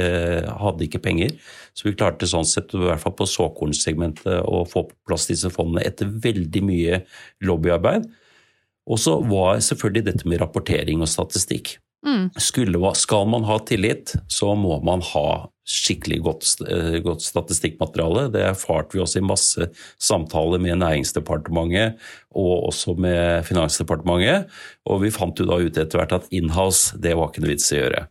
hadde 0.60 0.84
ikke 0.84 1.00
penger, 1.04 1.32
så 1.72 1.86
vi 1.88 1.94
klarte 1.96 2.28
sånn 2.28 2.44
sett, 2.48 2.74
i 2.76 2.82
hvert 2.82 3.00
fall 3.00 3.14
på 3.16 3.28
såkornsegmentet, 3.28 4.42
å 4.44 4.64
få 4.68 4.84
på 4.90 4.98
plass 5.08 5.24
disse 5.30 5.48
fondene 5.52 5.86
etter 5.88 6.10
veldig 6.10 6.62
mye 6.68 7.00
lobbyarbeid. 7.48 8.04
Og 8.84 9.00
så 9.00 9.16
var 9.24 9.62
selvfølgelig 9.64 10.04
dette 10.10 10.28
med 10.28 10.42
rapportering 10.42 11.00
og 11.00 11.08
statistikk. 11.08 11.78
Mm. 12.04 12.28
Skulle, 12.36 12.92
skal 13.00 13.24
man 13.32 13.46
ha 13.48 13.56
tillit, 13.64 14.12
så 14.28 14.52
må 14.58 14.76
man 14.84 15.00
ha 15.14 15.26
skikkelig 15.64 16.20
godt, 16.22 16.44
eh, 16.68 16.98
godt, 17.00 17.24
statistikkmateriale. 17.24 18.28
Det 18.32 18.42
erfarte 18.44 18.92
vi 18.92 19.00
også 19.00 19.18
i 19.20 19.24
masse 19.24 19.68
samtaler 19.98 20.60
med 20.60 20.78
Næringsdepartementet 20.78 21.96
og 22.34 22.68
også 22.68 22.96
med 22.98 23.44
Finansdepartementet. 23.46 24.50
Og 24.84 25.00
vi 25.02 25.12
fant 25.14 25.38
jo 25.38 25.46
da 25.48 25.56
ut 25.56 25.78
etter 25.78 25.98
hvert 25.98 26.12
at 26.12 26.28
inhouse, 26.34 26.98
det 27.00 27.14
var 27.16 27.30
ikke 27.30 27.44
noe 27.44 27.52
vits 27.54 27.70
i 27.72 27.78
å 27.78 27.80
gjøre. 27.84 28.02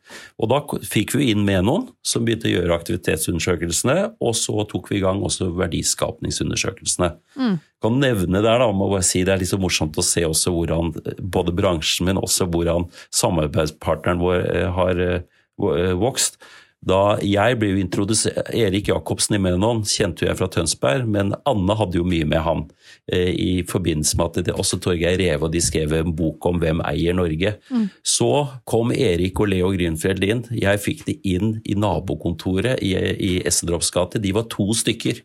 Og 0.41 0.49
da 0.49 0.61
fikk 0.87 1.13
vi 1.19 1.29
inn 1.33 1.43
med 1.45 1.67
noen 1.67 1.85
som 2.01 2.25
begynte 2.25 2.49
å 2.49 2.55
gjøre 2.55 2.79
aktivitetsundersøkelsene, 2.79 3.97
og 4.17 4.33
så 4.39 4.65
tok 4.71 4.89
vi 4.89 4.97
i 4.97 5.03
gang 5.03 5.21
også 5.21 5.51
verdiskapningsundersøkelsene. 5.59 7.13
Mm. 7.37 7.59
kan 7.83 7.99
nevne 7.99 8.39
der 8.41 8.61
da, 8.61 8.71
må 8.71 8.87
bare 8.87 9.03
si 9.03 9.23
Det 9.25 9.33
er 9.33 9.41
litt 9.41 9.49
så 9.49 9.57
morsomt 9.59 9.97
å 9.99 10.05
se 10.05 10.23
også 10.23 10.53
hvordan 10.55 10.93
både 11.19 11.51
bransjen, 11.51 12.07
men 12.07 12.17
også 12.17 12.47
hvordan 12.47 12.87
samarbeidspartneren 13.11 14.21
vår 14.23 14.41
eh, 14.41 14.69
har 14.71 15.01
eh, 15.03 15.93
vokst. 15.99 16.39
Da 16.83 17.17
jeg 17.23 17.57
ble 17.61 17.71
jo 17.71 17.81
introdusert 17.81 18.49
Erik 18.55 18.89
Jacobsen 18.91 19.37
i 19.37 19.41
Menon 19.41 19.83
kjente 19.87 20.27
jeg 20.27 20.37
fra 20.39 20.49
Tønsberg, 20.51 21.07
men 21.09 21.31
Anne 21.49 21.77
hadde 21.79 21.99
jo 21.99 22.07
mye 22.07 22.27
med 22.27 22.43
han 22.43 22.65
eh, 23.11 23.31
i 23.31 23.51
forbindelse 23.69 24.19
med 24.19 24.25
at 24.25 24.49
det, 24.49 24.55
også 24.59 24.81
Torgeir 24.83 25.17
Reve 25.21 25.47
og 25.47 25.53
de 25.53 25.61
skrev 25.63 25.95
en 25.97 26.15
bok 26.15 26.43
om 26.49 26.59
hvem 26.61 26.83
eier 26.89 27.15
Norge. 27.15 27.55
Mm. 27.71 27.87
Så 28.03 28.31
kom 28.69 28.91
Erik 28.95 29.39
og 29.39 29.53
Leo 29.53 29.71
Grünfeld 29.73 30.25
inn. 30.27 30.43
Jeg 30.51 30.81
fikk 30.83 31.05
de 31.07 31.17
inn 31.35 31.57
i 31.63 31.77
nabokontoret 31.79 32.83
i, 32.83 32.95
i 32.97 33.33
Essendrops 33.47 33.93
gate. 33.93 34.21
De 34.23 34.35
var 34.35 34.49
to 34.51 34.67
stykker. 34.77 35.23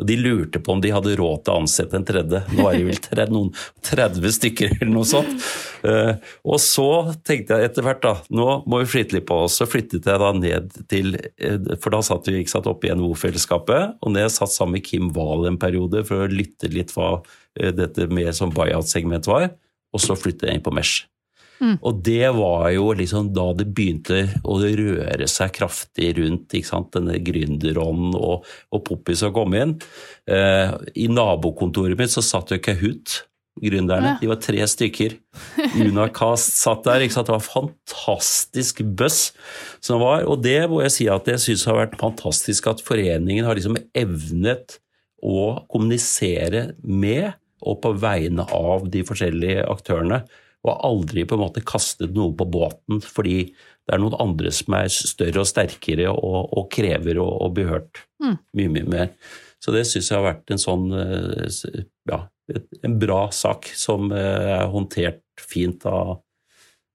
Og 0.00 0.06
de 0.08 0.16
lurte 0.20 0.60
på 0.62 0.74
om 0.74 0.80
de 0.82 0.92
hadde 0.94 1.16
råd 1.18 1.44
til 1.44 1.54
å 1.54 1.62
ansette 1.62 1.98
en 1.98 2.06
tredje. 2.06 2.42
Nå 2.56 2.66
er 2.68 2.78
det 2.78 2.86
vel 2.88 3.00
tre, 3.04 3.26
noen 3.32 3.50
30 3.86 4.36
stykker 4.36 4.76
eller 4.78 4.92
noe 4.92 5.08
sånt. 5.08 5.46
Uh, 5.84 6.16
og 6.44 6.60
så 6.62 6.88
tenkte 7.26 7.56
jeg 7.56 7.70
etter 7.70 7.86
hvert 7.86 8.02
da, 8.04 8.14
nå 8.32 8.48
må 8.68 8.82
vi 8.82 8.90
flytte 8.94 9.18
litt 9.18 9.28
på 9.28 9.42
oss. 9.46 9.58
Så 9.60 9.68
flyttet 9.70 10.08
jeg 10.08 10.22
da 10.22 10.32
ned 10.36 10.74
til 10.92 11.16
uh, 11.16 11.76
For 11.80 11.92
da 11.94 12.02
satt 12.06 12.28
vi 12.30 12.40
ikke 12.40 12.56
satt 12.56 12.68
oppe 12.70 12.88
i 12.88 12.94
NHO-fellesskapet, 12.96 14.00
og 14.00 14.16
ned 14.16 14.32
satt 14.32 14.54
sammen 14.54 14.78
med 14.78 14.86
Kim 14.88 15.12
Wahl 15.16 15.48
en 15.50 15.60
periode 15.60 16.04
for 16.08 16.24
å 16.24 16.32
lytte 16.32 16.70
litt 16.72 16.94
hva 16.96 17.16
uh, 17.20 17.70
dette 17.76 18.08
med 18.12 18.32
som 18.36 18.52
buyout-segment 18.54 19.28
var, 19.30 19.50
og 19.90 20.02
så 20.02 20.18
flyttet 20.18 20.48
jeg 20.48 20.60
inn 20.60 20.66
på 20.66 20.74
Mesh. 20.74 21.06
Mm. 21.60 21.76
Og 21.84 21.98
det 22.04 22.28
var 22.36 22.70
jo 22.72 22.90
liksom 22.96 23.30
da 23.36 23.50
det 23.56 23.68
begynte 23.76 24.22
å 24.48 24.56
røre 24.62 25.28
seg 25.28 25.52
kraftig 25.58 26.14
rundt 26.16 26.56
denne 26.94 27.18
gründerånden 27.20 28.16
og, 28.16 28.46
og 28.72 28.84
Poppy 28.86 29.16
som 29.18 29.34
kom 29.36 29.56
inn. 29.58 29.76
Eh, 30.24 30.72
I 31.04 31.08
nabokontoret 31.12 32.00
mitt 32.00 32.14
så 32.14 32.24
satt 32.24 32.54
jo 32.54 32.60
Kahoot, 32.64 33.26
gründerne. 33.60 34.16
De 34.22 34.30
var 34.30 34.40
tre 34.40 34.64
stykker. 34.72 35.18
Unacast 35.82 36.56
satt 36.62 36.86
der. 36.86 37.04
ikke 37.04 37.18
sant? 37.18 37.28
Det 37.28 37.36
var 37.36 37.44
fantastisk 37.44 38.80
buzz 38.96 39.32
som 39.84 40.00
var. 40.00 40.24
Og 40.30 40.40
det 40.44 40.62
må 40.70 40.80
jeg 40.86 40.96
si 40.96 41.10
at 41.12 41.28
jeg 41.28 41.44
syns 41.44 41.66
har 41.68 41.82
vært 41.82 41.98
fantastisk 42.00 42.70
at 42.72 42.80
foreningen 42.84 43.44
har 43.44 43.58
liksom 43.58 43.76
evnet 43.92 44.80
å 45.20 45.60
kommunisere 45.68 46.70
med 46.80 47.34
og 47.60 47.82
på 47.84 47.92
vegne 48.00 48.46
av 48.56 48.86
de 48.88 49.02
forskjellige 49.04 49.66
aktørene 49.68 50.22
og 50.66 50.80
aldri 50.84 51.24
på 51.24 51.36
en 51.36 51.44
måte 51.44 51.64
kastet 51.64 52.12
noe 52.16 52.34
på 52.36 52.46
båten 52.52 53.00
fordi 53.04 53.36
det 53.50 53.96
er 53.96 54.02
noen 54.02 54.18
andre 54.22 54.52
som 54.54 54.76
er 54.76 54.90
større 54.92 55.42
og 55.42 55.48
sterkere 55.48 56.10
og, 56.12 56.50
og 56.52 56.68
krever 56.72 57.18
å, 57.18 57.26
å 57.46 57.48
bli 57.54 57.64
hørt 57.66 58.04
mm. 58.22 58.36
mye, 58.58 58.72
mye 58.76 58.90
mer. 58.90 59.14
Så 59.60 59.72
det 59.74 59.86
syns 59.88 60.10
jeg 60.10 60.18
har 60.18 60.28
vært 60.28 60.52
en 60.52 60.60
sånn 60.60 60.92
eh, 60.96 61.80
ja, 62.10 62.20
en 62.86 62.98
bra 63.00 63.22
sak 63.34 63.70
som 63.76 64.12
eh, 64.14 64.50
er 64.60 64.68
håndtert 64.72 65.24
fint 65.40 65.86
av 65.88 66.20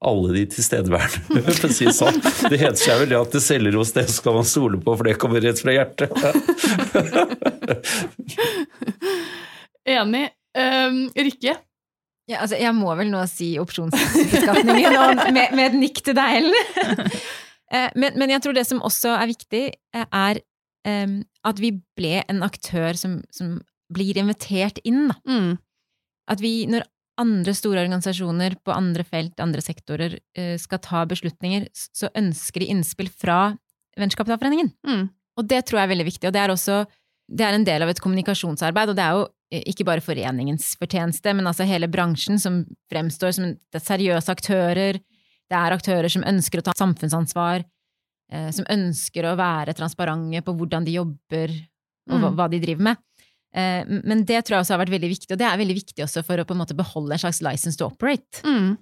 alle 0.06 0.34
de 0.36 0.43
tilstedeværende, 0.54 1.51
for 1.58 1.69
å 1.69 1.73
si 1.73 1.86
det 1.88 1.97
sånn. 1.97 2.19
Det 2.51 2.58
heter 2.62 2.80
seg 2.80 2.99
vel 3.01 3.12
det 3.13 3.19
at 3.19 3.36
det 3.36 3.43
selger 3.43 3.73
hos 3.80 3.93
det 3.95 4.06
skal 4.13 4.34
man 4.38 4.47
stole 4.47 4.78
på, 4.82 4.89
for 4.93 5.04
det 5.08 5.21
kommer 5.21 5.39
rett 5.43 5.60
fra 5.62 5.71
hjertet. 5.73 6.10
Enig. 9.95 10.28
Um, 10.56 11.10
Rikke, 11.12 11.54
ja, 12.26 12.42
altså, 12.42 12.58
jeg 12.58 12.74
må 12.74 12.90
vel 12.98 13.12
nå 13.14 13.22
si 13.30 13.52
opsjonsbeskatningen 13.62 14.96
med, 15.36 15.54
med, 15.54 15.64
et 15.68 15.78
nikk 15.78 16.02
til 16.06 16.18
deg, 16.18 16.42
Ellen. 16.42 17.10
Eh, 17.74 17.90
men, 17.98 18.14
men, 18.14 18.30
jeg 18.30 18.44
tror 18.46 18.54
det 18.54 18.62
som 18.70 18.78
også 18.86 19.16
er 19.18 19.26
viktig, 19.26 19.62
eh, 19.74 20.04
er 20.14 20.38
um, 20.86 21.16
at 21.50 21.58
vi 21.58 21.72
ble 21.98 22.20
en 22.30 22.44
aktør 22.46 22.94
som, 22.94 23.16
som 23.34 23.56
blir 23.90 24.20
invitert 24.22 24.78
inn. 24.86 25.10
Mm. 25.26 25.56
At 26.30 26.44
vi, 26.46 26.52
når 26.70 26.86
andre 27.18 27.56
store 27.58 27.82
organisasjoner 27.82 28.60
på 28.62 28.70
andre 28.70 29.04
felt, 29.10 29.42
andre 29.42 29.66
sektorer, 29.66 30.14
uh, 30.38 30.54
skal 30.62 30.84
ta 30.86 31.02
beslutninger, 31.10 31.66
så 31.74 32.14
ønsker 32.14 32.62
de 32.62 32.70
innspill 32.76 33.10
fra 33.10 33.56
Venturekapitalforeningen. 33.98 34.70
Mm. 34.86 35.10
Og 35.42 35.50
det 35.50 35.64
tror 35.66 35.82
jeg 35.82 35.90
er 35.90 35.94
veldig 35.96 36.10
viktig. 36.14 36.30
Og 36.30 36.38
det 36.38 36.46
er 36.46 36.54
også 36.54 36.84
det 37.26 37.46
er 37.48 37.58
en 37.58 37.66
del 37.66 37.82
av 37.82 37.90
et 37.90 38.02
kommunikasjonsarbeid, 38.02 38.92
og 38.92 38.98
det 38.98 39.06
er 39.06 39.18
jo 39.18 39.26
ikke 39.54 39.86
bare 39.86 40.04
foreningens 40.04 40.74
fortjeneste, 40.80 41.34
men 41.38 41.48
altså 41.48 41.68
hele 41.70 41.90
bransjen 41.92 42.40
som 42.42 42.64
fremstår 42.92 43.36
som 43.38 43.52
seriøse 43.78 44.34
aktører. 44.34 45.00
Det 45.46 45.58
er 45.58 45.76
aktører 45.76 46.10
som 46.12 46.26
ønsker 46.26 46.62
å 46.62 46.66
ta 46.66 46.74
samfunnsansvar, 46.78 47.66
eh, 48.34 48.50
som 48.56 48.66
ønsker 48.72 49.28
å 49.30 49.36
være 49.38 49.76
transparente 49.78 50.42
på 50.46 50.56
hvordan 50.58 50.88
de 50.88 50.98
jobber 50.98 51.54
og 52.10 52.18
mm. 52.22 52.32
hva 52.38 52.50
de 52.50 52.62
driver 52.64 52.90
med. 52.90 53.04
Eh, 53.56 53.86
men 53.86 54.26
det 54.26 54.42
tror 54.42 54.58
jeg 54.58 54.66
også 54.66 54.76
har 54.76 54.84
vært 54.84 54.96
veldig 54.96 55.12
viktig, 55.14 55.32
og 55.36 55.42
det 55.42 55.48
er 55.48 55.62
veldig 55.62 55.78
viktig 55.78 56.08
også 56.08 56.26
for 56.26 56.42
å 56.42 56.48
på 56.48 56.58
en 56.58 56.64
måte 56.64 56.78
beholde 56.78 57.16
en 57.16 57.22
slags 57.22 57.44
license 57.46 57.78
to 57.80 57.88
operate. 57.88 58.42
Mm. 58.46 58.76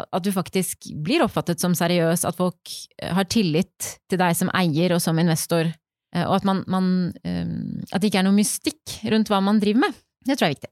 At 0.00 0.24
du 0.24 0.30
faktisk 0.32 0.92
blir 1.04 1.24
oppfattet 1.24 1.60
som 1.60 1.74
seriøs, 1.76 2.22
at 2.28 2.36
folk 2.38 2.72
har 3.02 3.26
tillit 3.28 3.96
til 4.08 4.20
deg 4.20 4.36
som 4.36 4.52
eier 4.56 4.94
og 4.94 5.02
som 5.02 5.18
investor, 5.20 5.72
og 6.10 6.32
at 6.34 6.46
man, 6.46 6.64
man 6.66 6.86
At 7.22 8.00
det 8.02 8.08
ikke 8.08 8.18
er 8.18 8.24
noe 8.26 8.34
mystikk 8.34 8.96
rundt 9.12 9.28
hva 9.30 9.38
man 9.44 9.60
driver 9.62 9.84
med. 9.84 9.98
Det 10.26 10.36
tror 10.36 10.46
jeg 10.46 10.52
er 10.52 10.58
viktig. 10.58 10.70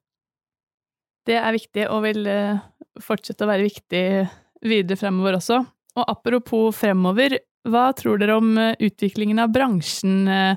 Det 1.29 1.37
er 1.37 1.57
viktig, 1.57 1.85
og 1.93 2.05
vil 2.07 2.29
eh, 2.31 2.61
fortsette 3.05 3.45
å 3.45 3.51
være 3.51 3.67
viktig 3.67 4.05
videre 4.69 5.01
fremover 5.01 5.37
også. 5.39 5.59
Og 5.99 6.05
apropos 6.09 6.77
fremover, 6.77 7.31
hva 7.69 7.85
tror 7.97 8.21
dere 8.21 8.39
om 8.41 8.49
eh, 8.61 8.77
utviklingen 8.89 9.39
av 9.43 9.53
bransjen 9.53 10.29
eh, 10.33 10.55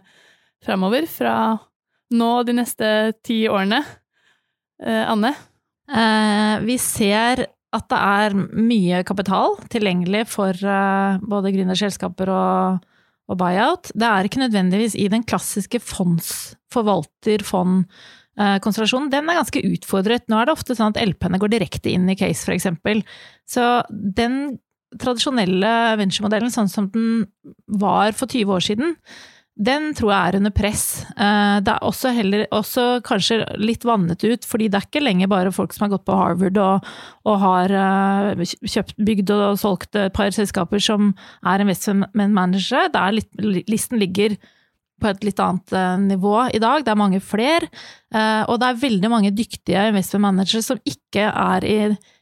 fremover, 0.63 1.03
fra 1.11 1.35
nå 2.15 2.31
de 2.47 2.53
neste 2.59 2.87
ti 3.23 3.47
årene? 3.49 3.81
Anne? 4.81 5.29
vi 6.65 6.75
ser 6.81 7.45
at 7.45 7.85
det 7.91 7.97
er 8.01 8.33
mye 8.33 9.03
kapital 9.05 9.53
tilgjengelig 9.69 10.23
for 10.31 10.57
både 11.21 11.51
gründerselskaper 11.53 12.31
og, 12.33 12.81
og 13.29 13.37
buyout. 13.37 13.91
Det 13.93 14.09
er 14.09 14.25
ikke 14.25 14.41
nødvendigvis 14.41 14.97
i 14.97 15.05
den 15.13 15.21
klassiske 15.21 15.77
fondsforvalter-fond 15.85 17.85
Eh, 18.39 18.57
konsentrasjonen, 18.63 19.09
den 19.11 19.27
er 19.29 19.41
ganske 19.41 19.63
utfordret. 19.73 20.27
Nå 20.31 20.39
er 20.39 20.47
det 20.47 20.55
ofte 20.55 20.75
sånn 20.77 20.93
at 20.95 21.01
LP-ene 21.03 21.39
går 21.41 21.51
direkte 21.51 21.91
inn 21.91 22.07
i 22.11 22.17
case, 22.19 22.45
f.eks. 22.47 22.69
Så 23.49 23.65
den 23.91 24.57
tradisjonelle 25.01 25.97
venturemodellen, 25.99 26.51
sånn 26.51 26.71
som 26.71 26.87
den 26.91 27.27
var 27.67 28.15
for 28.15 28.31
20 28.31 28.55
år 28.55 28.65
siden, 28.65 28.97
den 29.61 29.91
tror 29.93 30.13
jeg 30.13 30.29
er 30.29 30.37
under 30.39 30.53
press. 30.55 30.85
Eh, 31.11 31.57
det 31.61 31.73
er 31.73 31.83
også, 31.85 32.13
heller, 32.15 32.45
også 32.55 32.85
kanskje 33.05 33.41
litt 33.59 33.83
vannet 33.85 34.23
ut, 34.23 34.47
fordi 34.47 34.69
det 34.71 34.79
er 34.79 34.87
ikke 34.87 35.03
lenger 35.03 35.29
bare 35.31 35.51
folk 35.53 35.75
som 35.75 35.85
har 35.85 35.93
gått 35.93 36.07
på 36.07 36.15
Harvard 36.17 36.57
og, 36.61 36.87
og 37.27 37.37
har 37.43 37.75
eh, 37.81 38.45
kjøpt, 38.63 38.95
bygd 38.97 39.35
og 39.35 39.59
solgt 39.61 39.99
et 39.99 40.15
par 40.15 40.31
selskaper 40.33 40.81
som 40.81 41.11
er 41.43 41.65
investment 41.65 42.15
managere. 42.15 42.87
listen 43.67 43.99
ligger 44.01 44.39
på 45.01 45.09
et 45.09 45.25
litt 45.25 45.41
annet 45.43 45.75
eh, 45.75 45.95
nivå 46.05 46.35
i 46.53 46.61
dag. 46.61 46.85
Det 46.85 46.93
er 46.93 46.99
mange 46.99 47.21
flere, 47.23 47.69
eh, 48.13 48.43
og 48.47 48.59
det 48.61 48.69
er 48.69 48.83
veldig 48.85 49.11
mange 49.11 49.33
dyktige 49.35 49.87
investment 49.91 50.27
managers 50.29 50.69
som 50.71 50.81
ikke 50.87 51.27
er 51.29 51.67
i, 51.67 51.79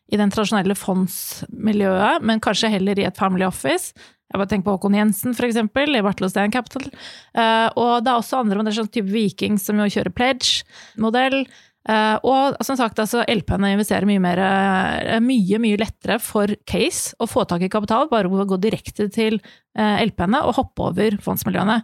i 0.09 0.19
den 0.19 0.31
tradisjonelle 0.33 0.77
fondsmiljøet, 0.79 2.25
men 2.25 2.41
kanskje 2.43 2.71
heller 2.75 2.99
i 2.99 3.07
et 3.09 3.19
family 3.19 3.47
office. 3.47 3.93
Jeg 4.29 4.37
bare 4.37 4.49
tenker 4.51 4.67
på 4.67 4.75
Håkon 4.75 4.93
Jensen, 4.93 5.33
for 5.33 5.47
eksempel, 5.47 5.95
i 5.97 6.03
Bartelosteen 6.05 6.53
Capital. 6.53 6.85
Eh, 7.33 7.67
og 7.81 8.05
det 8.05 8.11
er 8.11 8.19
også 8.19 8.43
andre 8.43 8.59
modeller, 8.59 8.77
sånn 8.77 8.91
type 8.93 9.09
Viking, 9.09 9.57
som 9.61 9.79
jo 9.81 9.89
kjører 9.89 10.13
pledge-modell. 10.13 11.41
Uh, 11.89 12.17
og 12.21 12.59
som 12.65 12.77
sagt, 12.77 12.99
altså, 13.01 13.23
LP-ene 13.25 13.71
investerer 13.73 14.05
mye 14.05 14.21
mer 14.21 14.41
uh, 14.43 15.15
mye, 15.25 15.57
mye 15.61 15.79
lettere 15.81 16.19
for 16.21 16.53
case 16.69 17.15
å 17.17 17.25
få 17.29 17.47
tak 17.49 17.65
i 17.65 17.71
kapital, 17.71 18.05
bare 18.11 18.29
å 18.29 18.45
gå 18.45 18.59
direkte 18.61 19.07
til 19.13 19.39
uh, 19.41 19.97
LP-ene 20.03 20.43
og 20.45 20.59
hoppe 20.59 20.91
over 20.91 21.17
fondsmiljøene. 21.23 21.79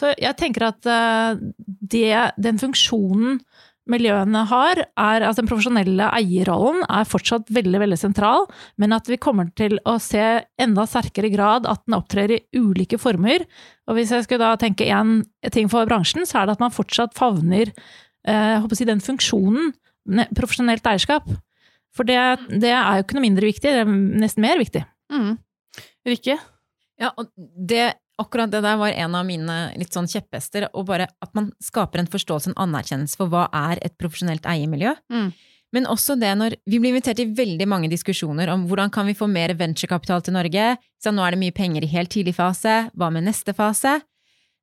Så 0.00 0.14
jeg 0.16 0.38
tenker 0.40 0.70
at 0.70 0.86
det, 1.92 2.06
den 2.40 2.62
funksjonen 2.62 3.42
miljøene 3.90 4.44
har, 4.48 4.80
er 4.98 5.24
at 5.26 5.38
den 5.38 5.48
profesjonelle 5.50 6.08
eierrollen 6.16 6.84
er 6.86 7.08
fortsatt 7.08 7.50
veldig 7.52 7.82
veldig 7.82 7.98
sentral, 8.00 8.46
men 8.80 8.94
at 8.96 9.08
vi 9.10 9.18
kommer 9.20 9.50
til 9.58 9.78
å 9.88 9.96
se 10.02 10.24
enda 10.60 10.86
sterkere 10.88 11.32
grad 11.32 11.68
at 11.68 11.82
den 11.86 11.98
opptrer 11.98 12.36
i 12.36 12.42
ulike 12.56 13.00
former. 13.02 13.44
Og 13.90 13.98
hvis 13.98 14.14
jeg 14.14 14.26
skulle 14.26 14.46
da 14.46 14.60
tenke 14.60 14.88
én 14.88 15.20
ting 15.52 15.68
for 15.72 15.88
bransjen, 15.90 16.28
så 16.28 16.40
er 16.40 16.48
det 16.48 16.58
at 16.58 16.64
man 16.64 16.74
fortsatt 16.74 17.16
favner 17.18 17.74
jeg 18.26 18.56
eh, 18.56 18.58
håper 18.60 18.76
å 18.76 18.78
si, 18.78 18.88
den 18.88 19.04
funksjonen, 19.04 19.72
profesjonelt 20.36 20.86
eierskap. 20.86 21.28
For 21.96 22.06
det, 22.06 22.18
det, 22.52 22.70
er 22.70 22.98
jo 22.98 23.04
ikke 23.04 23.16
noe 23.18 23.26
mindre 23.26 23.48
viktig, 23.48 23.72
det 23.72 23.82
er 23.82 23.90
nesten 23.90 24.44
mer 24.44 24.60
viktig. 24.60 24.84
Mm. 25.10 25.32
Rikke? 26.06 26.36
Ja, 27.00 27.10
og 27.16 27.30
det 27.36 27.94
akkurat 28.20 28.52
det 28.52 28.60
der 28.64 28.76
var 28.76 28.92
en 28.92 29.14
av 29.16 29.24
mine 29.26 29.58
litt 29.80 29.94
sånn 29.96 30.08
kjepphester. 30.10 30.68
Og 30.76 30.86
bare 30.90 31.08
at 31.24 31.32
man 31.36 31.50
skaper 31.64 32.02
en 32.02 32.10
forståelse, 32.10 32.52
en 32.52 32.60
anerkjennelse 32.68 33.18
for 33.18 33.32
hva 33.32 33.46
er 33.56 33.80
et 33.84 33.96
profesjonelt 34.00 34.46
eiermiljø. 34.48 34.92
Mm. 35.12 35.30
Men 35.74 35.86
også 35.86 36.16
det 36.18 36.32
når 36.36 36.56
vi 36.66 36.80
blir 36.82 36.90
invitert 36.92 37.20
til 37.20 37.30
veldig 37.36 37.66
mange 37.70 37.90
diskusjoner 37.92 38.50
om 38.50 38.66
hvordan 38.68 38.90
kan 38.92 39.06
vi 39.06 39.14
få 39.16 39.28
mer 39.30 39.54
venturekapital 39.58 40.24
til 40.26 40.34
Norge. 40.34 40.74
Så 41.00 41.14
nå 41.14 41.24
er 41.24 41.34
det 41.34 41.42
mye 41.44 41.54
penger 41.56 41.86
i 41.86 41.92
helt 41.92 42.12
tidlig 42.12 42.34
fase. 42.38 42.82
Hva 42.92 43.10
med 43.14 43.28
neste 43.28 43.54
fase? 43.56 44.00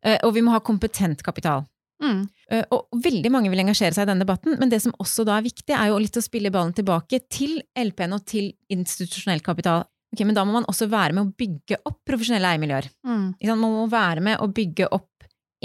Eh, 0.05 0.19
Og 0.27 0.35
vi 0.35 0.43
må 0.43 0.53
ha 0.53 0.59
kompetent 0.59 1.23
kapital. 1.23 1.65
Mm. 2.03 2.23
Eh, 2.53 2.63
Og 2.71 2.87
veldig 3.03 3.31
mange 3.33 3.49
vil 3.49 3.63
engasjere 3.63 3.95
seg 3.95 4.05
i 4.05 4.11
denne 4.11 4.25
debatten, 4.25 4.57
men 4.61 4.69
det 4.69 4.81
som 4.83 4.93
også 5.01 5.25
da 5.25 5.37
er 5.39 5.47
viktig, 5.47 5.73
er 5.73 5.89
jo 5.89 5.99
litt 6.01 6.17
å 6.19 6.23
spille 6.23 6.51
ballen 6.53 6.75
tilbake 6.77 7.23
til 7.33 7.59
LP-en 7.75 8.13
og 8.17 8.25
til 8.29 8.51
institusjonell 8.73 9.41
kapital. 9.45 9.85
Ok, 10.13 10.23
Men 10.25 10.35
da 10.37 10.45
må 10.45 10.53
man 10.55 10.67
også 10.69 10.87
være 10.89 11.13
med 11.13 11.25
å 11.25 11.33
bygge 11.35 11.81
opp 11.85 11.99
profesjonelle 12.07 12.53
eiermiljøer. 12.53 12.87
Mm. 13.05 13.25
Man 13.49 13.59
må 13.59 13.87
være 13.91 14.23
med 14.23 14.39
å 14.39 14.47
bygge 14.47 14.87
opp 14.91 15.09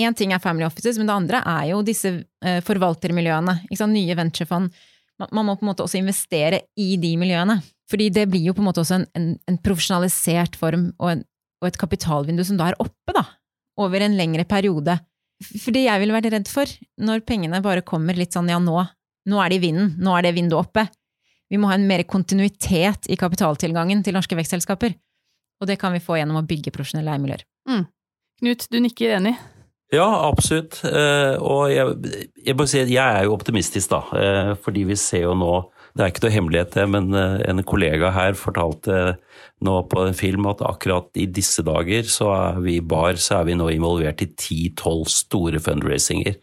Én 0.01 0.15
ting 0.17 0.31
er 0.33 0.41
family 0.41 0.65
offices, 0.65 0.97
men 0.97 1.05
det 1.05 1.13
andre 1.13 1.43
er 1.45 1.67
jo 1.69 1.83
disse 1.85 2.09
eh, 2.41 2.63
forvaltermiljøene. 2.65 3.59
Ikke 3.67 3.77
sant? 3.77 3.93
Nye 3.93 4.15
venturefond. 4.17 4.73
Man 5.21 5.45
må 5.45 5.53
på 5.53 5.67
en 5.67 5.69
måte 5.69 5.85
også 5.85 5.99
investere 6.01 6.63
i 6.81 6.95
de 6.97 7.11
miljøene. 7.21 7.59
Fordi 7.93 8.07
det 8.09 8.25
blir 8.33 8.47
jo 8.47 8.55
på 8.57 8.63
en 8.65 8.71
måte 8.71 8.81
også 8.81 8.97
en, 8.97 9.05
en, 9.19 9.27
en 9.53 9.59
profesjonalisert 9.61 10.57
form 10.57 10.87
og, 10.97 11.11
en, 11.11 11.21
og 11.61 11.69
et 11.69 11.77
kapitalvindu 11.77 12.41
som 12.49 12.57
da 12.57 12.71
er 12.71 12.79
oppe, 12.81 13.13
da. 13.13 13.27
Over 13.85 14.07
en 14.07 14.17
lengre 14.17 14.47
periode. 14.49 14.97
For 15.43 15.75
det 15.75 15.85
jeg 15.87 16.01
ville 16.03 16.15
vært 16.17 16.31
redd 16.33 16.49
for, 16.51 16.71
når 17.03 17.23
pengene 17.29 17.63
bare 17.65 17.85
kommer 17.87 18.17
litt 18.19 18.35
sånn 18.37 18.51
ja, 18.53 18.59
nå, 18.63 18.77
nå 19.29 19.41
er 19.43 19.53
det 19.53 19.59
i 19.61 19.65
vinden, 19.67 19.95
nå 20.03 20.15
er 20.19 20.27
det 20.29 20.35
vinduet 20.37 20.67
oppe. 20.67 20.87
Vi 21.53 21.59
må 21.61 21.69
ha 21.69 21.77
en 21.77 21.87
mer 21.89 22.03
kontinuitet 22.09 23.11
i 23.13 23.19
kapitaltilgangen 23.21 24.01
til 24.07 24.15
norske 24.17 24.37
vekstselskaper. 24.39 24.95
Og 25.61 25.69
det 25.69 25.77
kan 25.79 25.93
vi 25.95 26.01
få 26.03 26.17
gjennom 26.19 26.41
å 26.41 26.47
bygge 26.49 26.73
profesjonelle 26.75 27.13
eiermiljøer. 27.13 27.45
Knut, 28.43 28.65
du 28.73 28.79
nikker 28.83 29.19
enig? 29.19 29.35
Ja, 29.93 30.07
absolutt. 30.31 30.79
Eh, 30.89 31.37
Og 31.37 31.69
jeg, 31.71 32.25
jeg 32.49 32.57
må 32.57 32.65
si 32.67 32.81
jeg 32.81 32.97
er 32.97 33.27
jo 33.29 33.35
optimistisk, 33.37 33.93
da. 33.93 34.01
eh, 34.17 34.53
Fordi 34.65 34.87
vi 34.89 34.97
ser 34.97 35.27
jo 35.29 35.35
nå 35.39 35.53
Det 35.93 36.01
er 36.01 36.09
ikke 36.13 36.23
noe 36.25 36.33
hemmelighet, 36.33 36.73
det, 36.73 36.85
men 36.89 37.13
eh, 37.17 37.35
en 37.51 37.61
kollega 37.69 38.13
her 38.15 38.37
fortalte 38.39 39.19
nå 39.63 39.75
på 39.91 40.05
en 40.07 40.17
film 40.17 40.49
at 40.49 40.63
akkurat 40.65 41.21
i 41.21 41.27
disse 41.29 41.63
dager 41.67 42.09
så 42.09 42.31
er 42.33 42.61
vi 42.65 42.79
Bar 42.81 43.21
så 43.21 43.41
er 43.41 43.51
vi 43.51 43.57
nå 43.59 43.69
involvert 43.75 44.25
i 44.25 44.31
10-12 44.31 45.05
store 45.13 45.61
fundraisinger. 45.63 46.39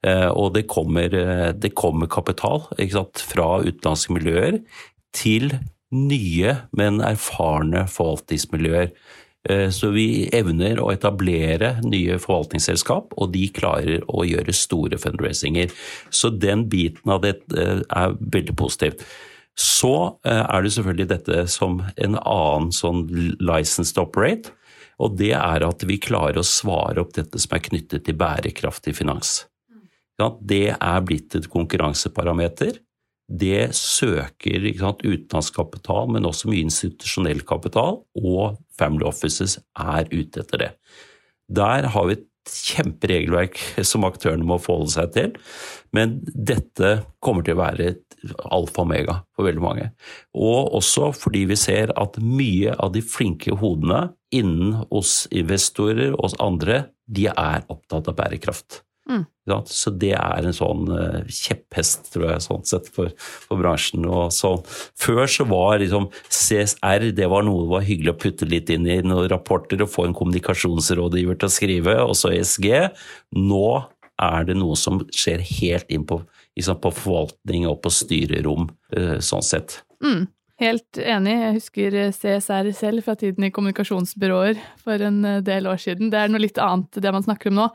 Eh, 0.00 0.28
Og 0.32 0.54
det 0.56 0.64
kommer, 0.72 1.12
eh, 1.12 1.52
det 1.52 1.74
kommer 1.76 2.08
kapital 2.08 2.64
sant, 2.90 3.20
fra 3.20 3.60
utenlandske 3.66 4.16
miljøer 4.16 4.60
til 5.16 5.52
nye, 5.92 6.56
men 6.76 7.04
erfarne 7.04 7.84
forvaltningsmiljøer. 7.92 8.90
Eh, 9.48 9.70
Så 9.70 9.90
vi 9.94 10.26
evner 10.34 10.80
å 10.82 10.90
etablere 10.92 11.76
nye 11.86 12.18
forvaltningsselskap, 12.22 13.14
og 13.16 13.32
de 13.34 13.46
klarer 13.54 14.02
å 14.08 14.26
gjøre 14.26 14.54
store 14.54 14.98
fundraisinger. 14.98 15.72
Så 16.10 16.32
den 16.34 16.66
biten 16.72 17.12
av 17.12 17.22
det 17.22 17.38
eh, 17.54 17.82
er 17.86 18.16
veldig 18.20 18.56
positivt. 18.58 19.04
Så 19.56 20.18
eh, 20.26 20.42
er 20.42 20.62
det 20.62 20.72
selvfølgelig 20.74 21.10
dette 21.14 21.46
som 21.52 21.80
en 21.96 22.18
annen 22.18 22.72
sånn 22.74 23.06
license 23.40 23.94
to 23.94 24.04
operate, 24.04 24.52
og 24.98 25.18
det 25.20 25.34
er 25.36 25.64
at 25.66 25.84
vi 25.84 25.98
klarer 26.00 26.40
å 26.40 26.46
svare 26.46 27.02
opp 27.02 27.12
dette 27.16 27.38
som 27.40 27.52
er 27.56 27.64
knyttet 27.66 28.06
til 28.06 28.16
bærekraftig 28.16 28.96
finans. 28.96 29.44
Ja, 30.16 30.30
Det 30.40 30.72
er 30.72 31.00
blitt 31.04 31.34
et 31.36 31.50
konkurranseparameter. 31.52 32.78
Det 33.26 33.74
søker 33.74 34.68
sant, 34.78 35.02
utenlandsk 35.02 35.58
kapital, 35.58 36.06
men 36.14 36.28
også 36.28 36.50
mye 36.50 36.66
institusjonell 36.68 37.42
kapital, 37.46 38.04
og 38.22 38.58
family 38.78 39.06
offices 39.08 39.58
er 39.74 40.06
ute 40.12 40.44
etter 40.44 40.62
det. 40.62 40.72
Der 41.50 41.90
har 41.90 42.06
vi 42.06 42.18
et 42.18 42.26
kjemperegelverk 42.46 43.58
som 43.90 44.06
aktørene 44.06 44.46
må 44.46 44.60
forholde 44.62 44.94
seg 44.94 45.14
til, 45.16 45.34
men 45.96 46.20
dette 46.26 47.00
kommer 47.24 47.46
til 47.46 47.56
å 47.56 47.64
være 47.64 47.90
et 47.90 48.02
alfa 48.46 48.82
og 48.82 48.86
omega 48.86 49.18
for 49.36 49.46
veldig 49.46 49.62
mange. 49.62 49.90
Og 50.34 50.72
også 50.78 51.10
fordi 51.16 51.44
vi 51.50 51.58
ser 51.58 51.92
at 51.98 52.18
mye 52.22 52.74
av 52.78 52.94
de 52.94 53.02
flinke 53.04 53.58
hodene 53.60 54.08
innen 54.34 54.82
oss 54.90 55.24
investorer 55.34 56.14
og 56.14 56.30
oss 56.30 56.38
andre, 56.42 56.86
de 57.06 57.28
er 57.30 57.66
opptatt 57.72 58.08
av 58.10 58.18
bærekraft. 58.18 58.85
Mm. 59.06 59.24
Så 59.70 59.92
det 59.94 60.12
er 60.18 60.46
en 60.46 60.54
sånn 60.56 60.88
eh, 60.90 61.26
kjepphest, 61.30 62.08
tror 62.10 62.26
jeg, 62.32 62.42
sånn 62.42 62.64
sett 62.66 62.88
for, 62.92 63.12
for 63.46 63.60
bransjen. 63.60 64.06
Og 64.10 64.32
sånn. 64.34 64.64
Før 64.98 65.24
så 65.30 65.46
var 65.46 65.78
liksom 65.82 66.08
CSR 66.26 67.12
det 67.16 67.28
var 67.30 67.46
noe 67.46 67.62
det 67.64 67.72
var 67.76 67.86
hyggelig 67.86 68.14
å 68.14 68.20
putte 68.26 68.48
litt 68.50 68.72
inn 68.74 68.88
i 68.90 68.98
noen 69.06 69.30
rapporter 69.30 69.84
og 69.84 69.92
få 69.92 70.08
en 70.08 70.16
kommunikasjonsrådgiver 70.18 71.38
til 71.38 71.50
å 71.50 71.56
skrive, 71.58 71.98
og 72.02 72.16
så 72.18 72.34
ESG. 72.34 72.70
Nå 73.38 73.68
er 74.22 74.48
det 74.48 74.56
noe 74.58 74.78
som 74.80 75.02
skjer 75.14 75.44
helt 75.60 75.90
inn 75.92 76.06
på, 76.08 76.22
liksom 76.58 76.80
på 76.82 76.94
forvaltning 76.98 77.68
og 77.70 77.82
på 77.84 77.92
styrerom, 77.94 78.70
eh, 78.96 79.18
sånn 79.22 79.46
sett. 79.46 79.82
Mm. 80.02 80.26
Helt 80.56 80.96
enig. 80.96 81.34
Jeg 81.36 81.54
husker 81.58 81.94
CSR 82.16 82.70
selv 82.72 83.04
fra 83.04 83.12
tiden 83.20 83.44
i 83.44 83.50
kommunikasjonsbyråer 83.52 84.56
for 84.80 85.02
en 85.04 85.18
eh, 85.28 85.42
del 85.44 85.68
år 85.68 85.76
siden. 85.82 86.08
Det 86.12 86.16
er 86.22 86.32
noe 86.32 86.40
litt 86.40 86.56
annet 86.62 86.96
det 87.04 87.12
man 87.12 87.26
snakker 87.26 87.52
om 87.52 87.58
nå. 87.58 87.66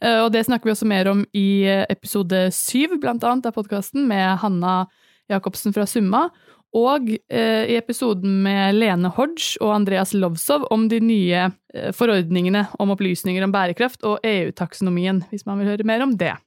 Eh, 0.00 0.22
Og 0.24 0.30
det 0.32 0.46
snakker 0.48 0.70
vi 0.70 0.72
også 0.72 0.88
mer 0.88 1.10
om 1.12 1.20
i 1.36 1.66
eh, 1.68 1.84
episode 1.92 2.46
syv, 2.56 2.96
blant 3.02 3.26
annet, 3.28 3.50
av 3.50 3.58
podkasten 3.58 4.08
med 4.08 4.40
Hanna 4.40 4.86
Jacobsen 5.28 5.76
fra 5.76 5.84
Summa. 5.84 6.30
Og 6.80 7.12
eh, 7.28 7.66
i 7.74 7.76
episoden 7.76 8.40
med 8.46 8.78
Lene 8.78 9.12
Hodge 9.18 9.58
og 9.60 9.74
Andreas 9.74 10.14
Lovsov 10.16 10.64
om 10.72 10.88
de 10.88 11.00
nye 11.04 11.48
eh, 11.74 11.90
forordningene 11.92 12.70
om 12.80 12.94
opplysninger 12.94 13.44
om 13.44 13.52
bærekraft 13.52 14.06
og 14.06 14.24
EU-taksonomien, 14.24 15.26
hvis 15.28 15.44
man 15.44 15.60
vil 15.60 15.74
høre 15.74 15.84
mer 15.84 16.06
om 16.06 16.16
det. 16.16 16.38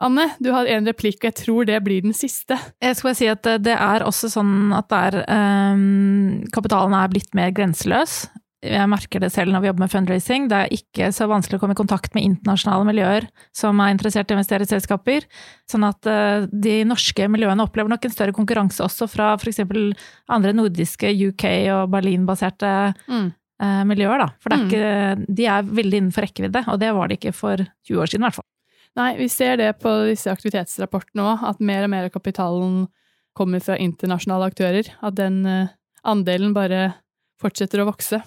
Anne, 0.00 0.30
du 0.40 0.50
har 0.54 0.64
en 0.66 0.86
replikk, 0.88 1.18
og 1.20 1.28
jeg 1.28 1.38
tror 1.44 1.66
det 1.68 1.78
blir 1.84 2.02
den 2.02 2.14
siste. 2.16 2.56
Jeg 2.80 2.96
skal 2.96 3.10
bare 3.10 3.18
si 3.18 3.26
at 3.28 3.42
det 3.60 3.74
er 3.76 4.04
også 4.06 4.30
sånn 4.32 4.72
at 4.72 4.88
det 4.88 5.00
er, 5.10 5.24
ehm, 5.28 6.46
kapitalen 6.54 6.94
er 6.96 7.10
blitt 7.12 7.34
mer 7.36 7.50
grenseløs. 7.52 8.28
Jeg 8.62 8.88
merker 8.92 9.20
det 9.20 9.30
selv 9.32 9.52
når 9.54 9.62
vi 9.62 9.68
jobber 9.70 9.80
med 9.86 9.92
fundraising. 9.92 10.46
Det 10.50 10.56
er 10.58 10.72
ikke 10.76 11.06
så 11.16 11.24
vanskelig 11.30 11.56
å 11.56 11.60
komme 11.62 11.72
i 11.72 11.78
kontakt 11.80 12.12
med 12.14 12.26
internasjonale 12.26 12.84
miljøer 12.84 13.26
som 13.56 13.80
er 13.80 13.94
interessert 13.94 14.28
i 14.28 14.34
å 14.34 14.36
investere 14.36 14.66
i 14.66 14.68
selskaper. 14.68 15.24
Sånn 15.70 15.86
at 15.88 16.04
uh, 16.04 16.44
de 16.52 16.82
norske 16.84 17.24
miljøene 17.32 17.64
opplever 17.64 17.88
nok 17.88 18.04
en 18.04 18.12
større 18.12 18.36
konkurranse 18.36 18.84
også 18.84 19.08
fra 19.08 19.30
f.eks. 19.40 19.62
andre 20.28 20.52
nordiske, 20.52 21.08
UK 21.30 21.46
og 21.72 21.88
Berlin-baserte 21.96 22.94
Mm. 23.08 23.32
uh, 23.62 23.82
miljøer, 23.88 24.18
da. 24.26 24.28
For 24.40 24.52
det 24.52 24.58
er 24.58 24.62
Mm. 24.64 24.68
ikke, 24.68 25.34
de 25.40 25.46
er 25.46 25.62
veldig 25.62 25.98
innenfor 26.02 26.28
rekkevidde, 26.28 26.64
og 26.68 26.80
det 26.80 26.92
var 26.94 27.08
det 27.08 27.16
ikke 27.20 27.34
for 27.34 27.56
20 27.88 27.96
år 28.00 28.12
siden 28.12 28.20
i 28.24 28.28
hvert 28.28 28.34
fall. 28.42 28.48
Nei, 28.98 29.12
vi 29.20 29.28
ser 29.30 29.60
det 29.60 29.70
på 29.82 29.90
disse 30.08 30.32
aktivitetsrapportene 30.32 31.22
òg, 31.22 31.44
at 31.52 31.62
mer 31.62 31.86
og 31.86 31.92
mer 31.92 32.08
av 32.08 32.14
kapitalen 32.14 32.88
kommer 33.38 33.62
fra 33.62 33.78
internasjonale 33.78 34.50
aktører. 34.50 34.90
At 35.06 35.16
den 35.20 35.44
eh, 35.46 35.70
andelen 36.02 36.54
bare 36.56 36.90
fortsetter 37.40 37.82
å 37.82 37.88
vokse. 37.92 38.20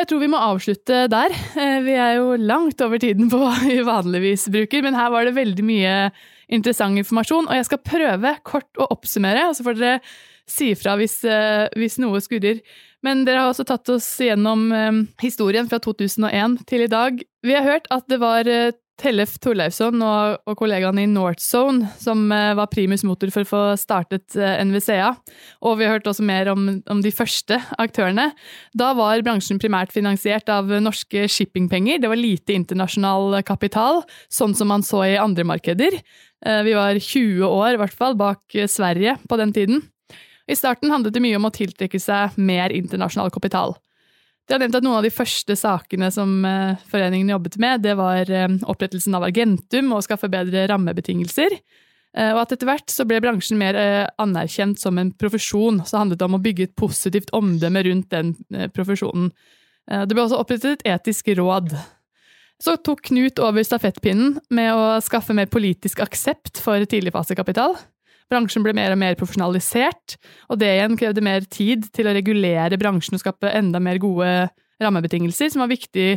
Jeg 0.00 0.08
tror 0.08 0.22
vi 0.22 0.30
må 0.32 0.40
avslutte 0.40 1.04
der. 1.12 1.34
Eh, 1.60 1.78
Vi 1.86 1.94
er 1.94 2.16
jo 2.18 2.34
langt 2.40 2.82
over 2.82 2.98
tiden 2.98 3.30
på 3.30 3.38
hva 3.42 3.54
vi 3.62 3.78
vanligvis 3.86 4.48
bruker, 4.52 4.82
men 4.82 4.98
her 4.98 5.12
var 5.14 5.28
det 5.28 5.36
veldig 5.38 5.66
mye 5.66 5.94
interessant 6.50 6.98
informasjon, 6.98 7.46
og 7.46 7.54
jeg 7.54 7.68
skal 7.68 7.84
prøve 7.86 8.34
kort 8.42 8.82
å 8.82 8.90
oppsummere, 8.90 9.46
og 9.46 9.54
så 9.54 9.62
får 9.62 9.78
dere 9.78 10.00
si 10.50 10.72
ifra 10.74 10.96
hvis, 10.98 11.20
eh, 11.22 11.68
hvis 11.78 12.00
noe 12.02 12.18
skurrer. 12.24 12.58
Men 13.06 13.22
dere 13.24 13.44
har 13.44 13.52
også 13.52 13.64
tatt 13.64 13.88
oss 13.94 14.06
gjennom 14.20 14.66
historien 15.22 15.70
fra 15.70 15.78
2001 15.80 16.58
til 16.68 16.82
i 16.84 16.90
dag. 16.90 17.22
Vi 17.46 17.54
har 17.54 17.64
hørt 17.64 17.86
at 17.94 18.10
det 18.12 18.18
var 18.20 18.44
Tellef 19.00 19.38
Torleifsson 19.40 20.02
og, 20.04 20.42
og 20.44 20.56
kollegaene 20.60 21.06
i 21.06 21.08
Northzone 21.08 21.88
som 22.00 22.26
eh, 22.34 22.52
var 22.58 22.68
primus 22.72 23.04
motor 23.06 23.32
for 23.32 23.46
å 23.46 23.48
få 23.48 23.60
startet 23.80 24.36
eh, 24.36 24.58
NVCA. 24.66 25.14
Og 25.64 25.78
vi 25.80 25.86
har 25.86 25.96
hørt 25.96 26.10
også 26.10 26.26
mer 26.26 26.50
om, 26.52 26.66
om 26.90 27.00
de 27.04 27.12
første 27.14 27.56
aktørene. 27.80 28.30
Da 28.76 28.90
var 28.98 29.24
bransjen 29.24 29.60
primært 29.62 29.94
finansiert 29.94 30.50
av 30.52 30.68
norske 30.84 31.24
shippingpenger. 31.32 32.02
Det 32.02 32.10
var 32.12 32.20
lite 32.20 32.56
internasjonal 32.56 33.40
kapital, 33.48 34.02
sånn 34.32 34.56
som 34.58 34.70
man 34.72 34.84
så 34.86 35.04
i 35.08 35.18
andre 35.20 35.46
markeder. 35.48 35.96
Eh, 36.44 36.62
Vi 36.68 36.76
var 36.76 37.00
20 37.00 37.46
år, 37.48 37.74
i 37.74 37.80
hvert 37.80 37.96
fall, 37.96 38.18
bak 38.20 38.60
Sverige 38.68 39.16
på 39.28 39.40
den 39.40 39.56
tiden. 39.56 39.84
I 40.50 40.58
starten 40.58 40.90
handlet 40.90 41.14
det 41.14 41.22
mye 41.22 41.38
om 41.38 41.46
å 41.46 41.54
tiltrekke 41.54 42.00
seg 42.02 42.36
mer 42.36 42.74
internasjonal 42.74 43.30
kapital. 43.32 43.76
Det 44.50 44.56
har 44.56 44.64
nevnt 44.64 44.80
at 44.80 44.82
Noen 44.82 44.98
av 44.98 45.04
de 45.06 45.12
første 45.14 45.54
sakene 45.54 46.08
som 46.10 46.30
eh, 46.42 46.80
foreningen 46.90 47.28
jobbet 47.30 47.54
med, 47.62 47.84
det 47.84 47.92
var 47.94 48.26
eh, 48.34 48.56
opprettelsen 48.66 49.14
av 49.14 49.28
Argentum 49.28 49.92
og 49.92 50.00
å 50.00 50.06
skaffe 50.08 50.26
bedre 50.26 50.64
rammebetingelser. 50.66 51.54
Eh, 51.54 52.32
Og 52.32 52.40
at 52.42 52.56
etter 52.56 52.66
hvert 52.66 52.90
så 52.90 53.06
ble 53.06 53.20
bransjen 53.22 53.60
mer 53.60 53.78
anerkjent 54.18 54.82
som 54.82 54.98
en 54.98 55.12
profesjon. 55.14 55.78
Så 55.86 56.00
handlet 56.00 56.18
det 56.18 56.26
om 56.26 56.34
å 56.34 56.42
bygge 56.42 56.66
et 56.66 56.74
positivt 56.74 57.30
omdømme 57.30 57.84
rundt 57.86 58.10
den 58.10 58.34
profesjonen. 58.74 59.30
Det 59.86 60.10
ble 60.16 60.24
også 60.24 60.42
opprettet 60.42 60.82
et 60.82 60.98
etisk 60.98 61.30
råd. 61.38 61.70
Så 62.58 62.74
tok 62.82 63.06
Knut 63.06 63.38
over 63.38 63.62
stafettpinnen 63.64 64.40
med 64.50 64.74
å 64.74 64.98
skaffe 65.02 65.34
mer 65.34 65.46
politisk 65.50 66.02
aksept 66.02 66.58
for 66.58 66.82
tidligfasekapital. 66.90 67.78
Bransjen 68.30 68.62
ble 68.62 68.74
mer 68.78 68.94
og 68.94 69.00
mer 69.00 69.16
profesjonalisert, 69.18 70.16
og 70.50 70.60
det 70.62 70.68
igjen 70.76 70.98
krevde 70.98 71.24
mer 71.24 71.46
tid 71.50 71.88
til 71.94 72.06
å 72.06 72.14
regulere 72.14 72.78
bransjen 72.78 73.18
og 73.18 73.24
skape 73.24 73.50
enda 73.50 73.80
mer 73.82 73.98
gode 74.02 74.30
rammebetingelser 74.80 75.50
som 75.52 75.64
var 75.64 75.72
viktig 75.72 76.12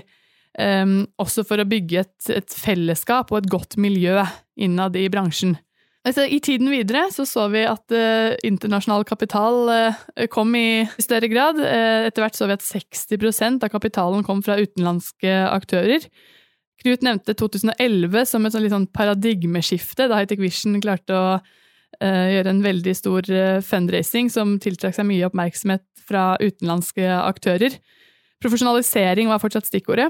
um, 0.60 1.04
også 1.22 1.46
for 1.48 1.62
å 1.62 1.68
bygge 1.68 2.04
et, 2.04 2.16
et, 2.38 2.58
fellesskap 2.64 3.34
og 3.34 3.42
et 3.42 3.52
godt 3.52 3.78
miljø 3.82 4.22
innad 4.62 4.98
i 5.00 5.08
bransjen. 5.12 5.58
Altså, 6.04 6.26
I 6.28 6.42
tiden 6.44 6.68
videre 6.68 7.06
så, 7.16 7.24
så 7.28 7.48
vi 7.52 7.64
at 7.64 7.96
uh, 7.96 8.36
internasjonal 8.44 9.06
kapital 9.08 9.72
uh, 9.72 10.28
kom 10.32 10.52
i 10.60 10.84
større 11.00 11.30
grad. 11.32 11.62
Uh, 11.64 12.10
etter 12.10 12.26
hvert 12.26 12.38
så 12.38 12.50
vi 12.50 12.58
at 12.58 12.66
60% 12.68 13.64
av 13.64 13.72
kapitalen 13.72 14.26
kom 14.28 14.44
fra 14.44 14.60
utenlandske 14.60 15.32
aktører. 15.48 16.04
Knut 16.84 17.06
nevnte 17.08 17.38
2011 17.40 18.28
som 18.28 18.44
et 18.44 18.56
sånn, 18.56 18.68
sånn 18.74 18.90
paradigmeskifte, 18.92 20.10
da 20.12 20.20
Hightech 20.20 20.44
Vision 20.44 20.76
klarte 20.84 21.16
å 21.16 21.28
gjøre 22.02 22.50
en 22.50 22.64
veldig 22.64 22.94
stor 22.98 23.28
fundraising 23.64 24.32
som 24.34 24.56
tiltrakk 24.62 24.96
seg 24.98 25.06
mye 25.08 25.28
oppmerksomhet 25.28 25.84
fra 26.08 26.34
utenlandske 26.42 27.06
aktører. 27.20 27.78
Profesjonalisering 28.44 29.30
var 29.32 29.42
fortsatt 29.44 29.70
stikkordet. 29.70 30.10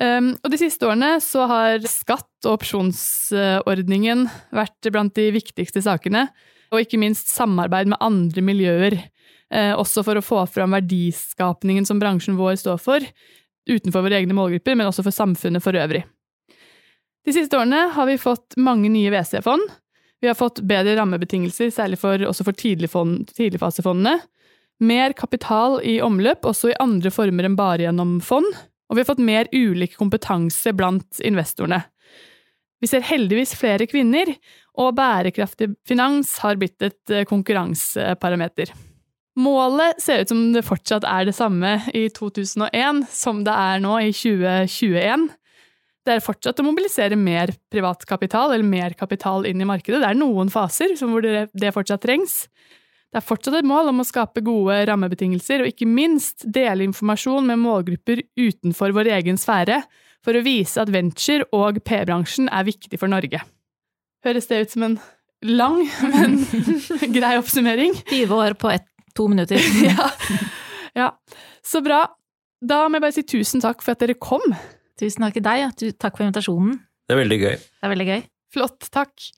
Um, 0.00 0.32
og 0.40 0.52
de 0.52 0.60
siste 0.60 0.86
årene 0.88 1.18
så 1.20 1.44
har 1.50 1.82
skatt 1.84 2.46
og 2.46 2.54
opsjonsordningen 2.56 4.24
vært 4.56 4.88
blant 4.92 5.12
de 5.18 5.28
viktigste 5.34 5.82
sakene. 5.84 6.26
Og 6.72 6.84
ikke 6.84 7.00
minst 7.00 7.28
samarbeid 7.28 7.90
med 7.92 8.00
andre 8.00 8.44
miljøer, 8.44 8.96
uh, 9.52 9.74
også 9.76 10.04
for 10.06 10.16
å 10.16 10.24
få 10.24 10.46
fram 10.48 10.72
verdiskapningen 10.76 11.88
som 11.88 12.00
bransjen 12.00 12.38
vår 12.40 12.56
står 12.62 12.80
for, 12.80 13.04
utenfor 13.68 14.06
våre 14.06 14.22
egne 14.22 14.36
målgrupper, 14.36 14.76
men 14.78 14.88
også 14.88 15.04
for 15.04 15.14
samfunnet 15.14 15.64
for 15.64 15.76
øvrig. 15.76 16.06
De 17.22 17.34
siste 17.36 17.54
årene 17.54 17.84
har 17.94 18.08
vi 18.08 18.18
fått 18.18 18.56
mange 18.58 18.88
nye 18.90 19.12
WC-fond. 19.12 19.68
Vi 20.22 20.30
har 20.30 20.38
fått 20.38 20.62
bedre 20.62 20.94
rammebetingelser, 21.00 21.72
særlig 21.74 21.98
for, 21.98 22.22
også 22.28 22.46
for 22.46 22.54
tidligfasefondene. 22.54 24.20
Mer 24.82 25.14
kapital 25.18 25.80
i 25.86 25.96
omløp, 26.02 26.46
også 26.46 26.70
i 26.70 26.78
andre 26.82 27.10
former 27.14 27.46
enn 27.46 27.58
bare 27.58 27.84
gjennom 27.84 28.20
fond 28.24 28.48
og 28.92 28.98
vi 28.98 29.00
har 29.00 29.08
fått 29.08 29.24
mer 29.24 29.48
ulik 29.56 29.96
kompetanse 29.96 30.74
blant 30.76 31.22
investorene. 31.24 31.80
Vi 32.82 32.90
ser 32.90 33.06
heldigvis 33.08 33.54
flere 33.56 33.86
kvinner, 33.88 34.34
og 34.76 34.98
bærekraftig 34.98 35.70
finans 35.88 36.34
har 36.44 36.58
blitt 36.60 36.84
et 36.84 37.12
eh, 37.12 37.24
konkurranseparameter. 37.28 38.74
Målet 39.40 40.00
ser 40.02 40.20
ut 40.20 40.32
som 40.32 40.42
det 40.52 40.64
fortsatt 40.66 41.06
er 41.08 41.24
det 41.24 41.34
samme 41.38 41.78
i 41.96 42.04
2001 42.12 43.06
som 43.08 43.40
det 43.46 43.54
er 43.56 43.80
nå 43.80 43.94
i 44.02 44.10
2021. 44.12 45.30
Det 46.02 46.16
er 46.16 46.22
fortsatt 46.24 46.58
å 46.58 46.66
mobilisere 46.66 47.16
mer 47.18 47.52
privat 47.70 48.02
kapital, 48.08 48.50
eller 48.50 48.66
mer 48.66 48.94
kapital 48.98 49.46
inn 49.46 49.62
i 49.62 49.68
markedet. 49.68 50.00
Det 50.02 50.08
er 50.08 50.18
noen 50.18 50.50
faser 50.50 50.96
hvor 50.98 51.22
det 51.22 51.74
fortsatt 51.74 52.02
trengs. 52.02 52.46
Det 53.12 53.20
er 53.20 53.26
fortsatt 53.26 53.58
et 53.58 53.68
mål 53.68 53.90
om 53.90 54.00
å 54.00 54.06
skape 54.08 54.42
gode 54.42 54.80
rammebetingelser, 54.88 55.62
og 55.62 55.70
ikke 55.70 55.86
minst 55.86 56.46
dele 56.48 56.86
informasjon 56.88 57.46
med 57.50 57.60
målgrupper 57.60 58.24
utenfor 58.40 58.94
vår 58.96 59.12
egen 59.18 59.38
sfære, 59.38 59.82
for 60.24 60.38
å 60.38 60.44
vise 60.46 60.80
at 60.80 60.90
venture- 60.90 61.46
og 61.54 61.82
P-bransjen 61.84 62.48
er 62.48 62.66
viktig 62.66 62.98
for 62.98 63.12
Norge. 63.12 63.42
Høres 64.24 64.48
det 64.48 64.62
ut 64.62 64.74
som 64.74 64.86
en 64.86 64.96
lang, 65.44 65.82
men 66.08 66.38
grei 67.16 67.34
oppsummering? 67.36 67.98
20 68.08 68.34
år 68.38 68.56
på 68.58 68.70
ett, 68.72 68.86
to 69.18 69.28
minutter. 69.30 69.60
ja. 69.90 70.08
ja. 70.96 71.10
Så 71.62 71.82
bra. 71.84 72.06
Da 72.62 72.86
må 72.86 72.96
jeg 72.96 73.04
bare 73.04 73.16
si 73.18 73.26
tusen 73.26 73.62
takk 73.62 73.82
for 73.84 73.92
at 73.94 74.02
dere 74.02 74.16
kom. 74.16 74.54
Tusen 75.00 75.24
takk 75.24 75.38
til 75.38 75.46
deg. 75.46 75.96
Takk 76.00 76.18
for 76.18 76.26
invitasjonen. 76.26 76.78
Det 77.08 77.16
er 77.16 77.22
veldig 77.22 77.40
gøy. 77.40 77.56
Det 77.56 77.88
er 77.88 77.92
veldig 77.94 78.08
gøy. 78.10 78.22
Flott. 78.52 78.88
Takk. 78.92 79.28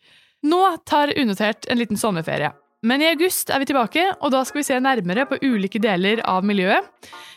Nå 0.44 0.60
tar 0.84 1.14
Unotert 1.20 1.68
en 1.70 1.80
liten 1.80 2.00
sommerferie. 2.00 2.52
Men 2.84 3.00
i 3.00 3.08
august 3.08 3.48
er 3.48 3.62
vi 3.62 3.68
tilbake, 3.70 4.02
og 4.20 4.32
da 4.34 4.42
skal 4.44 4.60
vi 4.60 4.66
se 4.66 4.76
nærmere 4.82 5.24
på 5.30 5.38
ulike 5.40 5.80
deler 5.80 6.20
av 6.28 6.44
miljøet. 6.44 6.84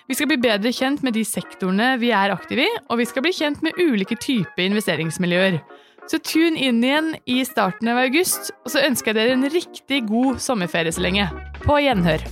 Vi 0.08 0.16
skal 0.16 0.28
bli 0.28 0.40
bedre 0.44 0.74
kjent 0.76 1.06
med 1.08 1.16
de 1.16 1.24
sektorene 1.28 1.94
vi 2.02 2.12
er 2.16 2.34
aktive 2.34 2.66
i, 2.66 2.74
og 2.92 3.00
vi 3.00 3.08
skal 3.08 3.24
bli 3.24 3.32
kjent 3.36 3.64
med 3.64 3.80
ulike 3.80 4.18
typer 4.20 4.66
investeringsmiljøer. 4.66 5.62
Så 6.08 6.20
tune 6.24 6.60
inn 6.64 6.84
igjen 6.84 7.14
i 7.28 7.42
starten 7.48 7.92
av 7.92 8.00
august, 8.04 8.52
og 8.64 8.72
så 8.76 8.84
ønsker 8.88 9.12
jeg 9.12 9.20
dere 9.22 9.38
en 9.38 9.50
riktig 9.52 10.04
god 10.08 10.44
sommerferie 10.44 10.96
så 10.96 11.04
lenge. 11.04 11.28
På 11.64 11.80
gjenhør. 11.84 12.24